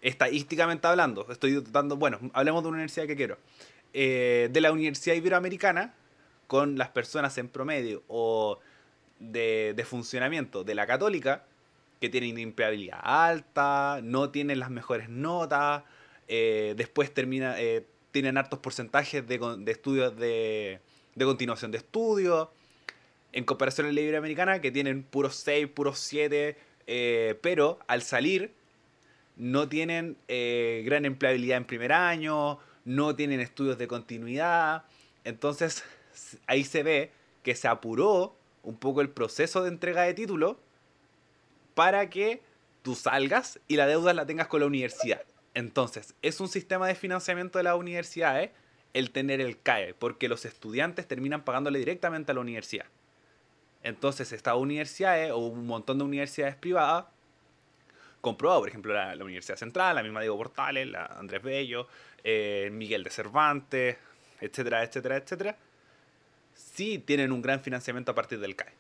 estadísticamente 0.00 0.88
hablando, 0.88 1.30
estoy 1.30 1.62
dando, 1.70 1.96
bueno, 1.96 2.18
hablemos 2.32 2.64
de 2.64 2.68
una 2.68 2.78
universidad 2.78 3.06
que 3.06 3.14
quiero, 3.14 3.38
eh, 3.94 4.48
de 4.50 4.60
la 4.62 4.72
Universidad 4.72 5.14
Iberoamericana 5.14 5.94
con 6.46 6.78
las 6.78 6.88
personas 6.88 7.36
en 7.36 7.48
promedio 7.48 8.02
o 8.08 8.58
de, 9.18 9.84
funcionamiento 9.86 10.64
de 10.64 10.74
la 10.74 10.86
católica, 10.86 11.44
que 12.00 12.08
tienen 12.08 12.38
empleabilidad 12.38 13.00
alta, 13.02 14.00
no 14.02 14.30
tienen 14.30 14.60
las 14.60 14.70
mejores 14.70 15.10
notas, 15.10 15.84
eh, 16.26 16.72
después 16.76 17.12
termina, 17.12 17.60
eh, 17.60 17.86
tienen 18.12 18.38
altos 18.38 18.60
porcentajes 18.60 19.26
de, 19.28 19.34
estudios 19.66 20.16
de, 20.16 20.80
de, 21.14 21.24
continuación 21.26 21.70
de 21.70 21.78
estudios, 21.78 22.48
en 23.32 23.44
comparación 23.44 23.86
a 23.88 23.92
la 23.92 24.00
Iberoamericana, 24.00 24.60
que 24.62 24.70
tienen 24.70 25.02
puros 25.02 25.36
6, 25.36 25.68
puros 25.68 25.98
7, 25.98 26.56
pero 27.42 27.78
al 27.86 28.02
salir 28.02 28.52
no 29.36 29.68
tienen 29.68 30.16
gran 30.28 31.04
empleabilidad 31.04 31.58
en 31.58 31.64
primer 31.64 31.92
año, 31.92 32.58
no 32.84 33.14
tienen 33.16 33.40
estudios 33.40 33.78
de 33.78 33.88
continuidad. 33.88 34.84
Entonces 35.24 35.84
ahí 36.46 36.64
se 36.64 36.82
ve 36.82 37.10
que 37.42 37.54
se 37.54 37.68
apuró 37.68 38.36
un 38.62 38.76
poco 38.76 39.00
el 39.00 39.10
proceso 39.10 39.62
de 39.62 39.68
entrega 39.68 40.02
de 40.02 40.14
título 40.14 40.58
para 41.74 42.08
que 42.10 42.42
tú 42.82 42.94
salgas 42.94 43.60
y 43.68 43.76
la 43.76 43.86
deuda 43.86 44.12
la 44.12 44.26
tengas 44.26 44.46
con 44.48 44.60
la 44.60 44.66
universidad. 44.66 45.22
Entonces, 45.54 46.14
es 46.22 46.40
un 46.40 46.48
sistema 46.48 46.86
de 46.86 46.94
financiamiento 46.94 47.58
de 47.58 47.64
las 47.64 47.76
universidades 47.76 48.50
el 48.94 49.10
tener 49.10 49.40
el 49.40 49.60
CAE, 49.60 49.94
porque 49.94 50.28
los 50.28 50.44
estudiantes 50.44 51.06
terminan 51.06 51.44
pagándole 51.44 51.78
directamente 51.78 52.32
a 52.32 52.34
la 52.34 52.40
universidad. 52.40 52.86
Entonces, 53.82 54.32
estas 54.32 54.56
universidades 54.56 55.32
o 55.32 55.38
un 55.38 55.66
montón 55.66 55.98
de 55.98 56.04
universidades 56.04 56.56
privadas, 56.56 57.06
comprobado, 58.22 58.60
por 58.60 58.70
ejemplo, 58.70 58.94
la, 58.94 59.14
la 59.14 59.24
Universidad 59.24 59.58
Central, 59.58 59.96
la 59.96 60.02
misma 60.02 60.22
Diego 60.22 60.38
Portales, 60.38 60.88
la 60.88 61.04
Andrés 61.04 61.42
Bello, 61.42 61.86
eh, 62.24 62.70
Miguel 62.72 63.04
de 63.04 63.10
Cervantes, 63.10 63.96
etcétera, 64.40 64.82
etcétera, 64.82 65.16
etcétera, 65.16 65.56
sí 66.54 66.98
tienen 66.98 67.32
un 67.32 67.42
gran 67.42 67.60
financiamiento 67.60 68.12
a 68.12 68.14
partir 68.14 68.38
del 68.40 68.56
CAE. 68.56 68.72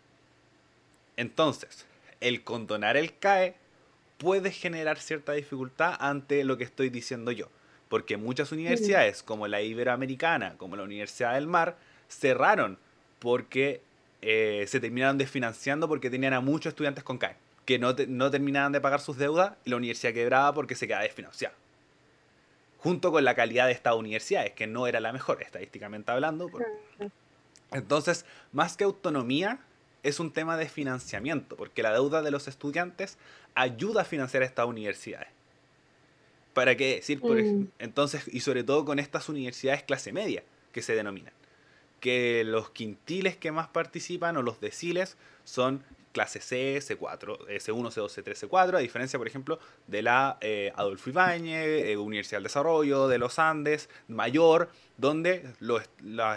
Entonces, 1.16 1.86
el 2.20 2.42
condonar 2.44 2.96
el 2.96 3.18
CAE 3.18 3.56
puede 4.18 4.52
generar 4.52 4.98
cierta 4.98 5.32
dificultad 5.32 5.96
ante 5.98 6.44
lo 6.44 6.56
que 6.56 6.64
estoy 6.64 6.88
diciendo 6.88 7.32
yo. 7.32 7.48
Porque 7.88 8.16
muchas 8.16 8.52
universidades, 8.52 9.22
como 9.22 9.48
la 9.48 9.60
Iberoamericana, 9.60 10.56
como 10.56 10.76
la 10.76 10.84
Universidad 10.84 11.34
del 11.34 11.46
Mar, 11.46 11.76
cerraron 12.08 12.78
porque 13.18 13.82
eh, 14.22 14.64
se 14.68 14.80
terminaron 14.80 15.18
desfinanciando 15.18 15.88
porque 15.88 16.08
tenían 16.08 16.32
a 16.32 16.40
muchos 16.40 16.70
estudiantes 16.70 17.04
con 17.04 17.18
CAE, 17.18 17.36
que 17.64 17.78
no, 17.78 17.94
no 18.08 18.30
terminaban 18.30 18.72
de 18.72 18.80
pagar 18.80 19.00
sus 19.00 19.16
deudas 19.16 19.54
y 19.64 19.70
la 19.70 19.76
universidad 19.76 20.12
quebraba 20.12 20.52
porque 20.54 20.74
se 20.74 20.86
quedaba 20.86 21.04
desfinanciada 21.04 21.54
junto 22.82 23.12
con 23.12 23.24
la 23.24 23.36
calidad 23.36 23.66
de 23.66 23.72
estas 23.72 23.94
universidades, 23.94 24.52
que 24.54 24.66
no 24.66 24.88
era 24.88 24.98
la 24.98 25.12
mejor 25.12 25.40
estadísticamente 25.40 26.10
hablando. 26.10 26.50
Entonces, 27.70 28.26
más 28.50 28.76
que 28.76 28.82
autonomía, 28.82 29.60
es 30.02 30.18
un 30.18 30.32
tema 30.32 30.56
de 30.56 30.68
financiamiento, 30.68 31.56
porque 31.56 31.84
la 31.84 31.92
deuda 31.92 32.22
de 32.22 32.32
los 32.32 32.48
estudiantes 32.48 33.18
ayuda 33.54 34.02
a 34.02 34.04
financiar 34.04 34.42
estas 34.42 34.66
universidades. 34.66 35.28
¿Para 36.54 36.76
qué 36.76 36.96
decir? 36.96 37.20
Por 37.20 37.40
mm. 37.40 37.68
Entonces, 37.78 38.26
y 38.26 38.40
sobre 38.40 38.64
todo 38.64 38.84
con 38.84 38.98
estas 38.98 39.28
universidades 39.28 39.84
clase 39.84 40.12
media, 40.12 40.42
que 40.72 40.82
se 40.82 40.96
denominan. 40.96 41.32
Que 42.00 42.42
los 42.44 42.70
quintiles 42.70 43.36
que 43.36 43.52
más 43.52 43.68
participan 43.68 44.36
o 44.36 44.42
los 44.42 44.60
deciles 44.60 45.16
son 45.44 45.84
clase 46.12 46.40
C, 46.40 46.78
C4, 46.78 47.46
C1, 47.48 47.90
C2, 47.90 48.08
C3, 48.08 48.48
C4, 48.48 48.76
a 48.76 48.78
diferencia, 48.78 49.18
por 49.18 49.26
ejemplo, 49.26 49.58
de 49.86 50.02
la 50.02 50.38
eh, 50.40 50.72
Adolfo 50.76 51.10
Ibáñez, 51.10 51.84
eh, 51.86 51.96
Universidad 51.96 52.38
del 52.38 52.44
Desarrollo, 52.44 53.08
de 53.08 53.18
los 53.18 53.38
Andes, 53.38 53.88
Mayor, 54.08 54.70
donde 54.98 55.50
los, 55.60 55.82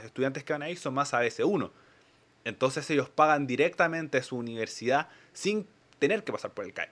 estudiantes 0.03 0.43
que 0.43 0.53
van 0.53 0.63
ahí 0.63 0.75
son 0.75 0.93
más 0.93 1.13
ABC1. 1.13 1.71
Entonces 2.45 2.89
ellos 2.89 3.09
pagan 3.09 3.47
directamente 3.47 4.21
su 4.23 4.37
universidad 4.37 5.09
sin 5.33 5.67
tener 5.99 6.23
que 6.23 6.31
pasar 6.31 6.51
por 6.51 6.65
el 6.65 6.73
CAE. 6.73 6.89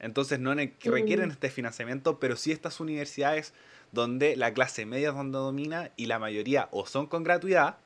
Entonces 0.00 0.40
no 0.40 0.54
requieren 0.54 1.30
este 1.30 1.50
financiamiento, 1.50 2.18
pero 2.18 2.36
sí 2.36 2.50
estas 2.50 2.80
universidades 2.80 3.52
donde 3.92 4.36
la 4.36 4.52
clase 4.52 4.86
media 4.86 5.10
es 5.10 5.14
donde 5.14 5.38
domina 5.38 5.90
y 5.96 6.06
la 6.06 6.18
mayoría 6.18 6.68
o 6.72 6.86
son 6.86 7.06
con 7.06 7.22
gratuidad 7.22 7.78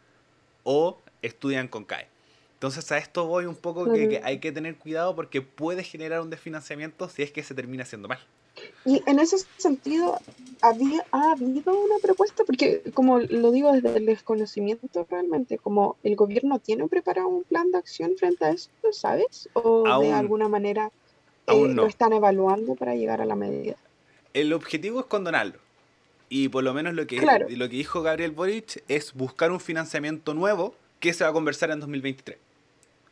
o 0.62 1.03
estudian 1.22 1.68
con 1.68 1.84
CAE. 1.84 2.09
Entonces 2.57 2.90
a 2.90 2.96
esto 2.96 3.26
voy 3.26 3.44
un 3.44 3.54
poco 3.54 3.92
que, 3.92 4.22
hay 4.24 4.38
que 4.38 4.50
tener 4.50 4.76
cuidado 4.76 5.14
porque 5.14 5.42
puede 5.42 5.84
generar 5.84 6.22
un 6.22 6.30
desfinanciamiento 6.30 7.07
si 7.11 7.22
es 7.22 7.30
que 7.30 7.42
se 7.42 7.54
termina 7.54 7.82
haciendo 7.82 8.09
mal. 8.09 8.18
Y 8.86 9.02
en 9.04 9.18
ese 9.18 9.36
sentido, 9.59 10.18
¿había, 10.62 11.04
¿ha 11.12 11.32
habido 11.32 11.78
una 11.78 11.96
propuesta? 12.00 12.44
Porque 12.46 12.80
como 12.94 13.18
lo 13.18 13.50
digo 13.50 13.72
desde 13.72 13.98
el 13.98 14.07
desconocimiento 14.07 15.07
realmente, 15.11 15.59
como 15.59 15.96
el 16.02 16.16
gobierno 16.16 16.59
tiene 16.59 16.88
preparado 16.88 17.28
un 17.28 17.44
plan 17.44 17.70
de 17.72 17.76
acción 17.76 18.12
frente 18.16 18.46
a 18.46 18.52
esto, 18.52 18.72
¿sabes? 18.90 19.50
¿O 19.52 20.00
de 20.00 20.12
alguna 20.12 20.48
manera 20.48 20.90
eh, 21.48 21.68
lo 21.68 21.84
están 21.84 22.14
evaluando 22.14 22.74
para 22.74 22.94
llegar 22.94 23.20
a 23.20 23.26
la 23.26 23.36
medida? 23.36 23.76
El 24.32 24.54
objetivo 24.54 25.00
es 25.00 25.07
condonarlo. 25.07 25.59
Y 26.30 26.48
por 26.48 26.64
lo 26.64 26.72
menos 26.72 26.94
lo 26.94 27.07
que, 27.07 27.20
lo 27.20 27.68
que 27.68 27.76
dijo 27.76 28.00
Gabriel 28.00 28.30
Boric 28.30 28.82
es 28.88 29.12
buscar 29.12 29.52
un 29.52 29.61
financiamiento 29.61 30.32
nuevo 30.32 30.74
que 31.00 31.12
se 31.12 31.22
va 31.22 31.30
a 31.30 31.32
conversar 31.34 31.70
en 31.70 31.80
2023 31.80 32.45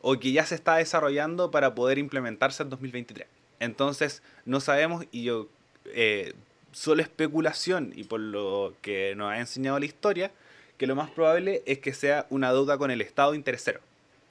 o 0.07 0.19
que 0.21 0.33
ya 0.33 0.45
se 0.45 0.55
está 0.55 0.77
desarrollando 0.77 1.51
para 1.51 1.75
poder 1.75 1.97
implementarse 1.97 2.63
en 2.63 2.69
2023. 2.69 3.27
Entonces, 3.59 4.23
no 4.45 4.61
sabemos 4.61 5.07
y 5.11 5.25
yo, 5.25 5.49
eh, 5.87 6.35
solo 6.73 7.01
especulación 7.01 7.91
y 7.97 8.05
por 8.05 8.21
lo 8.21 8.75
que 8.83 9.15
nos 9.17 9.33
ha 9.33 9.39
enseñado 9.39 9.79
la 9.79 9.87
historia, 9.87 10.31
que 10.77 10.87
lo 10.87 10.95
más 10.95 11.11
probable 11.11 11.63
es 11.65 11.79
que 11.79 11.95
sea 11.95 12.27
una 12.29 12.53
deuda 12.53 12.77
con 12.77 12.91
el 12.91 13.01
Estado 13.01 13.35
interesero. 13.35 13.81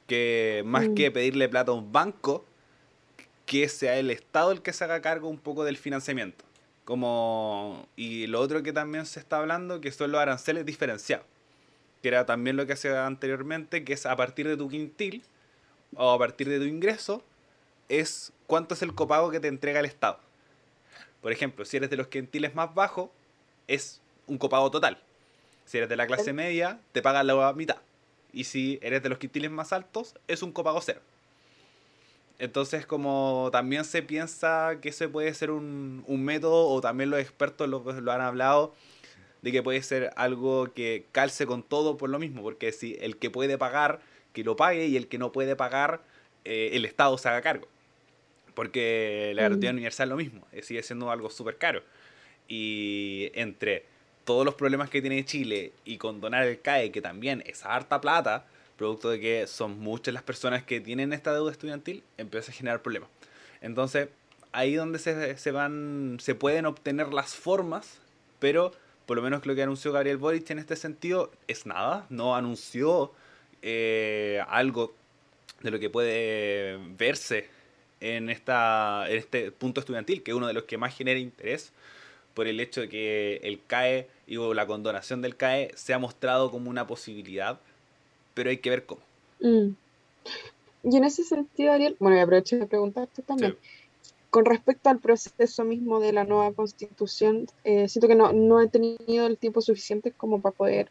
Que 0.06 0.62
más 0.64 0.90
mm. 0.90 0.94
que 0.94 1.10
pedirle 1.10 1.50
plata 1.50 1.72
a 1.72 1.76
un 1.76 1.92
banco, 1.92 2.46
que 3.48 3.68
sea 3.68 3.98
el 3.98 4.12
Estado 4.12 4.52
el 4.52 4.62
que 4.62 4.74
se 4.74 4.84
haga 4.84 5.02
cargo 5.02 5.28
un 5.28 5.40
poco 5.40 5.64
del 5.64 5.78
financiamiento. 5.78 6.46
Como, 6.86 7.88
y 7.96 8.28
lo 8.28 8.42
otro 8.42 8.62
que 8.62 8.74
también 8.74 9.08
se 9.08 9.20
está 9.20 9.40
hablando, 9.40 9.82
que 9.82 9.92
son 9.92 10.12
los 10.12 10.22
aranceles 10.22 10.68
diferenciados. 10.68 11.26
Que 12.04 12.10
era 12.10 12.28
también 12.28 12.58
lo 12.58 12.68
que 12.68 12.74
hacía 12.74 13.08
anteriormente, 13.08 13.84
que 13.84 13.94
es 13.94 14.06
a 14.06 14.16
partir 14.16 14.48
de 14.48 14.56
tu 14.56 14.70
quintil, 14.70 15.24
o 15.98 16.12
a 16.12 16.20
partir 16.20 16.50
de 16.50 16.60
tu 16.60 16.66
ingreso 16.66 17.24
es 17.89 18.32
cuánto 18.48 18.74
es 18.74 18.82
el 18.82 18.94
copago 18.96 19.32
que 19.32 19.39
te 19.39 19.48
entrega 19.48 19.80
el 19.80 19.86
Estado. 19.86 20.20
Por 21.22 21.32
ejemplo, 21.32 21.66
si 21.66 21.78
eres 21.78 21.89
de 21.89 21.98
los 21.98 22.08
quintiles 22.08 22.56
más 22.56 22.74
bajos, 22.74 23.10
es 23.68 24.02
un 24.28 24.38
copago 24.38 24.70
total. 24.72 25.00
Si 25.66 25.78
eres 25.78 25.89
de 25.89 25.96
la 25.96 26.08
clase 26.08 26.34
media, 26.34 26.80
te 26.91 27.02
pagan 27.02 27.28
la 27.28 27.54
mitad. 27.54 27.78
Y 28.34 28.46
si 28.46 28.80
eres 28.82 29.04
de 29.04 29.10
los 29.10 29.20
quintiles 29.20 29.52
más 29.52 29.72
altos, 29.74 30.16
es 30.28 30.41
un 30.41 30.52
copago 30.52 30.82
cero. 30.82 31.02
Entonces, 32.39 32.86
como 32.86 33.50
también 33.52 33.86
se 33.86 34.02
piensa 34.02 34.80
que 34.82 34.89
ese 34.89 35.08
puede 35.08 35.34
ser 35.34 35.52
un, 35.52 36.04
método, 36.08 36.68
o 36.68 36.82
también 36.82 37.10
los 37.10 37.20
expertos 37.20 37.70
lo, 37.70 37.80
lo, 37.80 38.12
han 38.12 38.22
hablado, 38.22 38.74
de 39.41 39.52
que 39.52 39.62
puede 39.62 39.82
ser 39.84 40.12
algo 40.16 40.74
que 40.74 41.06
calce 41.12 41.46
con 41.46 41.64
todo 41.64 41.96
por 41.96 42.10
lo 42.10 42.20
mismo, 42.20 42.41
porque 42.41 42.72
si 42.72 42.98
el 43.00 43.18
que 43.18 43.30
puede 43.30 43.58
pagar 43.58 44.02
que 44.34 44.44
lo 44.44 44.56
pague 44.56 44.88
y 44.88 44.98
el 44.98 45.08
que 45.08 45.18
no 45.18 45.32
puede 45.32 45.56
pagar, 45.56 46.02
eh, 46.44 46.72
el 46.74 46.86
Estado 46.86 47.18
se 47.18 47.30
haga 47.30 47.42
cargo. 47.42 47.68
Porque 48.54 49.32
la 49.36 49.44
gratuidad 49.44 49.72
mm. 49.72 49.76
universal 49.76 50.08
es 50.08 50.10
lo 50.10 50.18
mismo, 50.18 50.48
eh, 50.52 50.62
sigue 50.62 50.84
siendo 50.84 51.10
algo 51.10 51.30
súper 51.30 51.58
caro. 51.58 51.82
Y 52.48 53.32
entre 53.34 53.86
todos 54.26 54.46
los 54.46 54.56
problemas 54.56 54.90
que 54.90 55.02
tiene 55.02 55.24
Chile 55.26 55.72
y 55.86 55.98
condonar 55.98 56.46
el 56.46 56.62
CAE, 56.62 56.92
que 56.92 57.02
también 57.02 57.44
es 57.46 57.66
harta 57.66 58.02
plata, 58.02 58.46
producto 58.78 59.10
de 59.10 59.20
que 59.20 59.48
son 59.48 59.80
muchas 59.80 60.14
las 60.14 60.24
personas 60.24 60.64
que 60.64 60.82
tienen 60.82 61.14
esta 61.14 61.34
deuda 61.34 61.52
estudiantil, 61.52 62.04
empieza 62.18 62.52
a 62.52 62.56
generar 62.56 62.82
problemas. 62.82 63.10
Entonces, 63.62 64.10
ahí 64.52 64.76
donde 64.76 65.00
se, 65.00 65.38
se, 65.38 65.52
van, 65.52 66.18
se 66.20 66.36
pueden 66.36 66.66
obtener 66.66 67.14
las 67.14 67.36
formas, 67.36 68.00
pero 68.40 68.72
por 69.06 69.18
lo 69.18 69.24
menos 69.24 69.46
lo 69.46 69.56
que 69.56 69.64
anunció 69.64 69.92
Gabriel 69.92 70.18
Boric 70.18 70.50
en 70.50 70.60
este 70.60 70.76
sentido 70.76 71.32
es 71.48 71.66
nada, 71.66 72.06
no 72.10 72.36
anunció 72.36 73.12
eh, 73.64 74.43
algo 74.47 74.93
de 75.61 75.72
lo 75.72 75.80
que 75.80 75.89
puede 75.89 76.78
verse 76.97 77.47
en, 78.01 78.30
esta, 78.30 79.05
en 79.09 79.18
este 79.18 79.51
punto 79.51 79.80
estudiantil, 79.80 80.22
que 80.22 80.32
es 80.32 80.38
uno 80.38 80.47
de 80.47 80.53
los 80.53 80.64
que 80.64 80.78
más 80.78 80.95
genera 80.95 81.20
interés 81.20 81.72
por 82.34 82.47
el 82.47 82.59
hecho 82.59 82.82
de 82.82 82.89
que 82.89 83.39
el 83.43 83.61
CAE 83.66 84.07
y 84.28 84.36
la 84.36 84.68
condonación 84.68 85.22
del 85.22 85.38
CAE 85.38 85.72
se 85.76 85.93
ha 85.93 85.99
mostrado 85.99 86.51
como 86.51 86.70
una 86.70 86.86
posibilidad, 86.86 87.59
pero 88.34 88.49
hay 88.49 88.57
que 88.57 88.70
ver 88.70 88.86
cómo. 88.86 89.01
Mm. 89.39 89.70
Y 90.84 90.97
en 90.97 91.03
ese 91.05 91.24
sentido, 91.24 91.72
Ariel, 91.72 91.95
bueno, 91.99 92.18
y 92.18 92.20
aprovecho 92.20 92.57
de 92.57 92.66
preguntarte 92.66 93.22
también, 93.22 93.55
con 94.30 94.45
respecto 94.45 94.89
al 94.89 94.99
proceso 94.99 95.64
mismo 95.64 96.01
de 96.01 96.11
la 96.11 96.26
nueva 96.26 96.51
constitución, 96.51 97.47
eh, 97.64 97.88
siento 97.88 98.07
que 98.07 98.16
no, 98.16 98.34
no 98.34 98.61
he 98.61 98.68
tenido 98.68 99.28
el 99.28 99.38
tiempo 99.38 99.61
suficiente 99.61 100.11
como 100.11 100.41
para 100.41 100.55
poder 100.55 100.89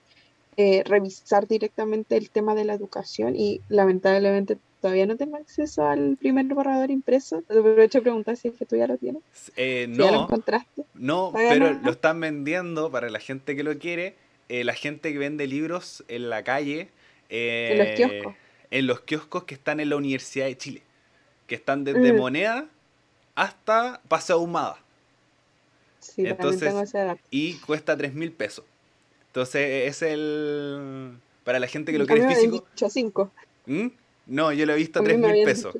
eh, 0.56 0.82
revisar 0.84 1.46
directamente 1.48 2.16
el 2.16 2.30
tema 2.30 2.54
de 2.54 2.64
la 2.64 2.74
educación 2.74 3.36
y 3.36 3.60
lamentablemente 3.68 4.58
todavía 4.80 5.06
no 5.06 5.16
tengo 5.16 5.36
acceso 5.36 5.86
al 5.86 6.16
primer 6.18 6.46
borrador 6.46 6.90
impreso. 6.90 7.42
Te 7.42 7.58
aprovecho 7.58 7.98
de 7.98 8.02
preguntar 8.02 8.36
si 8.36 8.48
es 8.48 8.54
que 8.54 8.66
tú 8.66 8.76
ya 8.76 8.86
lo 8.86 8.98
tienes. 8.98 9.22
Eh, 9.56 9.86
no, 9.88 10.04
ya 10.04 10.12
lo 10.12 10.22
encontraste. 10.24 10.84
No, 10.94 11.32
pero 11.32 11.72
lo 11.82 11.90
están 11.90 12.20
vendiendo 12.20 12.90
para 12.90 13.08
la 13.08 13.20
gente 13.20 13.56
que 13.56 13.62
lo 13.62 13.78
quiere. 13.78 14.16
Eh, 14.48 14.64
la 14.64 14.74
gente 14.74 15.12
que 15.12 15.18
vende 15.18 15.46
libros 15.46 16.04
en 16.08 16.28
la 16.28 16.42
calle. 16.42 16.88
en 17.30 17.78
los 17.78 17.88
kioscos. 17.96 18.34
En 18.70 18.86
los 18.86 19.00
kioscos 19.00 19.44
que 19.44 19.54
están 19.54 19.80
en 19.80 19.88
la 19.88 19.96
Universidad 19.96 20.46
de 20.46 20.56
Chile. 20.58 20.82
Que 21.46 21.54
están 21.54 21.84
desde 21.84 22.12
mm. 22.12 22.16
moneda 22.16 22.66
hasta 23.34 24.00
pase 24.08 24.32
ahumada. 24.32 24.78
Sí, 25.98 26.26
Entonces, 26.26 26.74
y 27.30 27.54
cuesta 27.58 27.96
3 27.96 28.12
mil 28.14 28.32
pesos. 28.32 28.64
Entonces 29.32 29.88
es 29.88 30.02
el... 30.02 31.16
Para 31.42 31.58
la 31.58 31.66
gente 31.66 31.90
que 31.90 31.96
lo 31.96 32.06
quiere 32.06 32.28
físico... 32.28 32.66
Dicho 32.70 32.90
cinco. 32.90 33.32
¿Mm? 33.64 33.86
No, 34.26 34.52
yo 34.52 34.66
lo 34.66 34.74
he 34.74 34.76
visto 34.76 35.00
a 35.00 35.02
3 35.02 35.18
mil 35.18 35.42
pesos. 35.42 35.74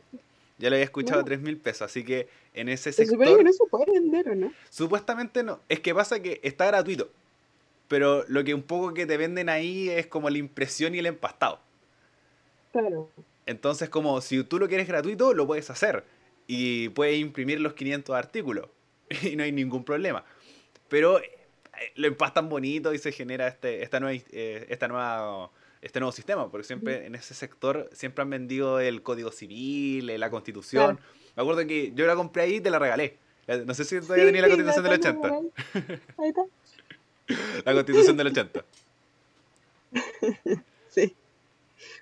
Ya 0.57 0.71
lo 0.71 0.77
había 0.77 0.85
escuchado 0.85 1.21
a 1.21 1.25
3 1.25 1.39
mil 1.39 1.59
pesos, 1.59 1.83
así 1.83 2.03
que 2.03 2.29
en 2.55 2.71
ese 2.71 2.93
sector... 2.93 3.29
Se 3.29 3.37
que 3.37 3.45
no 3.45 3.53
se 3.53 3.65
puede 3.71 3.93
vender, 3.93 4.31
¿o 4.31 4.35
no? 4.35 4.53
Supuestamente 4.71 5.43
no. 5.43 5.61
Es 5.69 5.81
que 5.81 5.95
pasa 5.95 6.23
que 6.23 6.41
está 6.43 6.65
gratuito. 6.65 7.11
Pero 7.89 8.25
lo 8.27 8.43
que 8.43 8.55
un 8.55 8.63
poco 8.63 8.95
que 8.95 9.05
te 9.05 9.19
venden 9.19 9.51
ahí 9.51 9.91
es 9.91 10.07
como 10.07 10.31
la 10.31 10.39
impresión 10.39 10.95
y 10.95 11.01
el 11.01 11.07
empastado. 11.07 11.61
Claro. 12.73 13.11
Entonces, 13.45 13.91
como 13.91 14.19
si 14.23 14.43
tú 14.45 14.59
lo 14.59 14.67
quieres 14.67 14.89
gratuito, 14.89 15.35
lo 15.35 15.47
puedes 15.47 15.69
hacer. 15.69 16.05
Y 16.47 16.89
puedes 16.89 17.19
imprimir 17.19 17.61
los 17.61 17.75
500 17.75 18.17
artículos. 18.17 18.67
Y 19.23 19.37
no 19.37 19.43
hay 19.43 19.53
ningún 19.53 19.85
problema. 19.85 20.25
Pero 20.89 21.21
lo 21.97 22.07
empastan 22.07 22.49
bonito 22.49 22.93
y 22.95 22.99
se 22.99 23.13
genera 23.13 23.49
este, 23.49 23.83
esta 23.83 24.01
nueva, 24.01 24.21
eh, 24.33 24.67
esta 24.69 24.89
nueva, 24.89 25.51
este 25.81 26.01
nuevo 26.01 26.13
sistema, 26.13 26.51
porque 26.51 26.67
siempre 26.67 27.07
en 27.07 27.15
ese 27.15 27.35
sector 27.35 27.89
siempre 27.93 28.23
han 28.23 28.31
vendido 28.31 28.81
el 28.81 29.03
Código 29.03 29.31
Civil, 29.31 30.11
eh, 30.11 30.19
la 30.19 30.31
Constitución. 30.31 30.99
Me 31.37 31.43
acuerdo 31.43 31.67
que 31.67 31.93
yo 31.95 32.07
la 32.07 32.15
compré 32.15 32.43
ahí 32.43 32.55
y 32.57 32.61
te 32.61 32.71
la 32.71 32.79
regalé. 32.79 33.17
No 33.67 33.75
sé 33.75 33.85
si 33.85 34.01
todavía 34.01 34.27
tenía 34.27 34.43
la 34.43 34.49
Constitución 34.49 34.85
del 34.85 34.93
80. 34.93 35.29
Ahí 36.19 36.29
está. 36.29 36.43
la 37.65 37.73
Constitución 37.75 38.17
del 38.17 38.27
80. 38.29 38.65
sí. 40.89 41.17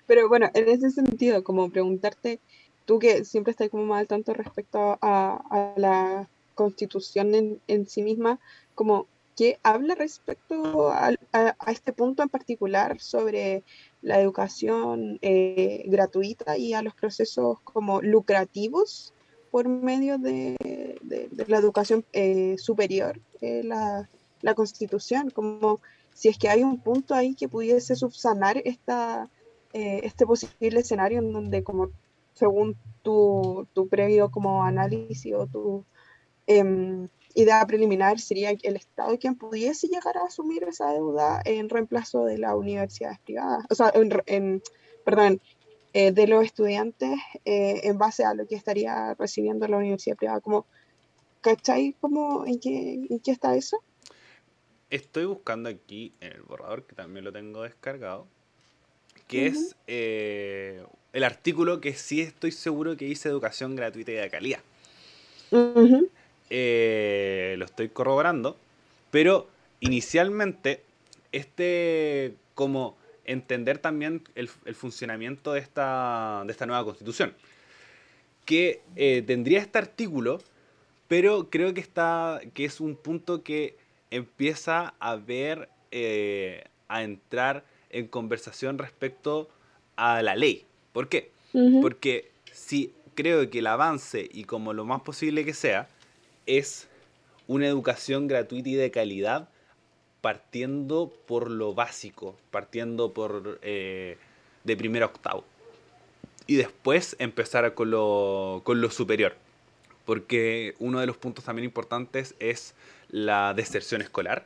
Pero 0.05 0.29
bueno, 0.29 0.49
en 0.53 0.69
ese 0.69 0.91
sentido, 0.91 1.43
como 1.43 1.71
preguntarte, 1.71 2.39
tú 2.85 2.99
que 2.99 3.25
siempre 3.25 3.51
estás 3.51 3.69
como 3.69 3.85
más 3.85 4.01
al 4.01 4.07
tanto 4.07 4.33
respecto 4.33 4.97
a, 5.01 5.41
a 5.49 5.73
la 5.77 6.27
constitución 6.55 7.33
en, 7.33 7.61
en, 7.67 7.87
sí 7.87 8.03
misma, 8.03 8.39
como 8.75 9.07
que 9.41 9.57
habla 9.63 9.95
respecto 9.95 10.91
a, 10.91 11.15
este 11.65 11.93
punto 11.93 12.21
en 12.21 12.29
particular 12.29 12.99
sobre 12.99 13.63
la 14.03 14.21
educación 14.21 15.17
eh, 15.23 15.83
gratuita 15.87 16.59
y 16.59 16.75
a 16.75 16.83
los 16.83 16.93
procesos 16.93 17.59
como 17.61 18.03
lucrativos 18.03 19.15
por 19.49 19.67
medio 19.67 20.19
de, 20.19 20.55
la 21.47 21.57
educación 21.57 22.05
eh, 22.13 22.55
superior, 22.59 23.19
la, 23.41 24.07
constitución, 24.53 25.31
como 25.31 25.79
si 26.13 26.29
es 26.29 26.37
que 26.37 26.47
hay 26.47 26.61
un 26.61 26.77
punto 26.79 27.15
ahí 27.15 27.33
que 27.33 27.49
pudiese 27.49 27.95
subsanar 27.95 28.61
esta, 28.63 29.27
eh, 29.73 30.01
este 30.03 30.27
posible 30.27 30.81
escenario 30.81 31.17
en 31.17 31.33
donde 31.33 31.63
como 31.63 31.89
según 32.35 32.75
tu, 33.01 33.65
tu 33.73 33.87
previo 33.87 34.29
como 34.29 34.63
análisis 34.63 35.33
o 35.33 35.47
tu 35.47 35.83
em, 36.45 37.07
idea 37.35 37.65
preliminar 37.65 38.19
sería 38.19 38.51
el 38.51 38.75
Estado 38.75 39.17
quien 39.19 39.35
pudiese 39.35 39.87
llegar 39.87 40.17
a 40.17 40.25
asumir 40.25 40.63
esa 40.63 40.91
deuda 40.91 41.41
en 41.45 41.69
reemplazo 41.69 42.25
de 42.25 42.37
las 42.37 42.55
universidades 42.55 43.19
privadas, 43.19 43.65
o 43.69 43.75
sea, 43.75 43.91
en, 44.25 44.61
perdón, 45.03 45.41
eh, 45.93 46.11
de 46.11 46.27
los 46.27 46.45
estudiantes 46.45 47.19
eh, 47.45 47.81
en 47.83 47.97
base 47.97 48.23
a 48.23 48.33
lo 48.33 48.47
que 48.47 48.55
estaría 48.55 49.13
recibiendo 49.15 49.67
la 49.67 49.77
universidad 49.77 50.15
privada. 50.15 50.39
Como, 50.39 50.65
¿Cachai? 51.41 51.95
Como, 51.99 52.45
¿en, 52.45 52.59
qué, 52.59 52.93
¿En 53.09 53.19
qué 53.19 53.31
está 53.31 53.55
eso? 53.55 53.77
Estoy 54.89 55.25
buscando 55.25 55.69
aquí 55.69 56.13
en 56.19 56.33
el 56.33 56.41
borrador, 56.43 56.85
que 56.85 56.95
también 56.95 57.25
lo 57.25 57.31
tengo 57.31 57.63
descargado, 57.63 58.27
que 59.27 59.47
es 59.47 59.75
eh, 59.87 60.83
el 61.13 61.23
artículo 61.23 61.81
que 61.81 61.93
sí 61.93 62.21
estoy 62.21 62.51
seguro 62.51 62.95
que 62.97 63.05
dice 63.05 63.29
educación 63.29 63.75
gratuita 63.75 64.11
y 64.11 64.15
de 64.15 64.29
calidad. 64.29 64.59
Eh, 66.53 67.55
lo 67.57 67.63
estoy 67.63 67.87
corroborando, 67.87 68.57
pero 69.09 69.47
inicialmente 69.79 70.83
este 71.31 72.35
como 72.55 72.97
entender 73.23 73.77
también 73.77 74.21
el, 74.35 74.49
funcionamiento 74.49 75.53
de 75.53 75.61
esta, 75.61 76.43
de 76.45 76.51
esta 76.51 76.65
nueva 76.65 76.83
constitución, 76.83 77.33
que 78.43 78.81
eh, 78.97 79.23
tendría 79.25 79.59
este 79.59 79.77
artículo, 79.77 80.41
pero 81.07 81.49
creo 81.49 81.73
que, 81.73 81.79
está, 81.79 82.41
que 82.53 82.65
es 82.65 82.81
un 82.81 82.97
punto 82.97 83.43
que 83.43 83.77
empieza 84.09 84.93
a 84.99 85.15
ver, 85.15 85.69
eh, 85.91 86.65
a 86.89 87.03
entrar 87.03 87.63
en 87.91 88.07
conversación 88.07 88.77
respecto 88.77 89.49
a 89.95 90.21
la 90.21 90.35
ley. 90.35 90.65
¿Por 90.91 91.07
qué? 91.07 91.31
Porque 91.81 92.29
si 92.51 92.93
creo 93.15 93.49
que 93.49 93.59
el 93.59 93.67
avance, 93.67 94.27
y 94.29 94.43
como 94.43 94.73
lo 94.73 94.83
más 94.83 95.01
posible 95.01 95.45
que 95.45 95.53
sea, 95.53 95.87
es 96.45 96.87
una 97.47 97.67
educación 97.67 98.27
gratuita 98.27 98.69
y 98.69 98.75
de 98.75 98.91
calidad 98.91 99.49
partiendo 100.21 101.11
por 101.27 101.49
lo 101.49 101.73
básico, 101.73 102.37
partiendo 102.51 103.11
por 103.11 103.59
eh, 103.63 104.17
de 104.63 104.77
primero 104.77 105.05
a 105.05 105.09
octavo. 105.09 105.43
Y 106.47 106.55
después 106.55 107.15
empezar 107.19 107.73
con 107.73 107.91
lo, 107.91 108.61
con 108.63 108.81
lo 108.81 108.89
superior. 108.91 109.35
Porque 110.05 110.75
uno 110.79 110.99
de 110.99 111.07
los 111.07 111.17
puntos 111.17 111.45
también 111.45 111.65
importantes 111.65 112.35
es 112.39 112.73
la 113.09 113.53
deserción 113.53 114.01
escolar. 114.01 114.45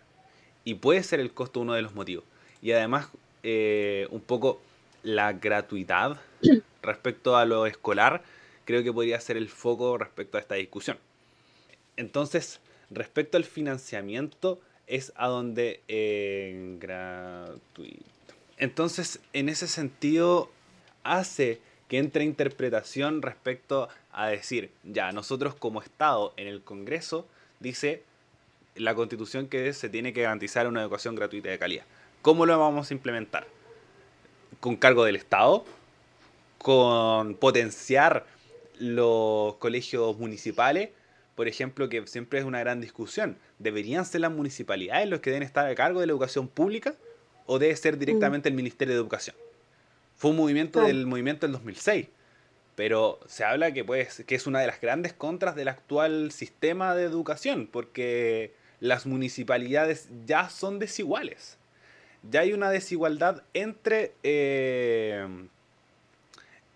Y 0.64 0.76
puede 0.76 1.04
ser 1.04 1.20
el 1.20 1.32
costo 1.32 1.60
uno 1.60 1.74
de 1.74 1.82
los 1.82 1.94
motivos. 1.94 2.24
Y 2.62 2.72
además, 2.72 3.10
eh, 3.44 4.08
un 4.12 4.22
poco 4.22 4.62
la 5.04 5.34
gratuidad 5.34 6.20
respecto 6.82 7.38
a 7.38 7.46
lo 7.46 7.66
escolar, 7.66 8.24
creo 8.66 8.84
que 8.84 8.92
podría 8.92 9.20
ser 9.20 9.38
el 9.38 9.50
foco 9.50 9.98
respecto 9.98 10.38
a 10.38 10.42
esta 10.42 10.56
discusión. 10.56 10.98
Entonces, 11.98 12.60
respecto 12.90 13.38
al 13.38 13.44
financiamiento, 13.44 14.60
es 14.88 15.14
a 15.16 15.28
donde 15.28 15.82
eh, 15.88 16.78
gratuito. 16.80 18.06
Entonces, 18.58 19.20
en 19.34 19.50
ese 19.50 19.68
sentido, 19.68 20.50
hace 21.04 21.60
que 21.88 21.98
entre 21.98 22.24
interpretación 22.24 23.22
respecto 23.22 23.90
a 24.12 24.28
decir, 24.28 24.72
ya, 24.84 25.12
nosotros 25.12 25.56
como 25.56 25.82
Estado 25.82 26.34
en 26.38 26.48
el 26.48 26.62
Congreso, 26.62 27.28
dice 27.60 28.04
la 28.76 28.96
Constitución 28.96 29.48
que 29.48 29.72
se 29.74 29.90
tiene 29.90 30.14
que 30.14 30.24
garantizar 30.24 30.68
una 30.68 30.82
educación 30.82 31.16
gratuita 31.16 31.50
de 31.50 31.60
calidad. 31.60 31.86
¿Cómo 32.22 32.46
lo 32.46 32.58
vamos 32.58 32.90
a 32.90 32.94
implementar? 32.94 33.48
¿Con 34.60 34.76
cargo 34.76 35.06
del 35.06 35.16
Estado? 35.16 35.64
¿Con 36.58 37.36
potenciar 37.36 38.26
los 38.80 39.56
colegios 39.56 40.18
municipales? 40.18 40.90
Por 41.36 41.48
ejemplo, 41.48 41.90
que 41.90 42.08
siempre 42.08 42.40
es 42.40 42.46
una 42.46 42.60
gran 42.60 42.82
discusión. 42.82 43.38
¿Deberían 43.60 44.06
ser 44.06 44.22
las 44.22 44.32
municipalidades 44.32 45.08
los 45.10 45.20
que 45.20 45.32
deben 45.32 45.44
estar 45.44 45.68
a 45.68 45.76
cargo 45.76 46.00
de 46.00 46.08
la 46.08 46.14
educación 46.14 46.48
pública 46.48 46.96
o 47.46 47.60
debe 47.60 47.76
ser 47.76 47.98
directamente 47.98 48.50
el 48.50 48.56
Ministerio 48.56 48.94
de 48.94 49.00
Educación? 49.00 49.36
Fue 50.16 50.32
un 50.32 50.38
movimiento 50.38 50.82
del 50.82 51.06
movimiento 51.06 51.46
del 51.46 51.52
2006, 51.54 52.08
pero 52.76 53.20
se 53.28 53.44
habla 53.44 53.74
que, 53.74 53.84
pues, 53.84 54.24
que 54.26 54.36
es 54.36 54.48
una 54.48 54.62
de 54.62 54.68
las 54.68 54.80
grandes 54.80 55.12
contras 55.12 55.56
del 55.56 55.68
actual 55.68 56.32
sistema 56.32 56.96
de 56.96 57.04
educación, 57.04 57.68
porque 57.70 58.54
las 58.80 59.06
municipalidades 59.06 60.08
ya 60.26 60.50
son 60.50 60.80
desiguales. 60.80 61.58
Ya 62.30 62.42
hay 62.42 62.54
una 62.54 62.70
desigualdad 62.70 63.44
entre, 63.54 64.14
eh, 64.24 65.28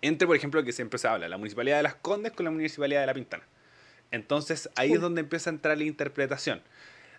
entre, 0.02 0.26
por 0.26 0.36
ejemplo, 0.36 0.62
que 0.62 0.72
siempre 0.72 0.98
se 0.98 1.08
habla, 1.08 1.28
la 1.28 1.38
municipalidad 1.38 1.78
de 1.78 1.82
Las 1.82 1.94
Condes 1.94 2.32
con 2.32 2.44
la 2.44 2.50
municipalidad 2.50 3.00
de 3.00 3.06
La 3.06 3.14
Pintana. 3.14 3.44
Entonces 4.12 4.68
ahí 4.76 4.92
es 4.92 5.00
donde 5.00 5.20
empieza 5.20 5.50
a 5.50 5.52
entrar 5.52 5.78
la 5.78 5.84
interpretación. 5.84 6.62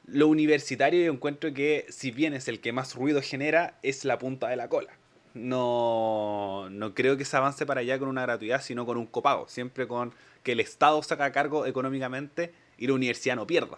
Lo 0.07 0.27
universitario 0.27 1.05
yo 1.05 1.11
encuentro 1.11 1.53
que 1.53 1.85
si 1.89 2.11
bien 2.11 2.33
es 2.33 2.47
el 2.47 2.59
que 2.59 2.71
más 2.71 2.95
ruido 2.95 3.21
genera, 3.21 3.77
es 3.83 4.03
la 4.03 4.17
punta 4.17 4.49
de 4.49 4.55
la 4.55 4.67
cola. 4.67 4.91
No, 5.33 6.67
no 6.69 6.93
creo 6.93 7.15
que 7.15 7.23
se 7.23 7.37
avance 7.37 7.65
para 7.65 7.81
allá 7.81 7.97
con 7.99 8.09
una 8.09 8.23
gratuidad, 8.23 8.61
sino 8.61 8.85
con 8.85 8.97
un 8.97 9.05
copago. 9.05 9.47
Siempre 9.47 9.87
con 9.87 10.13
que 10.43 10.53
el 10.53 10.59
Estado 10.59 11.01
saca 11.03 11.31
cargo 11.31 11.65
económicamente 11.65 12.51
y 12.77 12.87
la 12.87 12.93
universidad 12.93 13.35
no 13.35 13.47
pierda. 13.47 13.77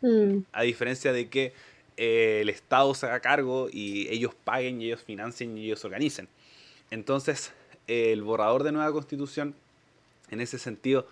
Mm. 0.00 0.38
A 0.52 0.62
diferencia 0.62 1.12
de 1.12 1.28
que 1.28 1.52
eh, 1.96 2.40
el 2.40 2.48
Estado 2.48 2.92
saca 2.94 3.20
cargo 3.20 3.68
y 3.70 4.08
ellos 4.08 4.34
paguen 4.34 4.80
y 4.80 4.86
ellos 4.86 5.02
financien 5.02 5.56
y 5.56 5.66
ellos 5.66 5.84
organicen. 5.84 6.28
Entonces, 6.90 7.52
el 7.86 8.22
borrador 8.22 8.64
de 8.64 8.72
nueva 8.72 8.92
constitución, 8.92 9.54
en 10.30 10.40
ese 10.40 10.58
sentido, 10.58 11.06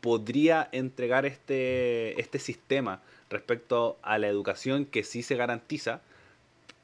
podría 0.00 0.68
entregar 0.72 1.26
este, 1.26 2.20
este 2.20 2.38
sistema 2.38 3.00
respecto 3.30 3.98
a 4.02 4.18
la 4.18 4.28
educación 4.28 4.84
que 4.84 5.04
sí 5.04 5.22
se 5.22 5.36
garantiza, 5.36 6.00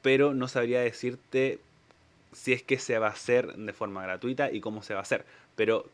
pero 0.01 0.33
no 0.33 0.47
sabría 0.47 0.81
decirte 0.81 1.59
si 2.31 2.53
es 2.53 2.63
que 2.63 2.79
se 2.79 2.97
va 2.99 3.07
a 3.07 3.11
hacer 3.11 3.55
de 3.55 3.73
forma 3.73 4.03
gratuita 4.03 4.51
y 4.51 4.61
cómo 4.61 4.83
se 4.83 4.93
va 4.93 4.99
a 4.99 5.03
hacer. 5.03 5.25
Pero 5.55 5.85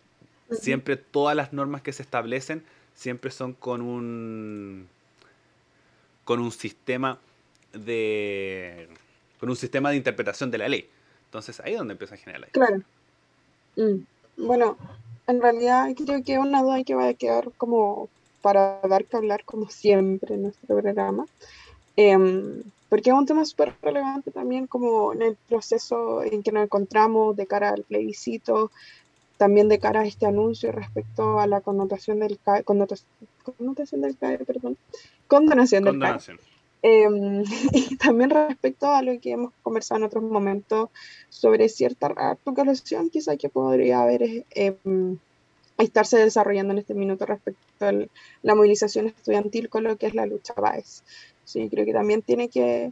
siempre 0.52 0.98
todas 0.98 1.36
las 1.36 1.54
normas 1.54 1.82
que 1.82 1.94
se 1.94 2.04
establecen 2.04 2.64
siempre 2.94 3.32
son 3.32 3.54
con 3.54 3.82
un 3.82 4.88
con 6.24 6.40
un 6.40 6.52
sistema 6.52 7.20
de 7.74 8.88
con 9.40 9.50
un 9.50 9.56
sistema 9.56 9.92
de 9.92 9.98
interpretación 9.98 10.52
de 10.52 10.58
la 10.58 10.70
ley. 10.70 10.90
Entonces 11.26 11.60
ahí 11.60 11.74
es 11.74 11.78
donde 11.78 11.94
empieza 11.94 12.16
a 12.16 12.18
generar 12.18 12.42
la 12.42 12.48
ley. 12.48 12.52
Claro. 12.54 12.82
Mm. 13.76 14.46
Bueno, 14.46 14.78
en 15.28 15.42
realidad 15.42 15.90
creo 15.96 16.24
que 16.24 16.40
una 16.40 16.62
duda 16.62 16.84
que 16.84 16.96
va 16.96 17.08
a 17.08 17.14
quedar 17.14 17.52
como 17.58 18.10
para 18.42 18.80
dar 18.82 19.06
que 19.06 19.18
hablar 19.18 19.44
como 19.44 19.70
siempre 19.70 20.36
en 20.36 20.44
nuestro 20.44 20.80
programa, 20.80 21.26
em, 21.96 22.62
porque 22.90 23.10
es 23.10 23.16
un 23.16 23.26
tema 23.26 23.44
súper 23.46 23.74
relevante 23.82 24.32
también 24.32 24.68
como 24.68 25.14
en 25.14 25.24
el 25.24 25.36
proceso 25.50 26.24
en 26.24 26.44
que 26.44 26.52
nos 26.52 26.64
encontramos 26.64 27.36
de 27.36 27.48
cara 27.48 27.70
al 27.70 27.84
plebiscito, 27.84 28.72
también 29.38 29.68
de 29.68 29.80
cara 29.80 30.02
a 30.02 30.06
este 30.06 30.28
anuncio 30.28 30.72
respecto 30.72 31.40
a 31.40 31.48
la 31.48 31.62
connotación 31.62 32.20
del 32.20 32.38
CAE, 32.38 32.64
connotación, 32.64 34.02
del 34.02 34.18
CAE, 34.18 34.38
perdón, 34.46 34.78
condonación 35.28 35.84
del 35.84 36.00
CAE. 36.00 36.20
Em, 36.88 37.44
y 37.74 37.98
también 37.98 38.30
respecto 38.30 38.88
a 38.92 39.02
lo 39.02 39.20
que 39.20 39.32
hemos 39.32 39.52
conversado 39.64 39.98
en 39.98 40.06
otros 40.06 40.24
momentos 40.24 40.90
sobre 41.30 41.68
cierta 41.68 42.14
articulación 42.16 43.10
quizá 43.10 43.38
que 43.38 43.50
podría 43.50 44.04
haber 44.04 44.46
eh, 44.52 44.78
estarse 45.80 46.20
desarrollando 46.20 46.74
en 46.74 46.78
este 46.78 46.94
minuto 46.94 47.26
respecto 47.26 47.88
a 47.88 47.92
la 48.44 48.54
movilización 48.54 49.08
estudiantil 49.08 49.68
con 49.68 49.84
lo 49.84 49.98
que 49.98 50.06
es 50.06 50.14
la 50.14 50.28
lucha 50.28 50.54
BAES. 50.54 51.04
Sí, 51.44 51.70
creo 51.72 51.86
que 51.86 51.94
también 51.94 52.22
tiene 52.22 52.50
que 52.50 52.92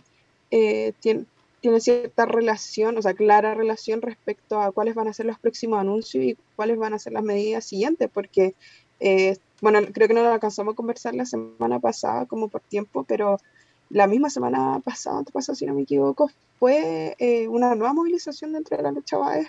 eh, 0.49 0.93
tiene, 0.99 1.25
tiene 1.61 1.79
cierta 1.79 2.25
relación, 2.25 2.97
o 2.97 3.01
sea, 3.03 3.13
clara 3.13 3.53
relación 3.53 4.01
respecto 4.01 4.59
a 4.59 4.71
cuáles 4.71 4.95
van 4.95 5.07
a 5.07 5.13
ser 5.13 5.27
los 5.27 5.37
próximos 5.37 5.79
anuncios 5.79 6.23
y 6.23 6.37
cuáles 6.55 6.79
van 6.79 6.95
a 6.95 6.99
ser 6.99 7.13
las 7.13 7.23
medidas 7.23 7.63
siguientes, 7.63 8.09
porque, 8.11 8.55
eh, 8.99 9.37
bueno, 9.61 9.81
creo 9.93 10.07
que 10.07 10.15
no 10.15 10.23
lo 10.23 10.31
alcanzamos 10.31 10.73
a 10.73 10.75
conversar 10.75 11.13
la 11.13 11.25
semana 11.25 11.79
pasada 11.79 12.25
como 12.25 12.47
por 12.47 12.61
tiempo, 12.61 13.03
pero 13.03 13.37
la 13.93 14.07
misma 14.07 14.29
semana 14.29 14.81
pasada, 14.83 15.23
si 15.53 15.65
no 15.65 15.75
me 15.75 15.83
equivoco, 15.83 16.31
fue 16.59 17.15
eh, 17.19 17.47
una 17.47 17.75
nueva 17.75 17.93
movilización 17.93 18.53
dentro 18.53 18.75
de 18.75 18.83
la 18.83 18.91
lucha 18.91 19.17
BAES 19.17 19.47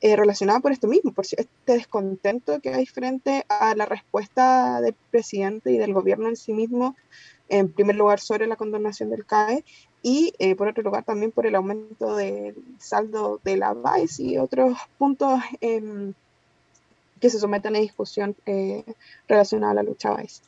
eh, 0.00 0.16
relacionada 0.16 0.58
por 0.60 0.72
esto 0.72 0.88
mismo, 0.88 1.12
por 1.12 1.24
este 1.24 1.48
descontento 1.64 2.60
que 2.60 2.74
hay 2.74 2.86
frente 2.86 3.44
a 3.48 3.74
la 3.76 3.86
respuesta 3.86 4.80
del 4.80 4.94
presidente 5.10 5.70
y 5.70 5.78
del 5.78 5.94
gobierno 5.94 6.28
en 6.28 6.36
sí 6.36 6.52
mismo, 6.52 6.96
en 7.48 7.72
primer 7.72 7.94
lugar 7.94 8.18
sobre 8.18 8.48
la 8.48 8.56
condonación 8.56 9.10
del 9.10 9.24
CAE 9.24 9.64
y 10.02 10.34
eh, 10.40 10.56
por 10.56 10.68
otro 10.68 10.82
lugar 10.82 11.04
también 11.04 11.30
por 11.30 11.46
el 11.46 11.54
aumento 11.54 12.16
del 12.16 12.56
saldo 12.80 13.40
de 13.44 13.56
la 13.56 13.74
BAES 13.74 14.18
y 14.18 14.38
otros 14.38 14.76
puntos 14.98 15.40
em, 15.60 16.14
que 17.20 17.30
se 17.30 17.38
someten 17.38 17.76
a 17.76 17.78
discusión 17.78 18.34
relacionada 19.28 19.70
a 19.70 19.74
la 19.76 19.82
lucha 19.84 20.10
BAES. 20.10 20.42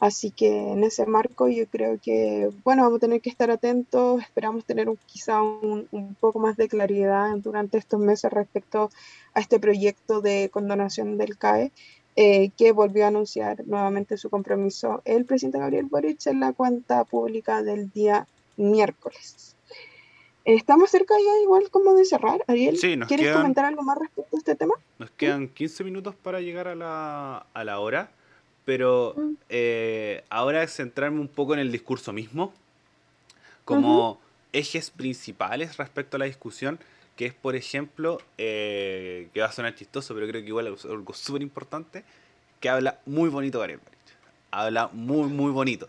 Así 0.00 0.30
que 0.30 0.72
en 0.72 0.84
ese 0.84 1.06
marco 1.06 1.48
yo 1.48 1.66
creo 1.66 1.98
que, 2.00 2.50
bueno, 2.64 2.82
vamos 2.82 2.98
a 2.98 3.00
tener 3.00 3.20
que 3.20 3.30
estar 3.30 3.50
atentos, 3.50 4.20
esperamos 4.20 4.64
tener 4.64 4.88
un, 4.88 4.98
quizá 5.06 5.40
un, 5.40 5.88
un, 5.92 6.14
poco 6.16 6.40
más 6.40 6.56
de 6.56 6.68
claridad 6.68 7.30
durante 7.36 7.78
estos 7.78 8.00
meses 8.00 8.32
respecto 8.32 8.90
a 9.34 9.40
este 9.40 9.58
proyecto 9.60 10.20
de 10.20 10.50
condonación 10.52 11.16
del 11.16 11.38
CAE, 11.38 11.70
eh, 12.16 12.50
que 12.56 12.70
volvió 12.70 13.04
a 13.04 13.08
anunciar 13.08 13.66
nuevamente 13.66 14.16
su 14.16 14.30
compromiso 14.30 15.02
el 15.04 15.24
presidente 15.24 15.58
Gabriel 15.58 15.86
Boric 15.86 16.24
en 16.26 16.38
la 16.38 16.52
cuenta 16.52 17.02
pública 17.04 17.62
del 17.62 17.90
día 17.90 18.28
miércoles. 18.56 19.56
Estamos 20.44 20.90
cerca 20.90 21.14
ya 21.18 21.42
igual 21.42 21.70
como 21.70 21.94
de 21.94 22.04
cerrar. 22.04 22.44
Ariel, 22.46 22.78
¿quieres 23.08 23.34
comentar 23.34 23.64
algo 23.64 23.82
más 23.82 23.98
respecto 23.98 24.36
a 24.36 24.38
este 24.38 24.54
tema? 24.54 24.74
Nos 24.98 25.10
quedan 25.10 25.48
15 25.48 25.82
minutos 25.82 26.14
para 26.14 26.40
llegar 26.40 26.68
a 26.68 26.74
la, 26.76 27.46
a 27.52 27.64
la 27.64 27.80
hora, 27.80 28.10
pero 28.64 29.14
mm. 29.16 29.32
eh, 29.48 30.24
ahora 30.30 30.66
centrarme 30.66 31.20
un 31.20 31.28
poco 31.28 31.54
en 31.54 31.60
el 31.60 31.72
discurso 31.72 32.12
mismo, 32.12 32.52
como 33.64 34.20
ejes 34.52 34.90
principales 34.90 35.76
respecto 35.76 36.16
a 36.16 36.20
la 36.20 36.26
discusión 36.26 36.78
que 37.16 37.26
es, 37.26 37.34
por 37.34 37.54
ejemplo, 37.54 38.20
eh, 38.38 39.28
que 39.32 39.40
va 39.40 39.46
a 39.46 39.52
sonar 39.52 39.74
chistoso, 39.74 40.14
pero 40.14 40.26
creo 40.26 40.42
que 40.42 40.48
igual 40.48 40.66
es 40.66 40.84
algo 40.84 41.14
súper 41.14 41.42
importante, 41.42 42.04
que 42.60 42.68
habla 42.68 42.98
muy 43.06 43.28
bonito 43.28 43.58
Gabriel. 43.58 43.80
Habla 44.50 44.88
muy, 44.92 45.28
muy 45.28 45.50
bonito. 45.50 45.88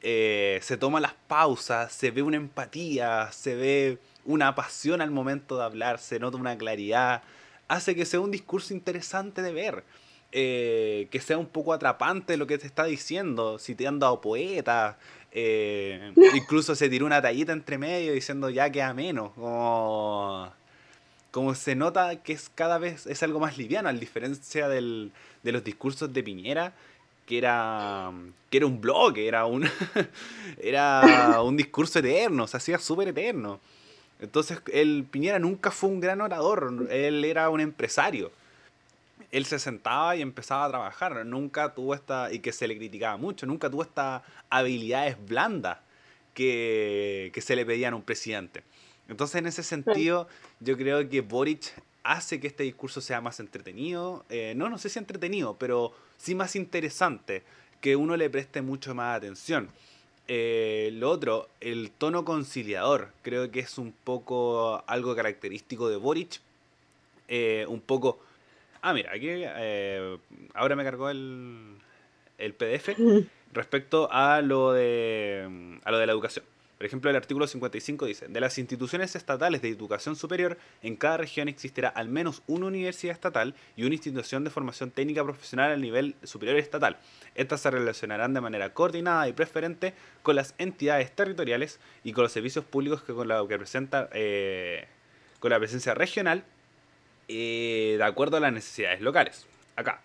Eh, 0.00 0.58
se 0.62 0.76
toma 0.76 1.00
las 1.00 1.14
pausas, 1.26 1.92
se 1.92 2.10
ve 2.10 2.22
una 2.22 2.36
empatía, 2.36 3.30
se 3.32 3.54
ve 3.54 3.98
una 4.24 4.54
pasión 4.54 5.00
al 5.00 5.10
momento 5.10 5.56
de 5.56 5.64
hablar, 5.64 5.98
se 5.98 6.18
nota 6.18 6.36
una 6.36 6.56
claridad, 6.56 7.22
hace 7.66 7.94
que 7.94 8.04
sea 8.04 8.20
un 8.20 8.30
discurso 8.30 8.74
interesante 8.74 9.42
de 9.42 9.52
ver. 9.52 9.84
Eh, 10.30 11.08
que 11.10 11.20
sea 11.20 11.38
un 11.38 11.46
poco 11.46 11.72
atrapante 11.72 12.36
lo 12.36 12.46
que 12.46 12.58
te 12.58 12.66
está 12.66 12.84
diciendo, 12.84 13.58
si 13.58 13.74
te 13.74 13.86
han 13.86 13.98
dado 13.98 14.20
poetas, 14.20 14.96
eh, 15.32 16.12
incluso 16.34 16.74
se 16.74 16.90
tiró 16.90 17.06
una 17.06 17.22
tallita 17.22 17.52
entre 17.52 17.78
medio 17.78 18.12
diciendo 18.12 18.50
ya 18.50 18.70
queda 18.70 18.92
menos. 18.92 19.32
Como, 19.32 20.52
como 21.30 21.54
se 21.54 21.74
nota 21.74 22.22
que 22.22 22.34
es 22.34 22.50
cada 22.54 22.76
vez 22.78 23.06
es 23.06 23.22
algo 23.22 23.40
más 23.40 23.56
liviano, 23.56 23.88
a 23.88 23.92
diferencia 23.94 24.68
del, 24.68 25.12
de 25.42 25.52
los 25.52 25.64
discursos 25.64 26.12
de 26.12 26.22
Piñera, 26.22 26.74
que 27.24 27.38
era, 27.38 28.12
que 28.50 28.58
era 28.58 28.66
un 28.66 28.82
bloque, 28.82 29.26
era 29.28 29.46
un, 29.46 29.66
era 30.58 31.40
un 31.42 31.56
discurso 31.56 32.00
eterno, 32.00 32.46
se 32.46 32.58
hacía 32.58 32.78
súper 32.78 33.08
eterno. 33.08 33.60
Entonces, 34.20 34.60
el 34.72 35.06
Piñera 35.10 35.38
nunca 35.38 35.70
fue 35.70 35.88
un 35.88 36.00
gran 36.00 36.20
orador, 36.20 36.88
él 36.90 37.24
era 37.24 37.48
un 37.48 37.60
empresario 37.60 38.30
él 39.30 39.44
se 39.44 39.58
sentaba 39.58 40.16
y 40.16 40.22
empezaba 40.22 40.64
a 40.64 40.68
trabajar. 40.68 41.24
Nunca 41.26 41.74
tuvo 41.74 41.94
esta, 41.94 42.32
y 42.32 42.40
que 42.40 42.52
se 42.52 42.66
le 42.66 42.76
criticaba 42.76 43.16
mucho, 43.16 43.46
nunca 43.46 43.70
tuvo 43.70 43.82
estas 43.82 44.22
habilidades 44.50 45.16
blandas 45.26 45.78
que, 46.34 47.32
se 47.40 47.56
le 47.56 47.66
pedían 47.66 47.94
a 47.94 47.96
un 47.96 48.02
presidente. 48.02 48.62
Entonces, 49.08 49.36
en 49.36 49.46
ese 49.46 49.62
sentido, 49.62 50.28
yo 50.60 50.76
creo 50.76 51.08
que 51.08 51.20
Boric 51.20 51.72
hace 52.04 52.40
que 52.40 52.46
este 52.46 52.62
discurso 52.62 53.00
sea 53.00 53.20
más 53.20 53.40
entretenido. 53.40 54.24
Eh, 54.28 54.52
no, 54.56 54.68
no 54.68 54.78
sé 54.78 54.88
si 54.88 54.98
entretenido, 54.98 55.56
pero 55.58 55.92
sí 56.16 56.34
más 56.34 56.56
interesante, 56.56 57.42
que 57.80 57.96
uno 57.96 58.16
le 58.16 58.30
preste 58.30 58.62
mucho 58.62 58.94
más 58.94 59.16
atención. 59.16 59.68
Eh, 60.30 60.90
lo 60.92 61.10
otro, 61.10 61.48
el 61.60 61.90
tono 61.90 62.24
conciliador, 62.24 63.12
creo 63.22 63.50
que 63.50 63.60
es 63.60 63.78
un 63.78 63.92
poco 63.92 64.84
algo 64.86 65.16
característico 65.16 65.88
de 65.88 65.96
Boric. 65.96 66.40
Eh, 67.28 67.66
un 67.68 67.80
poco 67.80 68.20
Ah, 68.80 68.92
mira, 68.92 69.12
aquí 69.12 69.28
eh, 69.30 70.18
ahora 70.54 70.76
me 70.76 70.84
cargó 70.84 71.10
el, 71.10 71.78
el 72.38 72.54
PDF 72.54 72.90
respecto 73.52 74.08
a 74.10 74.40
lo, 74.40 74.72
de, 74.72 75.78
a 75.84 75.90
lo 75.90 75.98
de 75.98 76.06
la 76.06 76.12
educación. 76.12 76.44
Por 76.78 76.86
ejemplo, 76.86 77.10
el 77.10 77.16
artículo 77.16 77.48
55 77.48 78.06
dice, 78.06 78.28
de 78.28 78.40
las 78.40 78.56
instituciones 78.56 79.16
estatales 79.16 79.62
de 79.62 79.68
educación 79.68 80.14
superior, 80.14 80.56
en 80.80 80.94
cada 80.94 81.16
región 81.16 81.48
existirá 81.48 81.88
al 81.88 82.08
menos 82.08 82.42
una 82.46 82.66
universidad 82.66 83.14
estatal 83.14 83.56
y 83.74 83.82
una 83.82 83.96
institución 83.96 84.44
de 84.44 84.50
formación 84.50 84.92
técnica 84.92 85.24
profesional 85.24 85.72
al 85.72 85.80
nivel 85.80 86.14
superior 86.22 86.56
estatal. 86.56 86.96
Estas 87.34 87.62
se 87.62 87.72
relacionarán 87.72 88.32
de 88.32 88.40
manera 88.40 88.74
coordinada 88.74 89.28
y 89.28 89.32
preferente 89.32 89.92
con 90.22 90.36
las 90.36 90.54
entidades 90.58 91.10
territoriales 91.10 91.80
y 92.04 92.12
con 92.12 92.22
los 92.22 92.30
servicios 92.30 92.64
públicos 92.64 93.02
que 93.02 93.12
con 93.12 93.26
la 93.26 93.44
que 93.48 93.58
presenta 93.58 94.08
eh, 94.12 94.86
con 95.40 95.50
la 95.50 95.58
presencia 95.58 95.94
regional 95.94 96.44
eh, 97.28 97.94
de 97.98 98.04
acuerdo 98.04 98.38
a 98.38 98.40
las 98.40 98.52
necesidades 98.52 99.00
locales. 99.00 99.46
Acá. 99.76 100.02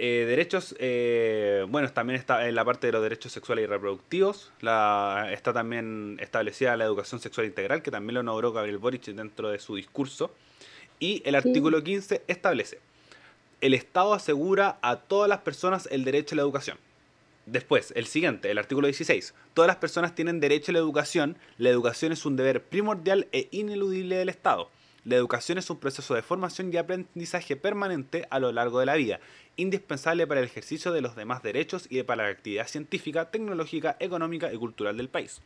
Eh, 0.00 0.26
derechos, 0.28 0.76
eh, 0.78 1.66
bueno, 1.68 1.90
también 1.92 2.20
está 2.20 2.46
en 2.46 2.54
la 2.54 2.64
parte 2.64 2.86
de 2.86 2.92
los 2.92 3.02
derechos 3.02 3.32
sexuales 3.32 3.64
y 3.64 3.66
reproductivos. 3.66 4.52
La, 4.60 5.28
está 5.32 5.52
también 5.52 6.18
establecida 6.20 6.76
la 6.76 6.84
educación 6.84 7.20
sexual 7.20 7.48
integral, 7.48 7.82
que 7.82 7.90
también 7.90 8.14
lo 8.14 8.22
nombró 8.22 8.52
Gabriel 8.52 8.78
Boric 8.78 9.06
dentro 9.06 9.50
de 9.50 9.58
su 9.58 9.74
discurso. 9.74 10.32
Y 11.00 11.22
el 11.24 11.34
artículo 11.34 11.82
15 11.82 12.22
establece, 12.28 12.78
el 13.60 13.74
Estado 13.74 14.14
asegura 14.14 14.78
a 14.82 14.96
todas 14.96 15.28
las 15.28 15.40
personas 15.40 15.88
el 15.90 16.04
derecho 16.04 16.34
a 16.34 16.36
la 16.36 16.42
educación. 16.42 16.78
Después, 17.46 17.92
el 17.96 18.06
siguiente, 18.06 18.50
el 18.50 18.58
artículo 18.58 18.86
16. 18.86 19.34
Todas 19.54 19.66
las 19.66 19.78
personas 19.78 20.14
tienen 20.14 20.38
derecho 20.38 20.70
a 20.70 20.74
la 20.74 20.78
educación. 20.80 21.36
La 21.56 21.70
educación 21.70 22.12
es 22.12 22.26
un 22.26 22.36
deber 22.36 22.62
primordial 22.62 23.26
e 23.32 23.48
ineludible 23.50 24.16
del 24.16 24.28
Estado. 24.28 24.70
La 25.08 25.16
educación 25.16 25.56
es 25.56 25.70
un 25.70 25.78
proceso 25.78 26.14
de 26.14 26.20
formación 26.20 26.70
y 26.70 26.76
aprendizaje 26.76 27.56
permanente 27.56 28.26
a 28.28 28.38
lo 28.38 28.52
largo 28.52 28.78
de 28.78 28.84
la 28.84 28.94
vida, 28.94 29.20
indispensable 29.56 30.26
para 30.26 30.40
el 30.40 30.46
ejercicio 30.46 30.92
de 30.92 31.00
los 31.00 31.16
demás 31.16 31.42
derechos 31.42 31.86
y 31.88 32.02
para 32.02 32.24
la 32.24 32.28
actividad 32.28 32.68
científica, 32.68 33.30
tecnológica, 33.30 33.96
económica 34.00 34.52
y 34.52 34.58
cultural 34.58 34.98
del 34.98 35.08
país. 35.08 35.40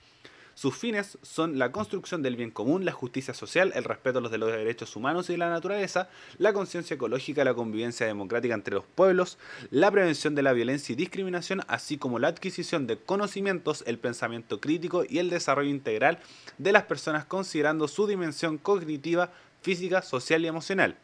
Sus 0.55 0.77
fines 0.77 1.17
son 1.23 1.61
la 1.61 1.71
construcción 1.71 2.23
del 2.23 2.35
bien 2.35 2.51
común, 2.51 2.85
la 2.85 2.91
justicia 2.91 3.35
social, 3.35 3.73
el 3.77 3.85
respeto 3.85 4.21
de 4.21 4.37
los 4.37 4.51
derechos 4.51 4.97
humanos 4.97 5.31
y 5.31 5.35
de 5.35 5.39
la 5.39 5.49
naturaleza, 5.49 6.09
la 6.39 6.53
conciencia 6.53 6.95
ecológica, 6.95 7.45
la 7.45 7.55
convivencia 7.55 8.05
democrática 8.05 8.55
entre 8.55 8.75
los 8.75 8.85
pueblos, 8.85 9.39
la 9.71 9.93
prevención 9.93 10.35
de 10.35 10.43
la 10.43 10.53
violencia 10.53 10.93
y 10.93 10.97
discriminación, 10.97 11.61
así 11.69 11.99
como 11.99 12.19
la 12.19 12.29
adquisición 12.29 12.89
de 12.89 12.99
conocimientos, 12.99 13.85
el 13.87 13.99
pensamiento 13.99 14.61
crítico 14.61 15.05
y 15.09 15.21
el 15.21 15.31
desarrollo 15.31 15.71
integral 15.71 16.19
de 16.59 16.73
las 16.73 16.83
personas 16.83 17.25
considerando 17.25 17.87
su 17.87 18.09
dimensión 18.09 18.59
cognitiva, 18.59 19.33
física, 19.63 20.03
social 20.03 20.45
y 20.45 20.49
emocional. 20.49 20.97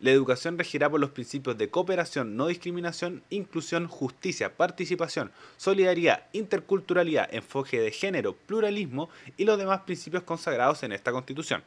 La 0.00 0.12
educación 0.12 0.56
regirá 0.56 0.88
por 0.88 1.00
los 1.00 1.10
principios 1.10 1.58
de 1.58 1.70
cooperación, 1.70 2.36
no 2.36 2.46
discriminación, 2.46 3.22
inclusión, 3.30 3.88
justicia, 3.88 4.54
participación, 4.56 5.32
solidaridad, 5.56 6.22
interculturalidad, 6.32 7.28
enfoque 7.34 7.80
de 7.80 7.90
género, 7.90 8.34
pluralismo 8.34 9.10
y 9.36 9.44
los 9.44 9.58
demás 9.58 9.80
principios 9.80 10.22
consagrados 10.22 10.84
en 10.84 10.92
esta 10.92 11.10
Constitución. 11.10 11.64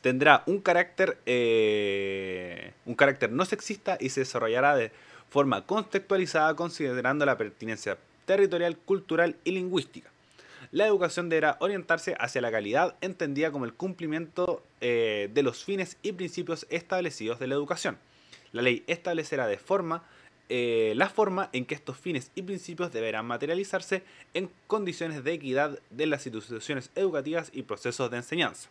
Tendrá 0.00 0.42
un 0.46 0.60
carácter, 0.60 1.18
eh, 1.24 2.72
un 2.84 2.96
carácter 2.96 3.30
no 3.30 3.44
sexista 3.44 3.96
y 4.00 4.08
se 4.08 4.20
desarrollará 4.20 4.74
de 4.74 4.90
forma 5.30 5.64
contextualizada 5.66 6.56
considerando 6.56 7.24
la 7.24 7.38
pertinencia 7.38 7.96
territorial, 8.26 8.76
cultural 8.76 9.36
y 9.44 9.52
lingüística 9.52 10.13
la 10.74 10.88
educación 10.88 11.28
deberá 11.28 11.56
orientarse 11.60 12.16
hacia 12.18 12.40
la 12.40 12.50
calidad 12.50 12.96
entendida 13.00 13.52
como 13.52 13.64
el 13.64 13.74
cumplimiento 13.74 14.60
eh, 14.80 15.30
de 15.32 15.42
los 15.44 15.62
fines 15.62 15.98
y 16.02 16.10
principios 16.10 16.66
establecidos 16.68 17.38
de 17.38 17.46
la 17.46 17.54
educación. 17.54 17.96
La 18.50 18.60
ley 18.60 18.82
establecerá 18.88 19.46
de 19.46 19.56
forma 19.56 20.02
eh, 20.48 20.92
la 20.96 21.08
forma 21.08 21.48
en 21.52 21.64
que 21.64 21.76
estos 21.76 21.96
fines 21.96 22.32
y 22.34 22.42
principios 22.42 22.92
deberán 22.92 23.24
materializarse 23.24 24.02
en 24.34 24.50
condiciones 24.66 25.22
de 25.22 25.34
equidad 25.34 25.78
de 25.90 26.06
las 26.06 26.26
instituciones 26.26 26.90
educativas 26.96 27.50
y 27.52 27.62
procesos 27.62 28.10
de 28.10 28.16
enseñanza. 28.16 28.68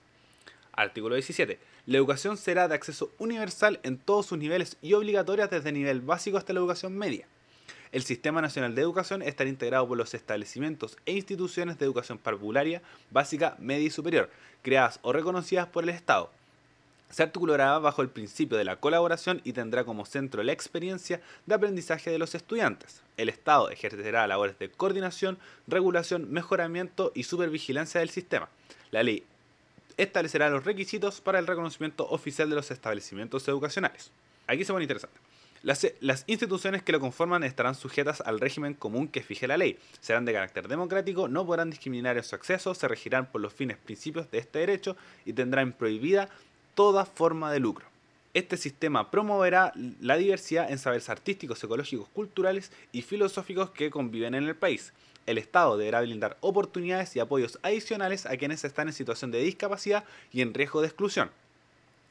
Artículo 0.74 1.16
17. 1.16 1.58
La 1.86 1.98
educación 1.98 2.36
será 2.36 2.68
de 2.68 2.76
acceso 2.76 3.12
universal 3.18 3.80
en 3.84 3.98
todos 3.98 4.26
sus 4.26 4.38
niveles 4.38 4.76
y 4.82 4.92
obligatoria 4.92 5.48
desde 5.48 5.70
el 5.70 5.76
nivel 5.76 6.02
básico 6.02 6.38
hasta 6.38 6.52
la 6.52 6.60
educación 6.60 6.98
media. 6.98 7.28
El 7.94 8.02
Sistema 8.02 8.42
Nacional 8.42 8.74
de 8.74 8.82
Educación 8.82 9.22
estará 9.22 9.52
integrado 9.52 9.88
por 9.88 10.00
los 10.00 10.16
establecimientos 10.16 10.98
e 11.06 11.12
instituciones 11.12 11.78
de 11.78 11.86
educación 11.86 12.18
parvularia, 12.18 12.82
básica, 13.12 13.56
media 13.60 13.86
y 13.86 13.92
superior, 13.92 14.32
creadas 14.64 15.00
o 15.04 15.14
reconocidas 15.14 15.68
por 15.68 15.84
el 15.84 15.92
Estado. 15.92 16.32
Se 17.12 17.22
articulará 17.22 17.78
bajo 17.78 18.02
el 18.02 18.10
principio 18.10 18.58
de 18.58 18.64
la 18.64 18.78
colaboración 18.78 19.42
y 19.44 19.54
tendrá 19.54 19.84
como 19.84 20.08
centro 20.08 20.42
la 20.42 20.54
experiencia 20.54 21.22
de 21.46 21.54
aprendizaje 21.54 22.10
de 22.10 22.18
los 22.18 22.34
estudiantes. 22.34 23.04
El 23.16 23.30
Estado 23.30 23.70
ejercerá 23.70 24.26
labores 24.26 24.58
de 24.58 24.72
coordinación, 24.72 25.38
regulación, 25.68 26.32
mejoramiento 26.32 27.12
y 27.14 27.26
supervigilancia 27.26 28.00
del 28.00 28.10
sistema. 28.10 28.50
La 28.90 29.04
ley 29.04 29.24
establecerá 29.98 30.50
los 30.50 30.66
requisitos 30.66 31.22
para 31.22 31.38
el 31.38 31.46
reconocimiento 31.46 32.10
oficial 32.10 32.50
de 32.50 32.56
los 32.56 32.72
establecimientos 32.72 33.48
educacionales. 33.48 34.10
Aquí 34.48 34.66
se 34.66 34.74
pone 34.74 34.86
interesante. 34.86 35.33
Las, 35.64 36.26
instituciones 36.28 36.84
que 36.84 36.92
lo 36.92 37.00
conforman 37.00 37.46
estarán 37.46 37.76
sujetas 37.76 38.20
al 38.20 38.42
régimen 38.42 38.74
común 38.74 39.08
que 39.08 39.24
fije 39.24 39.48
la 39.48 39.56
ley. 39.56 39.80
Serán 40.02 40.26
de 40.26 40.34
carácter 40.34 40.68
democrático, 40.68 41.30
no 41.30 41.46
podrán 41.46 41.70
discriminar 41.70 42.18
en 42.18 42.24
su 42.24 42.36
acceso, 42.36 42.76
se 42.76 42.86
regirán 42.90 43.32
por 43.32 43.40
los 43.40 43.54
fines 43.54 43.78
principios 43.78 44.30
de 44.30 44.40
este 44.40 44.60
derecho 44.60 44.98
y 45.26 45.32
tendrán 45.32 45.72
prohibida 45.72 46.28
toda 46.76 47.06
forma 47.06 47.50
de 47.50 47.62
lucro. 47.62 47.86
Este 48.34 48.58
sistema 48.58 49.10
promoverá 49.10 49.72
la 50.02 50.18
diversidad 50.18 50.70
en 50.70 50.80
saberes 50.80 51.08
artísticos, 51.08 51.64
ecológicos, 51.64 52.10
culturales 52.10 52.74
y 52.92 53.02
filosóficos 53.02 53.70
que 53.70 53.90
conviven 53.90 54.36
en 54.36 54.44
el 54.44 54.56
país. 54.56 54.92
El 55.26 55.38
Estado 55.38 55.78
deberá 55.78 56.02
brindar 56.02 56.36
oportunidades 56.42 57.16
y 57.16 57.22
apoyos 57.22 57.58
adicionales 57.62 58.26
a 58.26 58.36
quienes 58.36 58.66
están 58.66 58.90
en 58.90 58.94
situación 58.94 59.32
de 59.32 59.42
discapacidad 59.42 60.04
y 60.34 60.42
en 60.42 60.54
riesgo 60.54 60.82
de 60.82 60.88
exclusión. 60.88 61.32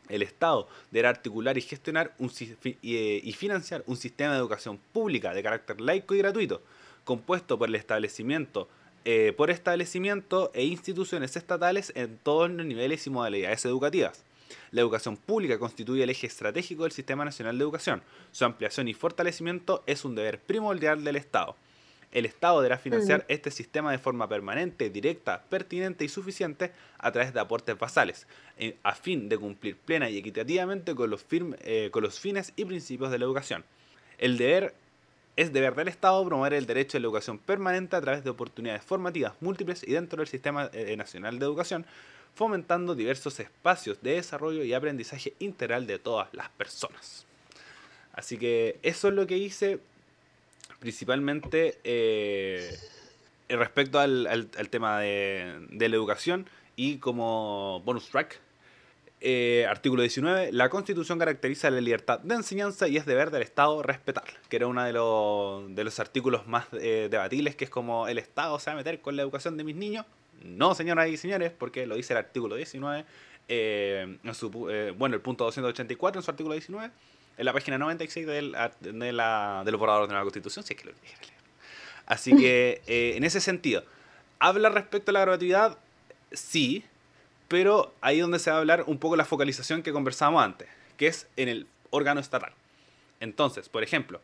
El 0.09 0.23
Estado 0.23 0.69
deberá 0.91 1.11
articular 1.11 1.57
y 1.57 1.61
gestionar 1.61 2.15
eh, 2.19 3.21
y 3.23 3.33
financiar 3.33 3.83
un 3.87 3.97
sistema 3.97 4.33
de 4.33 4.39
educación 4.39 4.79
pública 4.93 5.33
de 5.33 5.43
carácter 5.43 5.81
laico 5.81 6.15
y 6.15 6.19
gratuito, 6.19 6.63
compuesto 7.05 7.59
por 7.59 7.69
el 7.69 7.75
establecimiento 7.75 8.69
eh, 9.05 9.33
por 9.37 9.51
establecimiento 9.51 10.53
e 10.55 10.65
instituciones 10.65 11.37
estatales 11.37 11.93
en 11.97 12.19
todos 12.19 12.49
los 12.49 12.65
niveles 12.65 13.05
y 13.05 13.11
modalidades 13.11 13.65
educativas. 13.65 14.23
La 14.71 14.81
educación 14.81 15.17
pública 15.17 15.59
constituye 15.59 16.05
el 16.05 16.11
eje 16.11 16.29
estratégico 16.29 16.85
del 16.85 16.93
Sistema 16.93 17.25
Nacional 17.25 17.59
de 17.59 17.65
Educación. 17.65 18.01
Su 18.31 18.45
ampliación 18.45 18.87
y 18.87 18.95
fortalecimiento 18.95 19.83
es 19.87 20.05
un 20.05 20.15
deber 20.15 20.39
primordial 20.39 21.03
del 21.03 21.17
Estado. 21.17 21.57
El 22.13 22.27
Estado 22.27 22.61
deberá 22.61 22.77
financiar 22.77 23.25
este 23.29 23.51
sistema 23.51 23.91
de 23.91 23.99
forma 23.99 24.29
permanente, 24.29 24.91
directa, 24.91 25.43
pertinente 25.49 26.05
y 26.05 26.09
suficiente 26.11 26.71
a 26.99 27.11
través 27.11 27.33
de 27.33 27.41
aportes 27.41 27.79
basales, 27.79 28.27
eh, 28.59 28.77
a 28.83 28.95
fin 28.95 29.31
de 29.31 29.39
cumplir 29.39 29.77
plena 29.77 30.11
y 30.11 30.19
equitativamente 30.19 30.95
con 30.95 31.09
los, 31.09 31.25
eh, 31.31 31.89
con 31.91 32.03
los 32.03 32.21
fines 32.21 32.53
y 32.55 32.67
principios 32.67 33.11
de 33.11 33.19
la 33.19 33.25
educación. 33.25 33.65
El 34.19 34.37
deber 34.37 34.75
es 35.37 35.53
deber 35.55 35.75
del 35.75 35.89
Estado 35.89 36.23
promover 36.27 36.53
el 36.53 36.67
derecho 36.67 36.99
a 36.99 37.01
la 37.01 37.07
educación 37.07 37.39
permanente 37.39 37.97
a 37.97 38.01
través 38.03 38.23
de 38.23 38.29
oportunidades 38.31 38.85
formativas 38.85 39.33
múltiples 39.41 39.83
y 39.83 39.93
dentro 39.93 40.19
del 40.19 40.29
Sistema 40.29 40.69
eh, 40.75 40.95
Nacional 40.97 41.39
de 41.39 41.47
Educación, 41.47 41.87
fomentando 42.35 42.95
diversos 42.95 43.41
espacios 43.41 44.03
de 44.03 44.13
desarrollo 44.13 44.63
y 44.65 44.75
aprendizaje 44.75 45.33
integral 45.39 45.87
de 45.87 45.99
todas 45.99 46.29
las 46.33 46.51
personas. 46.51 47.27
Así 48.13 48.37
que 48.37 48.79
eso 48.83 49.09
es 49.09 49.15
lo 49.15 49.27
que 49.27 49.39
hice 49.39 49.81
principalmente 50.83 51.79
eh, 51.85 52.77
respecto 53.49 54.01
al, 54.01 54.49
tema 54.69 54.99
de, 54.99 55.69
la 55.71 55.87
educación 55.95 56.49
y 56.75 56.97
como 56.97 57.81
bonus 57.85 58.09
track 58.11 58.41
eh, 59.21 59.65
artículo 59.71 60.03
19. 60.03 60.51
La 60.51 60.69
Constitución 60.69 61.21
caracteriza 61.21 61.71
la 61.71 61.81
libertad 61.81 62.19
de 62.19 62.35
enseñanza 62.35 62.89
y 62.89 62.97
es 62.97 63.07
deber 63.07 63.31
del 63.31 63.43
Estado 63.43 63.81
respetarla. 63.81 64.35
Que 64.49 64.57
era 64.57 64.67
uno 64.67 64.83
de 64.83 64.93
los, 64.93 65.73
de 65.73 65.85
los 65.85 66.01
artículos 66.01 66.49
más 66.49 66.67
eh, 66.73 67.07
debatibles, 67.09 67.55
que 67.55 67.63
es 67.63 67.71
como 67.71 68.09
el 68.09 68.19
Estado 68.19 68.59
se 68.59 68.71
va 68.71 68.75
a 68.75 68.77
meter 68.79 69.01
con 69.01 69.15
la 69.15 69.23
educación 69.23 69.57
de 69.57 69.63
mis 69.63 69.77
niños. 69.77 70.05
No, 70.43 70.75
señoras 70.75 71.09
y 71.09 71.17
señores, 71.17 71.53
porque 71.57 71.87
lo 71.87 71.95
dice 71.95 72.15
el 72.15 72.19
artículo 72.19 72.57
19. 72.57 73.05
Eh, 73.47 74.19
bueno, 74.99 75.15
el 75.15 75.21
punto 75.21 75.45
284 75.45 76.19
en 76.19 76.25
su 76.25 76.31
artículo 76.33 76.55
19. 76.55 76.93
En 77.39 77.45
la 77.47 77.53
página 77.53 77.79
96 77.79 78.27
del, 78.27 78.57
de, 78.81 79.13
la, 79.13 79.63
de 79.65 79.71
los 79.71 79.81
borradores 79.81 80.09
de 80.09 80.15
la 80.15 80.23
Constitución. 80.23 80.65
Si 80.65 80.75
es 80.75 80.81
que 80.81 80.87
lo 80.87 80.93
Así 82.07 82.37
que, 82.37 82.83
en 83.17 83.25
ese 83.25 83.41
sentido, 83.41 83.85
¿habla 84.39 84.69
respecto 84.69 85.11
a 85.11 85.15
la 85.15 85.21
gratuidad? 85.21 85.79
Sí, 86.33 86.85
pero 87.49 87.95
ahí 88.01 88.17
es 88.17 88.23
donde 88.23 88.39
se 88.39 88.51
va 88.51 88.57
a 88.57 88.61
hablar 88.61 88.85
un 88.87 88.99
poco 88.99 89.17
la 89.17 89.25
focalización 89.25 89.83
que 89.83 89.93
conversábamos 89.93 90.43
antes, 90.43 90.69
que 90.97 91.07
es 91.07 91.27
en 91.37 91.49
el 91.49 91.67
órgano 91.91 92.21
estatal. 92.21 92.53
Entonces, 93.21 93.69
por 93.69 93.83
ejemplo, 93.83 94.21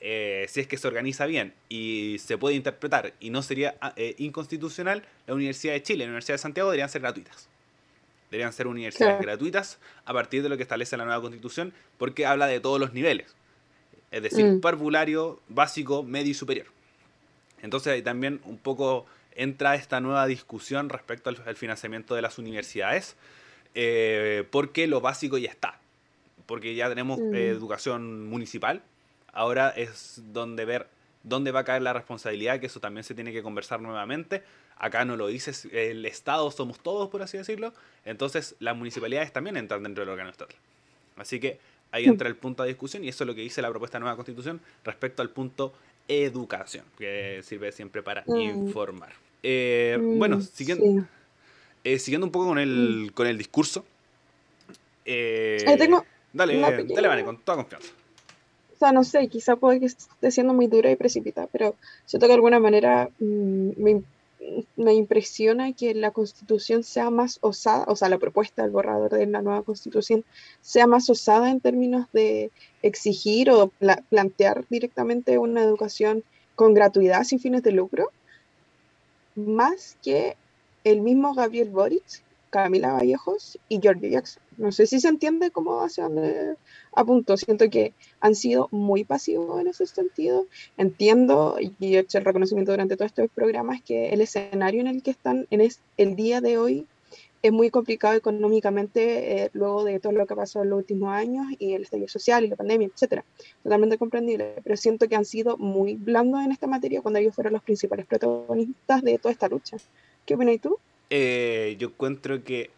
eh, 0.00 0.46
si 0.48 0.60
es 0.60 0.66
que 0.66 0.76
se 0.76 0.88
organiza 0.88 1.26
bien 1.26 1.54
y 1.68 2.16
se 2.18 2.36
puede 2.36 2.56
interpretar 2.56 3.14
y 3.20 3.30
no 3.30 3.40
sería 3.42 3.76
ah, 3.80 3.92
eh, 3.96 4.16
inconstitucional, 4.18 5.04
la 5.28 5.34
Universidad 5.34 5.74
de 5.74 5.82
Chile 5.82 5.98
y 5.98 6.06
la 6.06 6.10
Universidad 6.10 6.34
de 6.34 6.38
Santiago 6.38 6.70
deberían 6.70 6.88
ser 6.88 7.02
gratuitas. 7.02 7.48
Deberían 8.32 8.54
ser 8.54 8.66
universidades 8.66 9.20
gratuitas 9.20 9.78
a 10.06 10.14
partir 10.14 10.42
de 10.42 10.48
lo 10.48 10.56
que 10.56 10.62
establece 10.62 10.96
la 10.96 11.04
nueva 11.04 11.20
constitución, 11.20 11.74
porque 11.98 12.24
habla 12.24 12.46
de 12.46 12.60
todos 12.60 12.80
los 12.80 12.94
niveles. 12.94 13.36
Es 14.10 14.22
decir, 14.22 14.46
mm. 14.46 14.60
parvulario, 14.62 15.38
básico, 15.50 16.02
medio 16.02 16.30
y 16.30 16.34
superior. 16.34 16.66
Entonces 17.60 17.92
ahí 17.92 18.00
también 18.00 18.40
un 18.44 18.56
poco 18.56 19.04
entra 19.34 19.74
esta 19.74 20.00
nueva 20.00 20.26
discusión 20.26 20.88
respecto 20.88 21.28
al, 21.28 21.56
financiamiento 21.56 22.14
de 22.14 22.22
las 22.22 22.38
universidades, 22.38 23.16
eh, 23.74 24.48
porque 24.50 24.86
lo 24.86 25.02
básico 25.02 25.36
ya 25.36 25.50
está, 25.50 25.78
porque 26.46 26.74
ya 26.74 26.88
tenemos 26.88 27.18
mm. 27.18 27.34
educación 27.34 28.30
municipal, 28.30 28.80
ahora 29.34 29.68
es 29.68 30.22
donde 30.32 30.64
ver 30.64 30.86
dónde 31.22 31.50
va 31.52 31.60
a 31.60 31.64
caer 31.64 31.82
la 31.82 31.92
responsabilidad, 31.92 32.60
que 32.60 32.66
eso 32.66 32.80
también 32.80 33.04
se 33.04 33.14
tiene 33.14 33.32
que 33.32 33.42
conversar 33.42 33.80
nuevamente. 33.80 34.42
Acá 34.76 35.04
no 35.04 35.16
lo 35.16 35.28
dice 35.28 35.52
el 35.72 36.04
Estado, 36.06 36.50
somos 36.50 36.80
todos, 36.80 37.08
por 37.08 37.22
así 37.22 37.38
decirlo. 37.38 37.72
Entonces 38.04 38.56
las 38.58 38.76
municipalidades 38.76 39.32
también 39.32 39.56
entran 39.56 39.82
dentro 39.82 40.02
del 40.02 40.10
órgano 40.10 40.30
estatal. 40.30 40.56
Así 41.16 41.38
que 41.38 41.58
ahí 41.92 42.06
entra 42.06 42.28
el 42.28 42.36
punto 42.36 42.62
de 42.62 42.70
discusión 42.70 43.04
y 43.04 43.08
eso 43.08 43.24
es 43.24 43.28
lo 43.28 43.34
que 43.34 43.42
dice 43.42 43.62
la 43.62 43.70
propuesta 43.70 43.98
de 43.98 44.00
nueva 44.00 44.16
constitución 44.16 44.60
respecto 44.84 45.22
al 45.22 45.30
punto 45.30 45.72
educación, 46.08 46.84
que 46.98 47.40
sirve 47.44 47.72
siempre 47.72 48.02
para 48.02 48.24
mm. 48.26 48.40
informar. 48.40 49.12
Eh, 49.42 49.98
mm, 50.00 50.18
bueno, 50.18 50.40
siguiendo, 50.40 51.06
eh, 51.84 51.98
siguiendo 51.98 52.26
un 52.26 52.32
poco 52.32 52.46
con 52.46 52.58
el, 52.58 53.08
mm. 53.10 53.14
con 53.14 53.26
el 53.26 53.38
discurso. 53.38 53.84
Eh, 55.04 55.62
dale, 56.32 56.58
dale, 56.58 57.08
vale, 57.08 57.24
con 57.24 57.38
toda 57.38 57.58
confianza. 57.58 57.92
No 58.90 59.04
sé, 59.04 59.28
quizá 59.28 59.54
puede 59.54 59.78
que 59.78 59.86
esté 59.86 60.30
siendo 60.32 60.54
muy 60.54 60.66
dura 60.66 60.90
y 60.90 60.96
precipitada, 60.96 61.46
pero 61.52 61.76
siento 62.06 62.26
que 62.26 62.30
de 62.30 62.34
alguna 62.34 62.58
manera 62.58 63.10
me, 63.18 64.02
me 64.76 64.94
impresiona 64.94 65.72
que 65.72 65.94
la 65.94 66.10
constitución 66.10 66.82
sea 66.82 67.10
más 67.10 67.38
osada, 67.42 67.84
o 67.86 67.94
sea, 67.94 68.08
la 68.08 68.18
propuesta 68.18 68.62
del 68.62 68.72
borrador 68.72 69.10
de 69.12 69.26
la 69.26 69.42
nueva 69.42 69.62
constitución 69.62 70.24
sea 70.60 70.86
más 70.86 71.08
osada 71.10 71.50
en 71.50 71.60
términos 71.60 72.06
de 72.12 72.50
exigir 72.82 73.50
o 73.50 73.70
plantear 74.08 74.64
directamente 74.68 75.38
una 75.38 75.62
educación 75.62 76.24
con 76.56 76.74
gratuidad 76.74 77.24
sin 77.24 77.38
fines 77.38 77.62
de 77.62 77.72
lucro, 77.72 78.10
más 79.36 79.96
que 80.02 80.36
el 80.84 81.00
mismo 81.00 81.34
Gabriel 81.34 81.70
Boric, 81.70 82.22
Camila 82.52 82.92
Vallejos 82.92 83.58
y 83.70 83.80
George 83.80 84.10
Jackson. 84.10 84.42
No 84.58 84.70
sé 84.72 84.86
si 84.86 85.00
se 85.00 85.08
entiende 85.08 85.50
cómo 85.50 85.80
hacia 85.80 86.04
dónde 86.04 86.56
apunto. 86.94 87.38
Siento 87.38 87.70
que 87.70 87.94
han 88.20 88.34
sido 88.34 88.68
muy 88.70 89.04
pasivos 89.04 89.58
en 89.58 89.68
ese 89.68 89.86
sentido. 89.86 90.46
Entiendo 90.76 91.56
y 91.58 91.96
he 91.96 92.00
hecho 92.00 92.18
el 92.18 92.26
reconocimiento 92.26 92.72
durante 92.72 92.96
todos 92.96 93.10
estos 93.10 93.30
programas 93.34 93.80
que 93.82 94.10
el 94.10 94.20
escenario 94.20 94.82
en 94.82 94.86
el 94.86 95.02
que 95.02 95.12
están 95.12 95.46
en 95.50 95.66
el 95.96 96.14
día 96.14 96.42
de 96.42 96.58
hoy 96.58 96.86
es 97.40 97.52
muy 97.52 97.70
complicado 97.70 98.14
económicamente 98.14 99.44
eh, 99.44 99.50
luego 99.54 99.82
de 99.84 99.98
todo 99.98 100.12
lo 100.12 100.26
que 100.26 100.36
pasó 100.36 100.62
en 100.62 100.70
los 100.70 100.78
últimos 100.78 101.10
años 101.10 101.46
y 101.58 101.72
el 101.72 101.82
estallido 101.82 102.08
social 102.08 102.44
y 102.44 102.48
la 102.48 102.56
pandemia, 102.56 102.88
etcétera. 102.88 103.24
Totalmente 103.62 103.96
comprendible, 103.96 104.56
pero 104.62 104.76
siento 104.76 105.08
que 105.08 105.16
han 105.16 105.24
sido 105.24 105.56
muy 105.56 105.94
blandos 105.94 106.44
en 106.44 106.52
esta 106.52 106.66
materia 106.66 107.00
cuando 107.00 107.18
ellos 107.18 107.34
fueron 107.34 107.54
los 107.54 107.62
principales 107.62 108.04
protagonistas 108.04 109.02
de 109.02 109.18
toda 109.18 109.32
esta 109.32 109.48
lucha. 109.48 109.78
¿Qué 110.26 110.34
opinas 110.34 110.60
tú? 110.60 110.78
Eh, 111.14 111.76
yo 111.78 111.88
encuentro 111.88 112.42
que 112.42 112.70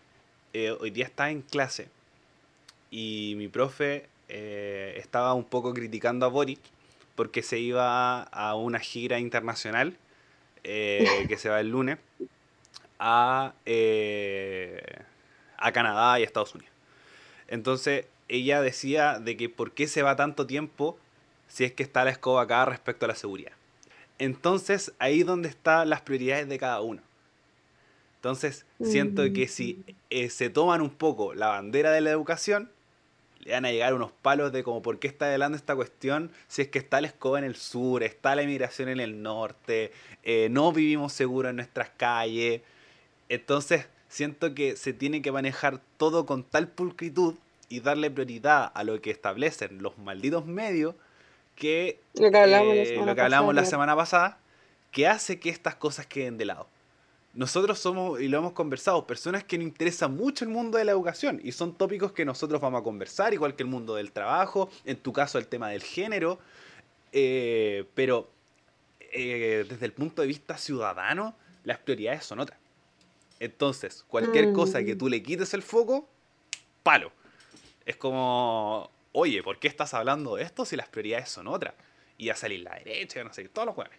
eh, 0.54 0.72
hoy 0.72 0.90
día 0.90 1.04
está 1.04 1.30
en 1.30 1.40
clase 1.42 1.86
y 2.90 3.34
mi 3.36 3.46
profe 3.46 4.08
estaba 4.26 5.34
un 5.34 5.44
poco 5.44 5.72
criticando 5.72 6.26
a 6.26 6.30
Boric 6.30 6.58
porque 7.14 7.44
se 7.44 7.60
iba 7.60 8.24
a 8.24 8.56
una 8.56 8.80
gira 8.80 9.20
internacional 9.20 9.96
que 10.64 11.36
se 11.38 11.48
va 11.48 11.60
el 11.60 11.68
lunes 11.68 11.98
a, 12.98 13.54
eh, 13.66 14.82
a 15.56 15.70
Canadá 15.70 16.18
y 16.18 16.22
a 16.22 16.26
Estados 16.26 16.56
Unidos. 16.56 16.72
Entonces 17.46 18.06
ella 18.26 18.60
decía 18.62 19.20
de 19.20 19.36
que 19.36 19.48
por 19.48 19.70
qué 19.70 19.86
se 19.86 20.02
va 20.02 20.16
tanto 20.16 20.44
tiempo 20.44 20.98
si 21.46 21.62
es 21.62 21.72
que 21.72 21.84
está 21.84 22.04
la 22.04 22.10
escoba 22.10 22.42
acá 22.42 22.64
respecto 22.64 23.04
a 23.04 23.08
la 23.08 23.14
seguridad. 23.14 23.52
Entonces 24.18 24.92
ahí 24.98 25.20
es 25.20 25.26
donde 25.26 25.50
están 25.50 25.88
las 25.88 26.00
prioridades 26.00 26.48
de 26.48 26.58
cada 26.58 26.80
uno. 26.80 27.00
Entonces 28.24 28.64
siento 28.82 29.22
que 29.34 29.48
si 29.48 29.84
eh, 30.08 30.30
se 30.30 30.48
toman 30.48 30.80
un 30.80 30.88
poco 30.88 31.34
la 31.34 31.48
bandera 31.48 31.90
de 31.90 32.00
la 32.00 32.08
educación, 32.08 32.70
le 33.40 33.52
van 33.52 33.66
a 33.66 33.70
llegar 33.70 33.92
unos 33.92 34.12
palos 34.12 34.50
de 34.50 34.64
como 34.64 34.80
por 34.80 34.98
qué 34.98 35.08
está 35.08 35.26
adelante 35.26 35.58
esta 35.58 35.76
cuestión 35.76 36.30
si 36.48 36.62
es 36.62 36.68
que 36.68 36.78
está 36.78 37.02
la 37.02 37.08
escoba 37.08 37.38
en 37.38 37.44
el 37.44 37.54
sur, 37.54 38.02
está 38.02 38.34
la 38.34 38.42
inmigración 38.42 38.88
en 38.88 39.00
el 39.00 39.22
norte, 39.22 39.92
eh, 40.22 40.48
no 40.50 40.72
vivimos 40.72 41.12
seguros 41.12 41.50
en 41.50 41.56
nuestras 41.56 41.90
calles. 41.90 42.62
Entonces, 43.28 43.88
siento 44.08 44.54
que 44.54 44.76
se 44.76 44.94
tiene 44.94 45.20
que 45.20 45.30
manejar 45.30 45.82
todo 45.98 46.24
con 46.24 46.44
tal 46.44 46.68
pulcritud 46.68 47.34
y 47.68 47.80
darle 47.80 48.10
prioridad 48.10 48.72
a 48.74 48.84
lo 48.84 49.02
que 49.02 49.10
establecen 49.10 49.82
los 49.82 49.98
malditos 49.98 50.46
medios 50.46 50.94
que 51.56 52.00
lo 52.14 52.30
que 52.30 52.38
hablamos, 52.38 53.54
la, 53.54 53.62
eh, 53.62 53.66
semana 53.66 53.94
pasada, 53.94 54.38
que 54.92 55.08
hace 55.08 55.38
que 55.38 55.50
estas 55.50 55.74
cosas 55.74 56.06
queden 56.06 56.38
de 56.38 56.46
lado. 56.46 56.68
Nosotros 57.34 57.80
somos, 57.80 58.20
y 58.20 58.28
lo 58.28 58.38
hemos 58.38 58.52
conversado, 58.52 59.06
personas 59.06 59.42
que 59.42 59.58
nos 59.58 59.66
interesa 59.66 60.06
mucho 60.06 60.44
el 60.44 60.50
mundo 60.50 60.78
de 60.78 60.84
la 60.84 60.92
educación 60.92 61.40
y 61.42 61.50
son 61.50 61.74
tópicos 61.74 62.12
que 62.12 62.24
nosotros 62.24 62.60
vamos 62.60 62.80
a 62.80 62.84
conversar, 62.84 63.34
igual 63.34 63.56
que 63.56 63.64
el 63.64 63.68
mundo 63.68 63.96
del 63.96 64.12
trabajo, 64.12 64.70
en 64.84 64.96
tu 64.96 65.12
caso 65.12 65.38
el 65.38 65.48
tema 65.48 65.70
del 65.70 65.82
género, 65.82 66.38
eh, 67.12 67.84
pero 67.94 68.30
eh, 69.00 69.66
desde 69.68 69.86
el 69.86 69.92
punto 69.92 70.22
de 70.22 70.28
vista 70.28 70.56
ciudadano, 70.56 71.34
las 71.64 71.78
prioridades 71.78 72.24
son 72.24 72.38
otras. 72.38 72.58
Entonces, 73.40 74.04
cualquier 74.06 74.52
cosa 74.52 74.84
que 74.84 74.94
mm. 74.94 74.98
tú 74.98 75.08
le 75.08 75.22
quites 75.22 75.54
el 75.54 75.62
foco, 75.62 76.08
palo. 76.82 77.10
Es 77.84 77.96
como, 77.96 78.90
oye, 79.12 79.42
¿por 79.42 79.58
qué 79.58 79.68
estás 79.68 79.92
hablando 79.92 80.36
de 80.36 80.44
esto 80.44 80.64
si 80.64 80.76
las 80.76 80.88
prioridades 80.88 81.28
son 81.28 81.48
otras? 81.48 81.74
Y 82.16 82.28
a 82.28 82.36
salir 82.36 82.60
la 82.60 82.74
derecha, 82.76 83.22
no 83.24 83.32
sé, 83.32 83.48
todos 83.48 83.66
los 83.66 83.74
jueves. 83.74 83.98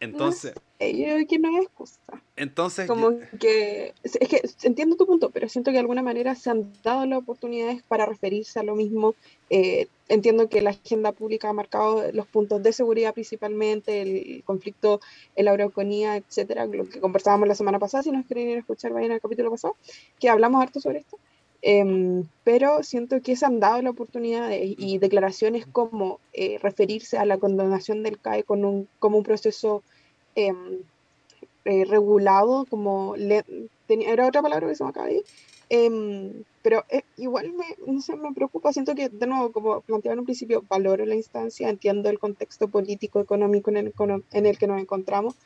Entonces. 0.00 0.54
yo 0.80 1.04
creo 1.04 1.26
que 1.28 1.38
no 1.38 1.56
es 1.56 1.64
excusa. 1.64 2.00
Entonces. 2.36 2.86
Como 2.88 3.18
que. 3.38 3.94
Es 4.02 4.28
que 4.28 4.42
entiendo 4.64 4.96
tu 4.96 5.06
punto, 5.06 5.30
pero 5.30 5.48
siento 5.48 5.70
que 5.70 5.74
de 5.74 5.80
alguna 5.80 6.02
manera 6.02 6.34
se 6.34 6.50
han 6.50 6.72
dado 6.82 7.06
las 7.06 7.20
oportunidades 7.20 7.82
para 7.84 8.06
referirse 8.06 8.58
a 8.58 8.62
lo 8.62 8.74
mismo. 8.74 9.14
Eh, 9.50 9.86
entiendo 10.08 10.48
que 10.48 10.60
la 10.60 10.70
agenda 10.70 11.12
pública 11.12 11.48
ha 11.48 11.52
marcado 11.52 12.10
los 12.12 12.26
puntos 12.26 12.62
de 12.62 12.72
seguridad 12.72 13.14
principalmente, 13.14 14.02
el 14.02 14.42
conflicto 14.44 15.00
en 15.36 15.44
la 15.44 15.52
Araucanía, 15.52 16.16
etcétera, 16.16 16.66
lo 16.66 16.88
que 16.88 17.00
conversábamos 17.00 17.48
la 17.48 17.54
semana 17.54 17.78
pasada. 17.78 18.02
Si 18.02 18.10
nos 18.10 18.26
quieren 18.26 18.48
ir 18.48 18.56
a 18.56 18.60
escuchar, 18.60 18.92
vayan 18.92 19.12
al 19.12 19.20
capítulo 19.20 19.50
pasado, 19.50 19.76
que 20.18 20.28
hablamos 20.28 20.62
harto 20.62 20.80
sobre 20.80 20.98
esto. 20.98 21.18
Em, 21.64 22.26
pero 22.42 22.82
siento 22.82 23.20
que 23.22 23.36
se 23.36 23.46
han 23.46 23.60
dado 23.60 23.80
la 23.82 23.90
oportunidad 23.90 24.50
y 24.50 24.98
declaraciones 24.98 25.64
como 25.64 26.18
eh, 26.32 26.58
referirse 26.60 27.18
a 27.18 27.24
la 27.24 27.38
condonación 27.38 28.02
del 28.02 28.18
CAE 28.18 28.42
con 28.42 28.64
un, 28.64 28.88
como 28.98 29.18
un 29.18 29.22
proceso 29.22 29.84
em, 30.34 30.80
eh, 31.64 31.84
regulado, 31.84 32.66
como 32.68 33.14
era 33.14 34.26
otra 34.26 34.42
palabra 34.42 34.66
que 34.66 34.74
se 34.74 34.82
me 34.82 34.90
acaba 34.90 35.06
de 35.06 35.14
ir, 35.18 35.24
em, 35.68 36.44
pero 36.62 36.84
eh, 36.90 37.02
igual 37.16 37.52
me, 37.52 37.66
me 37.86 38.34
preocupa, 38.34 38.72
siento 38.72 38.96
que 38.96 39.08
de 39.08 39.26
nuevo, 39.28 39.52
como 39.52 39.80
planteaba 39.82 40.14
en 40.14 40.20
un 40.20 40.24
principio, 40.24 40.64
valoro 40.68 41.06
la 41.06 41.14
instancia, 41.14 41.68
entiendo 41.68 42.10
el 42.10 42.18
contexto 42.18 42.66
político, 42.68 43.20
económico 43.20 43.70
en 43.70 43.76
el, 43.76 43.94
en 44.32 44.46
el 44.46 44.58
que 44.58 44.66
nos 44.66 44.80
encontramos, 44.80 45.36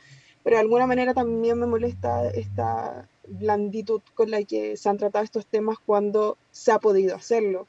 pero 0.43 0.57
de 0.57 0.63
alguna 0.63 0.87
manera 0.87 1.13
también 1.13 1.59
me 1.59 1.67
molesta 1.67 2.31
esta 2.31 3.07
blanditud 3.29 4.03
con 4.15 4.31
la 4.31 4.43
que 4.45 4.77
se 4.77 4.89
han 4.89 4.99
tratado 4.99 5.25
estos 5.25 5.47
temas 5.47 5.79
cuando 5.85 6.39
se 6.51 6.73
ha 6.73 6.79
podido 6.79 7.17
hacerlo, 7.17 7.67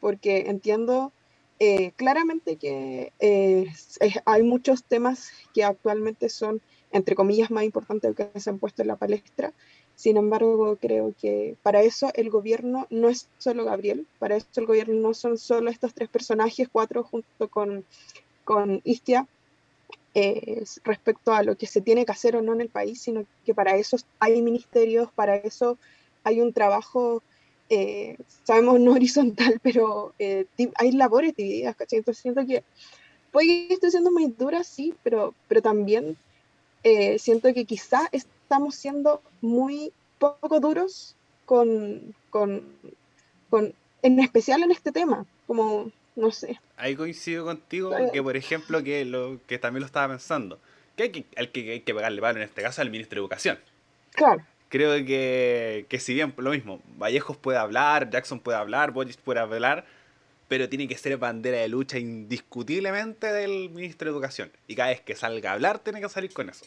porque 0.00 0.44
entiendo 0.48 1.12
eh, 1.60 1.92
claramente 1.92 2.56
que 2.56 3.12
eh, 3.20 3.66
hay 4.24 4.42
muchos 4.42 4.84
temas 4.84 5.30
que 5.54 5.64
actualmente 5.64 6.28
son, 6.28 6.60
entre 6.92 7.14
comillas, 7.14 7.50
más 7.50 7.64
importantes 7.64 8.14
que 8.16 8.40
se 8.40 8.50
han 8.50 8.58
puesto 8.58 8.82
en 8.82 8.88
la 8.88 8.96
palestra. 8.96 9.52
Sin 9.94 10.16
embargo, 10.16 10.76
creo 10.80 11.14
que 11.20 11.56
para 11.62 11.82
eso 11.82 12.10
el 12.14 12.28
gobierno 12.28 12.88
no 12.90 13.08
es 13.08 13.28
solo 13.38 13.64
Gabriel, 13.64 14.06
para 14.18 14.36
eso 14.36 14.46
el 14.56 14.66
gobierno 14.66 14.94
no 14.94 15.14
son 15.14 15.38
solo 15.38 15.70
estos 15.70 15.94
tres 15.94 16.08
personajes, 16.08 16.68
cuatro 16.70 17.04
junto 17.04 17.48
con, 17.48 17.84
con 18.44 18.80
Istia, 18.82 19.28
respecto 20.84 21.32
a 21.32 21.42
lo 21.42 21.56
que 21.56 21.66
se 21.66 21.80
tiene 21.80 22.04
que 22.06 22.12
hacer 22.12 22.36
o 22.36 22.42
no 22.42 22.52
en 22.52 22.60
el 22.60 22.68
país, 22.68 23.02
sino 23.02 23.24
que 23.44 23.54
para 23.54 23.76
eso 23.76 23.96
hay 24.20 24.40
ministerios, 24.42 25.10
para 25.12 25.36
eso 25.36 25.76
hay 26.22 26.40
un 26.40 26.52
trabajo, 26.52 27.22
eh, 27.68 28.16
sabemos 28.44 28.80
no 28.80 28.92
horizontal, 28.94 29.60
pero 29.62 30.14
eh, 30.18 30.46
hay 30.76 30.92
labores 30.92 31.34
divididas, 31.36 31.76
¿cachai? 31.76 31.98
Entonces 31.98 32.22
siento 32.22 32.46
que 32.46 32.64
puede 33.32 33.68
que 33.68 33.74
esté 33.74 33.90
siendo 33.90 34.10
muy 34.10 34.26
dura, 34.26 34.64
sí, 34.64 34.94
pero, 35.02 35.34
pero 35.48 35.62
también 35.62 36.16
eh, 36.84 37.18
siento 37.18 37.52
que 37.52 37.64
quizá 37.64 38.08
estamos 38.12 38.74
siendo 38.74 39.20
muy 39.40 39.92
poco 40.18 40.60
duros 40.60 41.16
con, 41.44 42.14
con, 42.30 42.62
con, 43.50 43.74
en 44.02 44.20
especial 44.20 44.62
en 44.62 44.70
este 44.70 44.92
tema, 44.92 45.26
como 45.46 45.90
no 46.16 46.30
sé. 46.30 46.60
Ahí 46.76 46.94
coincido 46.94 47.44
contigo 47.44 47.92
que, 48.12 48.22
por 48.22 48.36
ejemplo, 48.36 48.82
que 48.82 49.04
lo 49.04 49.38
que 49.46 49.58
también 49.58 49.80
lo 49.80 49.86
estaba 49.86 50.08
pensando, 50.08 50.60
que 50.96 51.04
hay 51.04 51.10
que, 51.10 51.24
al 51.36 51.50
que 51.50 51.72
hay 51.72 51.80
que 51.80 51.94
pegarle 51.94 52.20
palo 52.20 52.38
en 52.38 52.44
este 52.44 52.62
caso 52.62 52.82
al 52.82 52.90
ministro 52.90 53.16
de 53.16 53.20
Educación. 53.20 53.58
Claro. 54.12 54.42
Creo 54.68 55.04
que, 55.04 55.86
que 55.88 56.00
si 56.00 56.14
bien 56.14 56.34
lo 56.36 56.50
mismo, 56.50 56.80
Vallejos 56.96 57.36
puede 57.36 57.58
hablar, 57.58 58.10
Jackson 58.10 58.40
puede 58.40 58.58
hablar, 58.58 58.92
Boyce 58.92 59.18
puede 59.22 59.40
hablar, 59.40 59.84
pero 60.48 60.68
tiene 60.68 60.88
que 60.88 60.96
ser 60.96 61.16
bandera 61.16 61.58
de 61.58 61.68
lucha 61.68 61.98
indiscutiblemente 61.98 63.32
del 63.32 63.70
ministro 63.70 64.10
de 64.10 64.16
Educación. 64.16 64.50
Y 64.66 64.74
cada 64.74 64.90
vez 64.90 65.00
que 65.00 65.16
salga 65.16 65.50
a 65.50 65.54
hablar, 65.54 65.78
tiene 65.80 66.00
que 66.00 66.08
salir 66.08 66.32
con 66.32 66.48
eso. 66.48 66.64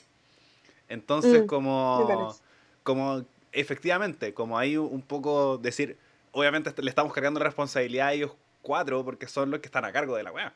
Entonces, 0.89 1.43
mm, 1.43 1.47
como, 1.47 2.35
como 2.83 3.25
efectivamente, 3.51 4.33
como 4.33 4.57
hay 4.57 4.77
un 4.77 5.01
poco 5.01 5.57
decir, 5.57 5.97
obviamente 6.31 6.73
le 6.81 6.89
estamos 6.89 7.13
cargando 7.13 7.39
la 7.39 7.45
responsabilidad 7.45 8.07
a 8.07 8.13
ellos 8.13 8.31
cuatro 8.67 9.05
porque 9.05 9.27
son 9.27 9.49
los 9.49 9.61
que 9.61 9.67
están 9.67 9.85
a 9.85 9.93
cargo 9.93 10.17
de 10.17 10.23
la 10.23 10.31
weá. 10.33 10.53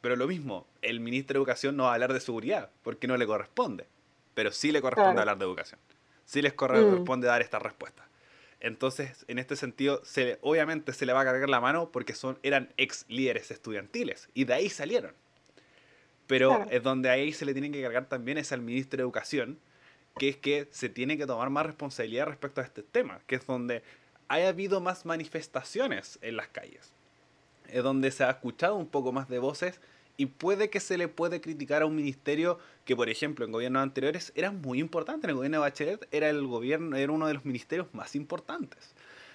Pero 0.00 0.16
lo 0.16 0.26
mismo, 0.26 0.66
el 0.80 1.00
ministro 1.00 1.34
de 1.34 1.40
Educación 1.40 1.76
no 1.76 1.84
va 1.84 1.90
a 1.90 1.94
hablar 1.94 2.14
de 2.14 2.20
seguridad 2.20 2.70
porque 2.82 3.06
no 3.06 3.18
le 3.18 3.26
corresponde. 3.26 3.86
Pero 4.32 4.50
sí 4.50 4.72
le 4.72 4.80
corresponde 4.80 5.20
hablar 5.20 5.36
de 5.36 5.44
educación. 5.44 5.78
Sí 6.24 6.40
les 6.40 6.54
corresponde 6.54 7.26
mm. 7.26 7.28
dar 7.28 7.42
esta 7.42 7.58
respuesta. 7.58 8.08
Entonces, 8.60 9.26
en 9.28 9.38
este 9.38 9.56
sentido, 9.56 10.00
se, 10.04 10.38
obviamente 10.40 10.94
se 10.94 11.04
le 11.04 11.12
va 11.12 11.20
a 11.20 11.24
cargar 11.24 11.50
la 11.50 11.60
mano 11.60 11.90
porque 11.92 12.14
son, 12.14 12.38
eran 12.42 12.72
ex 12.78 13.04
líderes 13.08 13.50
estudiantiles 13.50 14.30
y 14.32 14.44
de 14.44 14.54
ahí 14.54 14.70
salieron. 14.70 15.12
Pero 16.26 16.64
es 16.70 16.82
donde 16.82 17.10
ahí 17.10 17.34
se 17.34 17.44
le 17.44 17.52
tiene 17.52 17.70
que 17.70 17.82
cargar 17.82 18.08
también 18.08 18.38
es 18.38 18.52
al 18.52 18.62
ministro 18.62 18.96
de 18.96 19.02
Educación, 19.02 19.58
que 20.16 20.30
es 20.30 20.36
que 20.38 20.66
se 20.70 20.88
tiene 20.88 21.18
que 21.18 21.26
tomar 21.26 21.50
más 21.50 21.66
responsabilidad 21.66 22.26
respecto 22.26 22.62
a 22.62 22.64
este 22.64 22.82
tema, 22.82 23.20
que 23.26 23.34
es 23.36 23.46
donde 23.46 23.82
haya 24.28 24.48
habido 24.48 24.80
más 24.80 25.04
manifestaciones 25.04 26.18
en 26.22 26.38
las 26.38 26.48
calles 26.48 26.93
es 27.68 27.82
donde 27.82 28.10
se 28.10 28.24
ha 28.24 28.30
escuchado 28.30 28.76
un 28.76 28.86
poco 28.86 29.12
más 29.12 29.28
de 29.28 29.38
voces 29.38 29.80
y 30.16 30.26
puede 30.26 30.70
que 30.70 30.80
se 30.80 30.96
le 30.96 31.08
puede 31.08 31.40
criticar 31.40 31.82
a 31.82 31.86
un 31.86 31.96
ministerio 31.96 32.58
que, 32.84 32.94
por 32.94 33.08
ejemplo, 33.08 33.44
en 33.44 33.52
gobiernos 33.52 33.82
anteriores 33.82 34.32
era 34.36 34.52
muy 34.52 34.78
importante. 34.78 35.26
En 35.26 35.30
el 35.30 35.36
gobierno 35.36 35.58
de 35.58 35.62
Bachelet 35.62 36.08
era 36.12 36.30
el 36.30 36.46
gobierno, 36.46 36.96
era 36.96 37.10
uno 37.10 37.26
de 37.26 37.34
los 37.34 37.44
ministerios 37.44 37.88
más 37.92 38.14
importantes. 38.14 38.94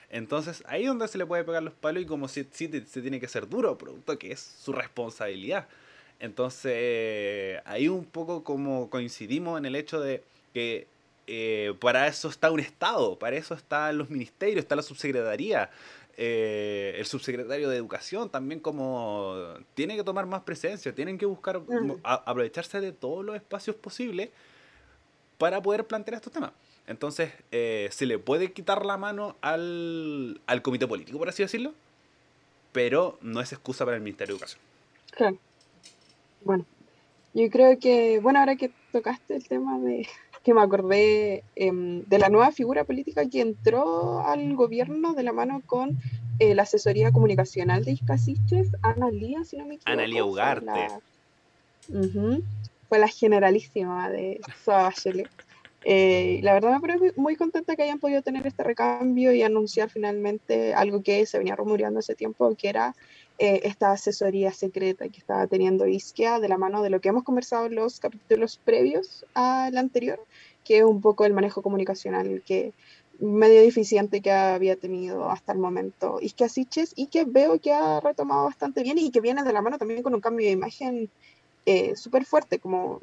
Entonces, 0.09 0.63
ahí 0.67 0.84
es 0.84 0.88
donde 0.88 1.07
se 1.07 1.17
le 1.17 1.25
puede 1.25 1.43
pegar 1.43 1.61
los 1.61 1.73
palos 1.73 2.01
y 2.01 2.05
como 2.05 2.27
si, 2.27 2.47
si 2.51 2.67
se 2.67 3.01
tiene 3.01 3.19
que 3.19 3.27
ser 3.27 3.47
duro, 3.47 3.77
producto 3.77 4.17
que 4.17 4.32
es 4.32 4.39
su 4.39 4.71
responsabilidad. 4.71 5.67
Entonces, 6.19 7.61
ahí 7.65 7.88
un 7.88 8.05
poco 8.05 8.43
como 8.43 8.89
coincidimos 8.89 9.59
en 9.59 9.65
el 9.65 9.75
hecho 9.75 9.99
de 9.99 10.23
que 10.53 10.88
eh, 11.27 11.75
para 11.80 12.07
eso 12.07 12.27
está 12.27 12.49
un 12.49 12.59
Estado, 12.59 13.19
para 13.19 13.38
eso 13.38 13.53
están 13.53 13.97
los 13.97 14.09
ministerios, 14.09 14.59
está 14.59 14.75
la 14.75 14.82
subsecretaría, 14.82 15.69
eh, 16.22 16.95
el 16.97 17.05
subsecretario 17.05 17.70
de 17.70 17.78
Educación 17.78 18.30
también 18.30 18.59
como 18.59 19.38
tiene 19.74 19.95
que 19.95 20.03
tomar 20.03 20.26
más 20.26 20.41
presencia, 20.41 20.93
tienen 20.93 21.17
que 21.17 21.26
buscar 21.26 21.61
aprovecharse 22.03 22.82
de 22.82 22.91
todos 22.91 23.24
los 23.24 23.38
espacios 23.38 23.78
posibles 23.78 24.30
para 25.38 25.61
poder 25.61 25.88
plantear 25.88 26.15
estos 26.15 26.34
temas. 26.34 26.51
Entonces, 26.88 27.32
eh, 27.53 27.88
se 27.91 28.05
le 28.05 28.20
puede 28.20 28.51
quitar 28.51 28.86
la 28.86 28.97
mano 28.97 29.38
al, 29.39 30.41
al 30.45 30.61
comité 30.61 30.88
político, 30.88 31.17
por 31.17 31.30
así 31.30 31.41
decirlo, 31.41 31.74
pero 32.74 33.17
no 33.22 33.39
es 33.39 33.53
excusa 33.53 33.86
para 33.86 33.95
el 33.95 34.03
Ministerio 34.03 34.34
de 34.34 34.39
Educación. 34.39 34.61
Claro. 35.11 35.38
Bueno, 36.43 36.65
yo 37.34 37.49
creo 37.49 37.80
que, 37.80 38.20
bueno, 38.20 38.39
ahora 38.39 38.57
que 38.57 38.72
tocaste 38.91 39.38
el 39.38 39.47
tema 39.47 39.80
de, 39.80 40.05
que 40.43 40.53
me 40.53 40.61
acordé 40.61 41.43
em, 41.55 42.03
de 42.03 42.19
la 42.19 42.29
nueva 42.29 42.51
figura 42.51 42.83
política 42.83 43.27
que 43.29 43.41
entró 43.41 44.21
al 44.21 44.55
gobierno 44.55 45.13
de 45.13 45.23
la 45.23 45.33
mano 45.33 45.61
con 45.65 45.97
eh, 46.39 46.55
la 46.55 46.63
asesoría 46.63 47.11
comunicacional 47.11 47.83
de 47.83 47.91
Iscasiches, 47.91 48.69
Ana 48.81 49.09
Lía, 49.09 49.43
si 49.43 49.57
no 49.57 49.65
me 49.65 49.75
equivoco. 49.75 49.91
Ana 49.91 50.07
Lía 50.07 50.23
Ugarte. 50.23 50.87
Fue 52.87 52.99
la 52.99 53.07
generalísima 53.07 54.09
de 54.09 54.39
Bachelet. 54.65 55.29
Eh, 55.85 56.39
la 56.43 56.53
verdad 56.53 56.73
me 56.73 56.81
parece 56.81 57.13
muy 57.15 57.35
contenta 57.35 57.75
que 57.75 57.83
hayan 57.83 57.99
podido 57.99 58.21
tener 58.21 58.45
este 58.45 58.63
recambio 58.63 59.31
y 59.33 59.43
anunciar 59.43 59.89
finalmente 59.89 60.73
algo 60.73 61.01
que 61.03 61.25
se 61.25 61.37
venía 61.37 61.55
rumoreando 61.55 61.99
hace 61.99 62.15
tiempo, 62.15 62.53
que 62.55 62.69
era 62.69 62.95
eh, 63.39 63.61
esta 63.63 63.91
asesoría 63.91 64.51
secreta 64.51 65.07
que 65.07 65.17
estaba 65.17 65.47
teniendo 65.47 65.87
Isquia 65.87 66.39
de 66.39 66.49
la 66.49 66.57
mano 66.57 66.83
de 66.83 66.89
lo 66.89 66.99
que 66.99 67.07
hemos 67.07 67.23
conversado 67.23 67.67
en 67.67 67.75
los 67.75 68.01
capítulos 68.01 68.59
previos 68.63 69.25
al 69.33 69.77
anterior, 69.77 70.19
que 70.65 70.79
es 70.79 70.83
un 70.83 70.99
poco 70.99 71.23
el 71.23 71.33
manejo 71.33 71.61
comunicacional 71.61 72.43
que 72.45 72.73
medio 73.19 73.61
deficiente 73.61 74.21
que 74.21 74.31
había 74.31 74.75
tenido 74.75 75.29
hasta 75.29 75.53
el 75.53 75.59
momento 75.59 76.19
Isquia 76.21 76.49
Siches 76.49 76.93
y 76.95 77.07
que 77.07 77.23
veo 77.23 77.59
que 77.59 77.71
ha 77.71 78.01
retomado 78.01 78.45
bastante 78.45 78.83
bien 78.83 78.97
y 78.97 79.09
que 79.09 79.21
viene 79.21 79.43
de 79.43 79.53
la 79.53 79.61
mano 79.61 79.77
también 79.77 80.03
con 80.03 80.13
un 80.13 80.21
cambio 80.21 80.45
de 80.45 80.53
imagen 80.53 81.09
eh, 81.65 81.95
súper 81.95 82.25
fuerte, 82.25 82.59
como 82.59 82.99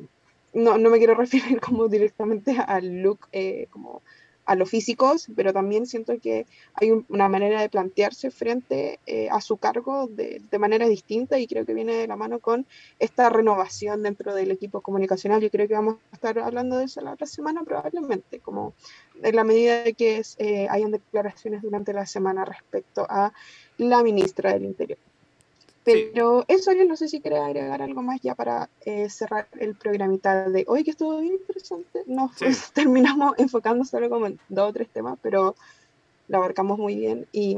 no, 0.52 0.76
no, 0.76 0.90
me 0.90 0.98
quiero 0.98 1.14
referir 1.24 1.60
como 1.60 1.88
directamente 1.88 2.56
al 2.58 3.02
look 3.02 3.20
eh, 3.32 3.68
como 3.70 4.02
a 4.46 4.54
los 4.54 4.70
físicos, 4.70 5.26
pero 5.34 5.52
también 5.52 5.86
siento 5.86 6.18
que 6.20 6.46
hay 6.74 6.92
una 7.08 7.28
manera 7.28 7.60
de 7.60 7.68
plantearse 7.68 8.30
frente 8.30 9.00
eh, 9.06 9.28
a 9.30 9.40
su 9.40 9.56
cargo 9.56 10.06
de, 10.06 10.40
de, 10.50 10.58
manera 10.58 10.88
distinta 10.88 11.38
y 11.38 11.46
creo 11.46 11.66
que 11.66 11.74
viene 11.74 11.94
de 11.94 12.06
la 12.06 12.16
mano 12.16 12.38
con 12.38 12.64
esta 12.98 13.28
renovación 13.28 14.02
dentro 14.02 14.34
del 14.34 14.52
equipo 14.52 14.80
comunicacional. 14.80 15.40
Yo 15.42 15.50
creo 15.50 15.66
que 15.66 15.74
vamos 15.74 15.96
a 16.12 16.14
estar 16.14 16.38
hablando 16.38 16.78
de 16.78 16.84
eso 16.84 17.00
la 17.00 17.12
otra 17.12 17.26
semana 17.26 17.62
probablemente, 17.64 18.38
como 18.38 18.74
en 19.22 19.34
la 19.34 19.44
medida 19.44 19.82
de 19.82 19.94
que 19.94 20.22
eh, 20.38 20.68
hayan 20.70 20.92
declaraciones 20.92 21.62
durante 21.62 21.92
la 21.92 22.06
semana 22.06 22.44
respecto 22.44 23.06
a 23.08 23.32
la 23.78 24.02
ministra 24.02 24.52
del 24.52 24.64
Interior. 24.64 24.98
Pero 25.86 26.44
eso, 26.48 26.72
yo 26.72 26.84
no 26.84 26.96
sé 26.96 27.06
si 27.08 27.20
quería 27.20 27.46
agregar 27.46 27.80
algo 27.80 28.02
más 28.02 28.20
ya 28.20 28.34
para 28.34 28.68
eh, 28.84 29.08
cerrar 29.08 29.46
el 29.60 29.76
programita 29.76 30.48
de 30.48 30.64
hoy, 30.66 30.82
que 30.82 30.90
estuvo 30.90 31.20
bien 31.20 31.34
interesante. 31.34 32.02
Nos 32.06 32.32
terminamos 32.72 33.34
enfocando 33.38 33.84
solo 33.84 34.10
como 34.10 34.26
en 34.26 34.40
dos 34.48 34.70
o 34.70 34.72
tres 34.72 34.88
temas, 34.88 35.16
pero 35.22 35.54
lo 36.26 36.38
abarcamos 36.38 36.78
muy 36.78 36.96
bien. 36.96 37.26
Y 37.30 37.56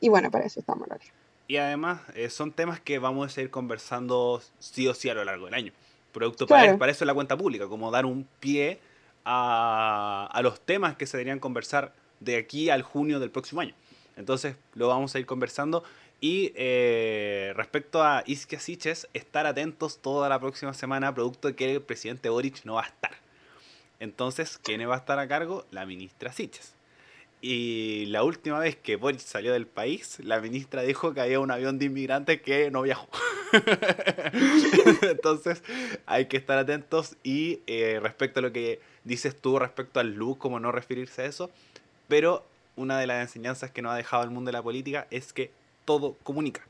Y 0.00 0.08
bueno, 0.10 0.30
para 0.30 0.44
eso 0.44 0.60
estamos, 0.60 0.86
Lore. 0.88 1.04
Y 1.48 1.56
además 1.56 2.02
eh, 2.14 2.28
son 2.28 2.52
temas 2.52 2.80
que 2.80 2.98
vamos 2.98 3.26
a 3.26 3.28
seguir 3.30 3.50
conversando 3.50 4.42
sí 4.58 4.86
o 4.86 4.94
sí 4.94 5.08
a 5.08 5.14
lo 5.14 5.24
largo 5.24 5.46
del 5.46 5.54
año. 5.54 5.72
Producto 6.12 6.46
para, 6.46 6.76
para 6.76 6.92
eso 6.92 7.04
es 7.04 7.06
la 7.06 7.14
cuenta 7.14 7.36
pública, 7.36 7.66
como 7.66 7.90
dar 7.90 8.04
un 8.04 8.28
pie 8.40 8.78
a, 9.24 10.28
a 10.30 10.42
los 10.42 10.60
temas 10.60 10.96
que 10.96 11.06
se 11.06 11.16
deberían 11.16 11.38
conversar 11.38 11.94
de 12.20 12.36
aquí 12.36 12.68
al 12.68 12.82
junio 12.82 13.20
del 13.20 13.30
próximo 13.30 13.62
año. 13.62 13.74
Entonces 14.16 14.56
lo 14.74 14.88
vamos 14.88 15.14
a 15.14 15.18
ir 15.18 15.24
conversando. 15.24 15.82
Y 16.22 16.52
eh, 16.54 17.52
respecto 17.56 18.00
a 18.00 18.22
Iskia 18.26 18.60
Siches, 18.60 19.08
estar 19.12 19.44
atentos 19.44 19.98
toda 19.98 20.28
la 20.28 20.38
próxima 20.38 20.72
semana, 20.72 21.12
producto 21.12 21.48
de 21.48 21.56
que 21.56 21.74
el 21.74 21.82
presidente 21.82 22.28
Boric 22.28 22.64
no 22.64 22.74
va 22.74 22.84
a 22.84 22.86
estar. 22.86 23.10
Entonces, 23.98 24.56
¿quién 24.62 24.88
va 24.88 24.94
a 24.94 24.98
estar 24.98 25.18
a 25.18 25.26
cargo? 25.26 25.66
La 25.72 25.84
ministra 25.84 26.32
Siches. 26.32 26.74
Y 27.40 28.06
la 28.06 28.22
última 28.22 28.60
vez 28.60 28.76
que 28.76 28.94
Boric 28.94 29.18
salió 29.18 29.52
del 29.52 29.66
país, 29.66 30.20
la 30.20 30.40
ministra 30.40 30.82
dijo 30.82 31.12
que 31.12 31.22
había 31.22 31.40
un 31.40 31.50
avión 31.50 31.80
de 31.80 31.86
inmigrantes 31.86 32.40
que 32.40 32.70
no 32.70 32.82
viajó. 32.82 33.08
Entonces, 35.02 35.64
hay 36.06 36.26
que 36.26 36.36
estar 36.36 36.56
atentos. 36.56 37.16
Y 37.24 37.62
eh, 37.66 37.98
respecto 38.00 38.38
a 38.38 38.42
lo 38.42 38.52
que 38.52 38.80
dices 39.02 39.34
tú 39.34 39.58
respecto 39.58 39.98
al 39.98 40.14
look, 40.14 40.38
como 40.38 40.60
no 40.60 40.70
referirse 40.70 41.22
a 41.22 41.24
eso, 41.24 41.50
pero 42.06 42.46
una 42.76 42.96
de 43.00 43.08
las 43.08 43.22
enseñanzas 43.22 43.72
que 43.72 43.82
nos 43.82 43.90
ha 43.90 43.96
dejado 43.96 44.22
el 44.22 44.30
mundo 44.30 44.50
de 44.50 44.52
la 44.52 44.62
política 44.62 45.08
es 45.10 45.32
que 45.32 45.50
todo 45.84 46.16
comunica. 46.22 46.62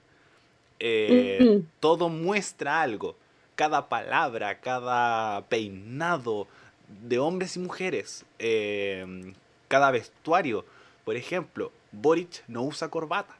Eh, 0.78 1.62
todo 1.80 2.08
muestra 2.08 2.82
algo. 2.82 3.16
Cada 3.54 3.88
palabra, 3.88 4.60
cada 4.60 5.46
peinado 5.48 6.48
de 6.88 7.18
hombres 7.18 7.56
y 7.56 7.60
mujeres, 7.60 8.24
eh, 8.38 9.34
cada 9.68 9.90
vestuario. 9.90 10.64
Por 11.04 11.16
ejemplo, 11.16 11.72
Boric 11.92 12.42
no 12.48 12.62
usa 12.62 12.88
corbata. 12.88 13.36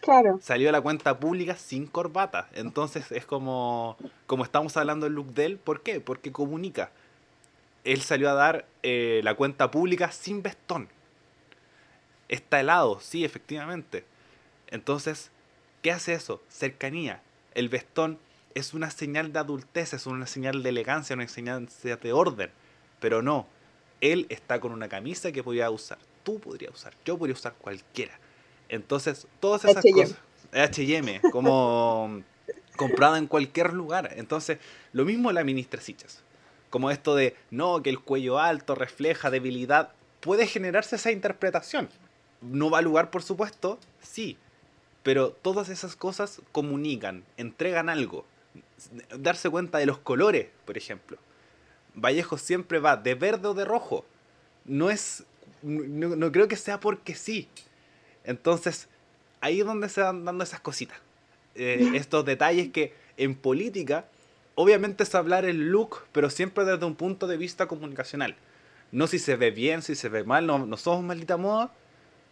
Claro. 0.00 0.38
Salió 0.42 0.68
a 0.68 0.72
la 0.72 0.80
cuenta 0.80 1.18
pública 1.18 1.56
sin 1.56 1.86
corbata. 1.86 2.48
Entonces 2.54 3.10
es 3.12 3.24
como, 3.24 3.96
como 4.26 4.44
estamos 4.44 4.76
hablando 4.76 5.06
del 5.06 5.14
look 5.14 5.32
de 5.34 5.46
él. 5.46 5.58
¿Por 5.58 5.82
qué? 5.82 6.00
Porque 6.00 6.32
comunica. 6.32 6.90
Él 7.84 8.02
salió 8.02 8.30
a 8.30 8.34
dar 8.34 8.66
eh, 8.82 9.20
la 9.24 9.34
cuenta 9.34 9.70
pública 9.70 10.10
sin 10.10 10.42
vestón. 10.42 10.88
Está 12.28 12.60
helado, 12.60 13.00
sí, 13.00 13.24
efectivamente. 13.24 14.04
Entonces, 14.68 15.30
¿qué 15.82 15.92
hace 15.92 16.14
eso? 16.14 16.42
Cercanía. 16.48 17.22
El 17.54 17.68
vestón 17.68 18.18
es 18.54 18.74
una 18.74 18.90
señal 18.90 19.32
de 19.32 19.38
adultez, 19.38 19.92
es 19.94 20.06
una 20.06 20.26
señal 20.26 20.62
de 20.62 20.68
elegancia, 20.70 21.14
una 21.14 21.28
señal 21.28 21.68
de 21.82 22.12
orden. 22.12 22.50
Pero 23.00 23.22
no, 23.22 23.46
él 24.00 24.26
está 24.28 24.60
con 24.60 24.72
una 24.72 24.88
camisa 24.88 25.32
que 25.32 25.42
podría 25.42 25.70
usar, 25.70 25.98
tú 26.22 26.38
podrías 26.38 26.74
usar, 26.74 26.94
yo 27.04 27.18
podría 27.18 27.34
usar 27.34 27.54
cualquiera. 27.54 28.18
Entonces, 28.68 29.26
todas 29.40 29.64
esas 29.64 29.84
cosas. 29.84 30.16
HM, 30.52 31.30
como 31.30 32.22
comprada 32.76 33.18
en 33.18 33.26
cualquier 33.26 33.72
lugar. 33.72 34.12
Entonces, 34.16 34.58
lo 34.92 35.04
mismo 35.04 35.32
la 35.32 35.44
ministra 35.44 35.80
Sichas. 35.80 36.22
Como 36.70 36.90
esto 36.90 37.14
de, 37.14 37.36
no, 37.50 37.82
que 37.82 37.90
el 37.90 38.00
cuello 38.00 38.38
alto 38.38 38.74
refleja 38.74 39.30
debilidad. 39.30 39.92
Puede 40.20 40.46
generarse 40.46 40.96
esa 40.96 41.12
interpretación 41.12 41.88
no 42.40 42.70
va 42.70 42.78
a 42.78 42.82
lugar, 42.82 43.10
por 43.10 43.22
supuesto, 43.22 43.78
sí, 44.00 44.36
pero 45.06 45.30
todas 45.30 45.68
esas 45.68 45.94
cosas 45.94 46.42
comunican, 46.50 47.22
entregan 47.36 47.88
algo. 47.88 48.26
Darse 49.16 49.48
cuenta 49.48 49.78
de 49.78 49.86
los 49.86 49.98
colores, 49.98 50.48
por 50.64 50.76
ejemplo. 50.76 51.16
Vallejo 51.94 52.38
siempre 52.38 52.80
va 52.80 52.96
de 52.96 53.14
verde 53.14 53.46
o 53.46 53.54
de 53.54 53.64
rojo. 53.64 54.04
No 54.64 54.90
es. 54.90 55.22
No, 55.62 56.32
creo 56.32 56.48
que 56.48 56.56
sea 56.56 56.80
porque 56.80 57.14
sí. 57.14 57.48
Entonces, 58.24 58.88
ahí 59.40 59.60
es 59.60 59.66
donde 59.66 59.88
se 59.88 60.00
van 60.00 60.24
dando 60.24 60.42
esas 60.42 60.58
cositas. 60.58 60.98
Eh, 61.54 61.88
estos 61.94 62.24
detalles 62.24 62.72
que 62.72 62.92
en 63.16 63.36
política, 63.36 64.06
obviamente 64.56 65.04
es 65.04 65.14
hablar 65.14 65.44
el 65.44 65.68
look, 65.68 65.98
pero 66.10 66.30
siempre 66.30 66.64
desde 66.64 66.84
un 66.84 66.96
punto 66.96 67.28
de 67.28 67.36
vista 67.36 67.68
comunicacional. 67.68 68.34
No 68.90 69.06
si 69.06 69.20
se 69.20 69.36
ve 69.36 69.52
bien, 69.52 69.82
si 69.82 69.94
se 69.94 70.08
ve 70.08 70.24
mal, 70.24 70.48
no, 70.48 70.66
no 70.66 70.76
somos 70.76 71.04
maldita 71.04 71.36
moda, 71.36 71.72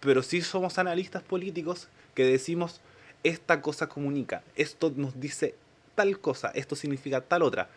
pero 0.05 0.23
sí 0.23 0.43
somos 0.43 0.79
analistas 0.79 1.23
políticos 1.23 1.89
que 2.15 2.25
decimos, 2.25 2.81
esta 3.23 3.63
cosa 3.63 3.89
comunica, 3.89 4.43
esto 4.55 4.93
nos 4.95 5.19
dice 5.19 5.55
tal 5.95 6.21
cosa, 6.21 6.51
esto 6.55 6.77
significa 6.77 7.23
tal 7.23 7.43
otra. 7.43 7.71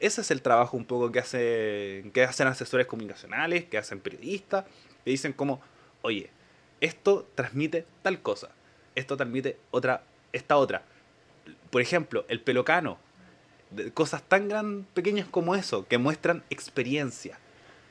Ese 0.00 0.22
es 0.22 0.30
el 0.30 0.42
trabajo 0.42 0.76
un 0.76 0.84
poco 0.84 1.12
que, 1.12 1.20
hace, 1.20 2.10
que 2.12 2.24
hacen 2.24 2.48
asesores 2.48 2.86
comunicacionales, 2.86 3.66
que 3.66 3.78
hacen 3.78 4.00
periodistas, 4.00 4.64
que 5.04 5.10
dicen 5.10 5.32
como, 5.32 5.60
oye, 6.02 6.30
esto 6.80 7.28
transmite 7.34 7.86
tal 8.02 8.20
cosa, 8.20 8.50
esto 8.94 9.16
transmite 9.16 9.58
otra, 9.70 10.02
esta 10.32 10.56
otra. 10.56 10.82
Por 11.70 11.82
ejemplo, 11.82 12.24
el 12.28 12.40
pelocano, 12.40 12.98
cosas 13.94 14.22
tan 14.22 14.48
gran, 14.48 14.84
pequeñas 14.94 15.28
como 15.28 15.54
eso, 15.54 15.86
que 15.86 15.98
muestran 15.98 16.42
experiencia. 16.50 17.38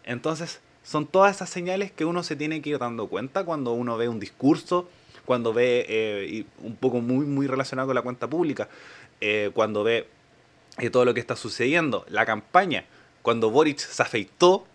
Entonces, 0.04 0.60
son 0.84 1.08
todas 1.08 1.36
esas 1.36 1.50
señales 1.50 1.92
que 1.92 2.06
uno 2.06 2.24
se 2.24 2.36
tiene 2.36 2.62
que 2.62 2.72
ir 2.72 2.80
dando 2.80 3.08
cuenta 3.08 3.44
cuando 3.44 3.74
uno 3.74 3.98
ve 3.98 4.10
un 4.10 4.20
discurso, 4.20 4.90
cuando 5.26 5.54
ve, 5.54 5.86
eh, 5.88 6.46
un 6.60 6.76
poco 6.76 7.02
muy, 7.02 7.26
muy 7.26 7.48
relacionado 7.48 7.88
con 7.88 7.96
la 7.96 8.02
cuenta 8.02 8.28
pública, 8.28 8.70
eh, 9.22 9.52
cuando 9.54 9.84
ve 9.84 10.08
eh, 10.80 10.90
todo 10.90 11.06
lo 11.06 11.14
que 11.14 11.20
está 11.20 11.36
sucediendo, 11.36 12.06
la 12.10 12.26
campaña, 12.26 12.86
cuando 13.22 13.52
Boric 13.52 13.78
se 13.78 14.02
afeitó, 14.02 14.66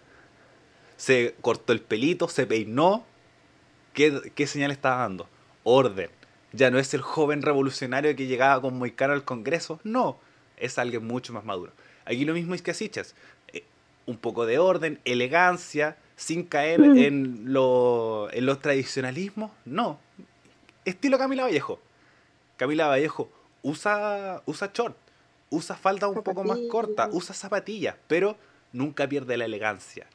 se 0.96 1.34
cortó 1.40 1.72
el 1.72 1.80
pelito, 1.80 2.28
se 2.28 2.46
peinó, 2.46 3.04
¿qué, 3.92 4.32
qué 4.34 4.46
señal 4.46 4.70
está 4.70 4.96
dando? 4.96 5.28
Orden. 5.64 6.10
Ya 6.52 6.70
no 6.70 6.78
es 6.78 6.94
el 6.94 7.00
joven 7.00 7.42
revolucionario 7.42 8.14
que 8.14 8.26
llegaba 8.26 8.60
con 8.60 8.74
muy 8.74 8.92
caro 8.92 9.12
al 9.12 9.24
Congreso, 9.24 9.80
no, 9.82 10.20
es 10.56 10.78
alguien 10.78 11.04
mucho 11.04 11.32
más 11.32 11.44
maduro. 11.44 11.72
Aquí 12.04 12.24
lo 12.24 12.34
mismo 12.34 12.54
es 12.54 12.62
que 12.62 12.70
Asichas, 12.70 13.16
un 14.06 14.16
poco 14.16 14.46
de 14.46 14.58
orden, 14.58 15.00
elegancia, 15.04 15.96
sin 16.16 16.44
caer 16.44 16.80
mm. 16.80 16.98
en, 16.98 17.52
lo, 17.52 18.28
en 18.32 18.46
los 18.46 18.60
tradicionalismos. 18.60 19.50
No. 19.64 19.98
Estilo 20.84 21.18
Camila 21.18 21.44
Vallejo. 21.44 21.80
Camila 22.56 22.86
Vallejo 22.88 23.30
usa, 23.62 24.42
usa 24.46 24.70
short, 24.72 24.96
usa 25.50 25.76
falda 25.76 26.08
un 26.08 26.22
poco 26.22 26.44
más 26.44 26.58
corta, 26.70 27.08
usa 27.10 27.34
zapatillas, 27.34 27.96
pero 28.06 28.36
nunca 28.72 29.08
pierde 29.08 29.36
la 29.36 29.46
elegancia, 29.46 30.06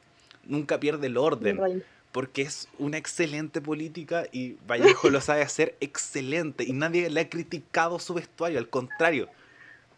nunca 0.44 0.80
pierde 0.80 1.08
el 1.08 1.16
orden. 1.16 1.84
Porque 2.12 2.42
es 2.42 2.66
una 2.80 2.96
excelente 2.96 3.60
política 3.60 4.24
y 4.32 4.56
Vallejo 4.66 5.10
lo 5.10 5.20
sabe 5.20 5.42
hacer 5.42 5.76
excelente. 5.80 6.64
Y 6.64 6.72
nadie 6.72 7.08
le 7.08 7.20
ha 7.20 7.28
criticado 7.28 8.00
su 8.00 8.14
vestuario, 8.14 8.58
al 8.58 8.68
contrario, 8.68 9.28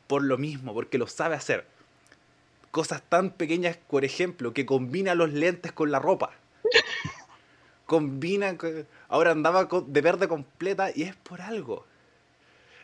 por 0.09 0.23
lo 0.23 0.37
mismo, 0.37 0.75
porque 0.75 0.99
lo 0.99 1.07
sabe 1.07 1.37
hacer 1.37 1.67
cosas 2.73 3.03
tan 3.03 3.31
pequeñas, 3.31 3.77
por 3.77 4.05
ejemplo, 4.05 4.53
que 4.53 4.67
combina 4.67 5.15
los 5.15 5.33
lentes 5.33 5.71
con 5.73 5.93
la 5.93 6.01
ropa. 6.01 6.33
Combina, 7.87 8.57
ahora 9.09 9.33
andaba 9.33 9.69
de 9.87 10.01
verde 10.01 10.27
completa 10.27 10.91
y 10.93 11.03
es 11.03 11.15
por 11.15 11.43
algo. 11.43 11.85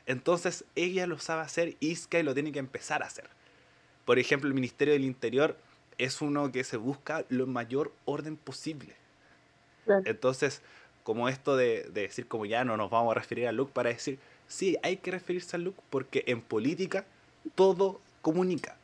Entonces 0.05 0.65
ella 0.75 1.07
lo 1.07 1.19
sabe 1.19 1.41
hacer, 1.43 1.77
Iska 1.81 2.19
y 2.19 2.23
lo 2.23 2.35
tiene 2.35 2.53
que 2.53 2.59
empezar 2.59 3.03
a 3.03 3.07
hacer. 3.07 3.29
Por 4.05 4.19
ejemplo, 4.19 4.49
el 4.49 4.55
Ministerio 4.55 4.93
del 4.93 5.05
Interior 5.05 5.57
es 5.97 6.21
uno 6.21 6.53
que 6.53 6.65
se 6.65 6.77
busca 6.77 7.25
lo 7.31 7.47
mayor 7.47 7.93
orden 8.05 8.37
posible. 8.37 8.95
Entonces, 10.05 10.61
como 11.03 11.31
esto 11.31 11.57
de, 11.57 11.85
de, 11.85 12.03
decir 12.03 12.29
como 12.29 12.45
ya 12.45 12.63
no 12.65 12.77
nos 12.77 12.91
vamos 12.91 13.13
a 13.13 13.19
referir 13.19 13.49
al 13.49 13.57
look 13.57 13.71
para 13.73 13.89
decir, 13.89 14.19
sí, 14.47 14.77
hay 14.83 14.99
que 14.99 15.11
referirse 15.11 15.57
al 15.57 15.65
look 15.65 15.77
porque 15.89 16.25
en 16.27 16.43
política 16.43 17.07
todo 17.55 18.03
comunica 18.21 18.77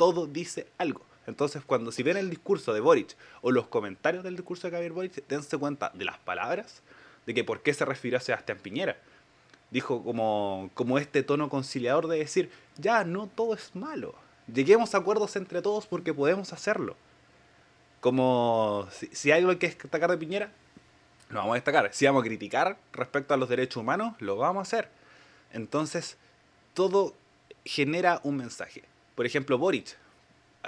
todo 0.00 0.26
dice 0.26 0.66
algo. 0.78 1.02
Entonces, 1.26 1.62
cuando 1.62 1.92
si 1.92 2.02
ven 2.02 2.16
el 2.16 2.30
discurso 2.30 2.72
de 2.72 2.80
Boric 2.80 3.14
o 3.42 3.50
los 3.50 3.66
comentarios 3.66 4.24
del 4.24 4.34
discurso 4.34 4.66
de 4.66 4.72
Javier 4.72 4.92
Boric, 4.92 5.28
dense 5.28 5.58
cuenta 5.58 5.90
de 5.92 6.06
las 6.06 6.16
palabras, 6.16 6.82
de 7.26 7.34
que 7.34 7.44
por 7.44 7.60
qué 7.60 7.74
se 7.74 7.84
refirió 7.84 8.16
a 8.16 8.22
Sebastián 8.22 8.56
Piñera. 8.62 8.96
Dijo 9.70 10.02
como, 10.02 10.70
como 10.72 10.98
este 10.98 11.22
tono 11.22 11.50
conciliador 11.50 12.08
de 12.08 12.16
decir, 12.16 12.50
ya, 12.78 13.04
no 13.04 13.26
todo 13.26 13.52
es 13.52 13.76
malo. 13.76 14.14
Lleguemos 14.50 14.94
a 14.94 14.98
acuerdos 14.98 15.36
entre 15.36 15.60
todos 15.60 15.86
porque 15.86 16.14
podemos 16.14 16.54
hacerlo. 16.54 16.96
Como 18.00 18.88
si, 19.12 19.30
hay 19.30 19.40
algo 19.42 19.58
que 19.58 19.68
destacar 19.68 20.10
de 20.10 20.16
Piñera, 20.16 20.50
lo 21.28 21.40
vamos 21.40 21.52
a 21.52 21.54
destacar. 21.56 21.90
Si 21.92 22.06
vamos 22.06 22.22
a 22.22 22.24
criticar 22.24 22.78
respecto 22.94 23.34
a 23.34 23.36
los 23.36 23.50
derechos 23.50 23.76
humanos, 23.82 24.14
lo 24.18 24.36
vamos 24.36 24.60
a 24.60 24.62
hacer. 24.62 24.88
Entonces, 25.52 26.16
todo 26.72 27.14
genera 27.66 28.22
un 28.24 28.38
mensaje. 28.38 28.84
Por 29.20 29.26
ejemplo, 29.26 29.58
Boric, 29.58 29.98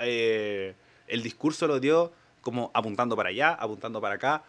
eh, 0.03 0.75
el 1.09 1.23
discurso 1.23 1.67
lo 1.67 1.81
dio 1.81 2.13
como 2.43 2.71
apuntando 2.75 3.17
para 3.17 3.31
allá, 3.31 3.55
apuntando 3.55 3.99
para 3.99 4.17
acá, 4.17 4.45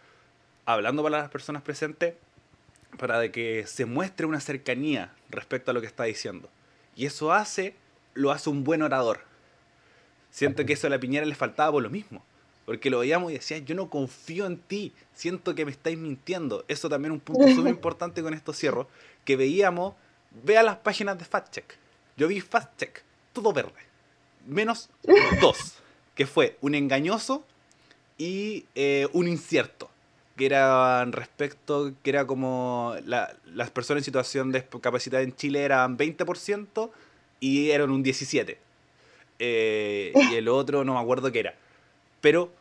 hablando 0.65 1.03
para 1.03 1.19
las 1.19 1.29
personas 1.29 1.61
presentes, 1.61 2.15
para 2.99 3.31
que 3.31 3.65
se 3.65 3.85
muestre 3.85 4.25
una 4.25 4.41
cercanía 4.41 5.13
respecto 5.29 5.71
a 5.71 5.73
lo 5.73 5.79
que 5.79 5.87
está 5.87 6.03
diciendo. 6.03 6.49
Y 6.97 7.05
eso 7.05 7.31
hace, 7.31 7.75
lo 8.13 8.33
hace 8.33 8.49
un 8.49 8.65
buen 8.65 8.81
orador. 8.81 9.21
Siento 10.31 10.65
que 10.65 10.73
eso 10.73 10.87
a 10.87 10.89
la 10.89 10.99
Piñera 10.99 11.25
le 11.25 11.33
faltaba 11.33 11.71
por 11.71 11.83
lo 11.83 11.89
mismo. 11.89 12.25
Porque 12.65 12.89
lo 12.89 12.99
veíamos 12.99 13.31
y 13.31 13.35
decía, 13.35 13.59
yo 13.59 13.73
no 13.73 13.89
confío 13.89 14.47
en 14.47 14.57
ti, 14.57 14.91
siento 15.13 15.55
que 15.55 15.63
me 15.63 15.71
estáis 15.71 15.97
mintiendo. 15.97 16.65
Eso 16.67 16.89
también 16.89 17.13
es 17.13 17.19
un 17.19 17.21
punto 17.21 17.47
súper 17.55 17.71
importante 17.71 18.21
con 18.21 18.33
esto 18.33 18.51
cierro, 18.51 18.89
que 19.23 19.37
veíamos, 19.37 19.95
vea 20.43 20.61
las 20.61 20.75
páginas 20.75 21.17
de 21.17 21.23
Fact 21.23 21.53
Check. 21.53 21.77
Yo 22.17 22.27
vi 22.27 22.41
Fact 22.41 22.77
Check, 22.77 23.01
todo 23.31 23.53
verde. 23.53 23.92
Menos 24.45 24.89
dos, 25.41 25.75
que 26.15 26.25
fue 26.25 26.57
un 26.61 26.75
engañoso 26.75 27.43
y 28.17 28.65
eh, 28.75 29.07
un 29.13 29.27
incierto 29.27 29.89
que 30.35 30.47
eran 30.47 31.11
respecto, 31.11 31.93
que 32.01 32.09
era 32.09 32.25
como 32.25 32.95
las 33.05 33.71
personas 33.71 34.01
en 34.01 34.05
situación 34.05 34.51
de 34.51 34.61
discapacidad 34.61 35.21
en 35.21 35.35
Chile 35.35 35.63
eran 35.63 35.97
20% 35.97 36.89
y 37.39 37.69
eran 37.69 37.91
un 37.91 38.03
17%. 38.03 38.57
Eh, 39.39 40.13
y 40.15 40.35
el 40.35 40.47
otro 40.47 40.83
no 40.83 40.93
me 40.93 40.99
acuerdo 40.99 41.31
qué 41.31 41.39
era. 41.39 41.55
Pero 42.21 42.51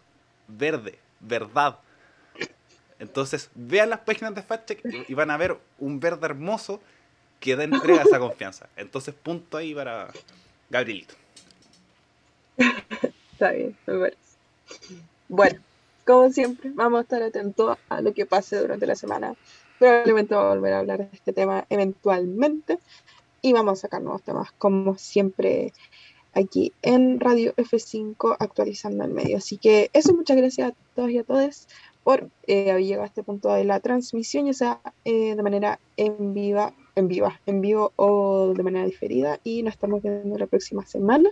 verde, 0.48 0.98
verdad. 1.20 1.78
Entonces, 2.98 3.50
vean 3.54 3.90
las 3.90 4.00
páginas 4.00 4.34
de 4.34 4.42
FactCheck 4.42 5.08
y 5.08 5.14
van 5.14 5.30
a 5.30 5.36
ver 5.36 5.56
un 5.78 5.98
verde 5.98 6.26
hermoso 6.26 6.80
que 7.40 7.56
da 7.56 7.64
entrega 7.64 8.02
esa 8.02 8.18
confianza. 8.18 8.68
Entonces, 8.76 9.14
punto 9.14 9.56
ahí 9.56 9.74
para 9.74 10.08
Gabrielito. 10.70 11.14
Está 13.42 13.56
bien, 13.56 13.76
me 13.88 13.98
parece. 13.98 14.18
Bueno 15.28 15.60
como 16.04 16.30
siempre, 16.30 16.70
vamos 16.74 16.98
a 16.98 17.02
estar 17.02 17.22
atentos 17.22 17.76
a 17.88 18.00
lo 18.00 18.12
que 18.12 18.26
pase 18.26 18.56
durante 18.58 18.86
la 18.86 18.96
semana. 18.96 19.34
Probablemente 19.78 20.34
vamos 20.34 20.52
a 20.52 20.54
volver 20.54 20.72
a 20.72 20.78
hablar 20.80 20.98
de 20.98 21.16
este 21.16 21.32
tema 21.32 21.64
eventualmente 21.70 22.78
y 23.40 23.52
vamos 23.52 23.78
a 23.78 23.82
sacar 23.82 24.02
nuevos 24.02 24.22
temas, 24.22 24.52
como 24.52 24.96
siempre 24.96 25.72
aquí 26.34 26.72
en 26.82 27.20
Radio 27.20 27.54
F5 27.56 28.36
actualizando 28.38 29.04
el 29.04 29.12
medio. 29.12 29.38
Así 29.38 29.58
que 29.58 29.90
eso, 29.92 30.14
muchas 30.14 30.36
gracias 30.36 30.70
a 30.70 30.74
todos 30.94 31.10
y 31.10 31.18
a 31.18 31.24
todas 31.24 31.68
por 32.04 32.28
eh, 32.48 32.70
haber 32.70 32.84
llegado 32.84 33.04
a 33.04 33.06
este 33.06 33.22
punto 33.22 33.52
de 33.52 33.64
la 33.64 33.78
transmisión, 33.78 34.46
ya 34.46 34.52
sea 34.54 34.80
eh, 35.04 35.36
de 35.36 35.42
manera 35.42 35.78
en 35.96 36.34
viva, 36.34 36.74
en 36.96 37.06
viva, 37.06 37.40
en 37.46 37.60
vivo 37.60 37.92
o 37.96 38.54
de 38.54 38.62
manera 38.62 38.86
diferida. 38.86 39.38
Y 39.44 39.62
nos 39.62 39.74
estamos 39.74 40.02
viendo 40.02 40.36
la 40.36 40.46
próxima 40.46 40.84
semana 40.84 41.30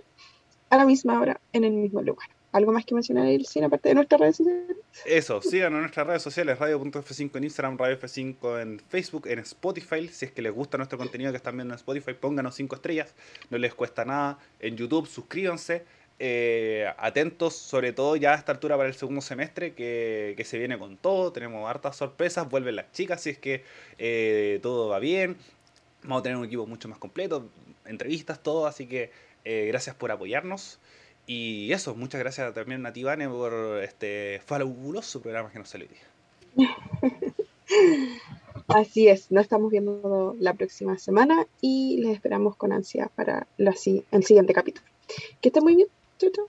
a 0.70 0.76
la 0.76 0.86
misma 0.86 1.20
hora 1.20 1.40
en 1.52 1.64
el 1.64 1.72
mismo 1.72 2.00
lugar. 2.00 2.28
¿Algo 2.52 2.72
más 2.72 2.84
que 2.84 2.94
mencionar, 2.94 3.26
el 3.26 3.46
cine, 3.46 3.66
aparte 3.66 3.90
de 3.90 3.94
nuestras 3.94 4.20
redes 4.20 4.36
sociales? 4.38 4.76
Eso, 5.04 5.40
síganos 5.40 5.76
en 5.76 5.82
nuestras 5.82 6.06
redes 6.06 6.22
sociales, 6.22 6.58
radio.f5 6.58 7.36
en 7.36 7.44
Instagram, 7.44 7.78
radio 7.78 7.96
F5 7.96 8.60
en 8.60 8.80
Facebook, 8.88 9.28
en 9.28 9.38
Spotify. 9.40 10.08
Si 10.08 10.24
es 10.24 10.32
que 10.32 10.42
les 10.42 10.52
gusta 10.52 10.76
nuestro 10.76 10.98
contenido 10.98 11.30
que 11.30 11.36
están 11.36 11.56
viendo 11.56 11.74
en 11.74 11.78
Spotify, 11.78 12.14
pónganos 12.14 12.56
5 12.56 12.74
estrellas, 12.74 13.14
no 13.50 13.58
les 13.58 13.72
cuesta 13.72 14.04
nada. 14.04 14.38
En 14.58 14.76
YouTube, 14.76 15.06
suscríbanse. 15.06 15.84
Eh, 16.22 16.86
atentos, 16.98 17.54
sobre 17.54 17.94
todo 17.94 18.14
ya 18.16 18.32
a 18.32 18.34
esta 18.34 18.52
altura 18.52 18.76
para 18.76 18.88
el 18.88 18.94
segundo 18.94 19.22
semestre, 19.22 19.72
que, 19.72 20.42
se 20.44 20.58
viene 20.58 20.76
con 20.76 20.96
todo. 20.96 21.32
Tenemos 21.32 21.70
hartas 21.70 21.96
sorpresas, 21.96 22.48
vuelven 22.50 22.76
las 22.76 22.90
chicas 22.90 23.22
si 23.22 23.30
es 23.30 23.38
que 23.38 23.62
eh, 23.96 24.58
todo 24.60 24.88
va 24.88 24.98
bien. 24.98 25.36
Vamos 26.02 26.20
a 26.20 26.22
tener 26.24 26.36
un 26.36 26.44
equipo 26.44 26.66
mucho 26.66 26.88
más 26.88 26.98
completo, 26.98 27.48
entrevistas, 27.86 28.42
todo. 28.42 28.66
Así 28.66 28.86
que 28.86 29.12
eh, 29.44 29.66
gracias 29.68 29.96
por 29.96 30.10
apoyarnos. 30.10 30.78
Y 31.26 31.72
eso, 31.72 31.94
muchas 31.94 32.20
gracias 32.20 32.52
también 32.54 32.84
a 32.86 32.92
Tibane 32.92 33.28
por 33.28 33.82
este 33.82 34.40
fabuloso 34.44 35.20
programa 35.20 35.50
que 35.52 35.58
nos 35.58 35.68
salió 35.68 35.88
hoy. 35.88 36.66
Así 38.68 39.08
es, 39.08 39.30
nos 39.30 39.42
estamos 39.42 39.70
viendo 39.70 40.36
la 40.38 40.54
próxima 40.54 40.98
semana 40.98 41.46
y 41.60 41.98
les 41.98 42.14
esperamos 42.14 42.56
con 42.56 42.72
ansia 42.72 43.10
para 43.14 43.46
la, 43.56 43.74
el 44.10 44.24
siguiente 44.24 44.52
capítulo. 44.52 44.86
Que 45.40 45.48
estén 45.48 45.62
muy 45.62 45.76
bien. 45.76 45.88
Chau, 46.18 46.30
chau. 46.30 46.48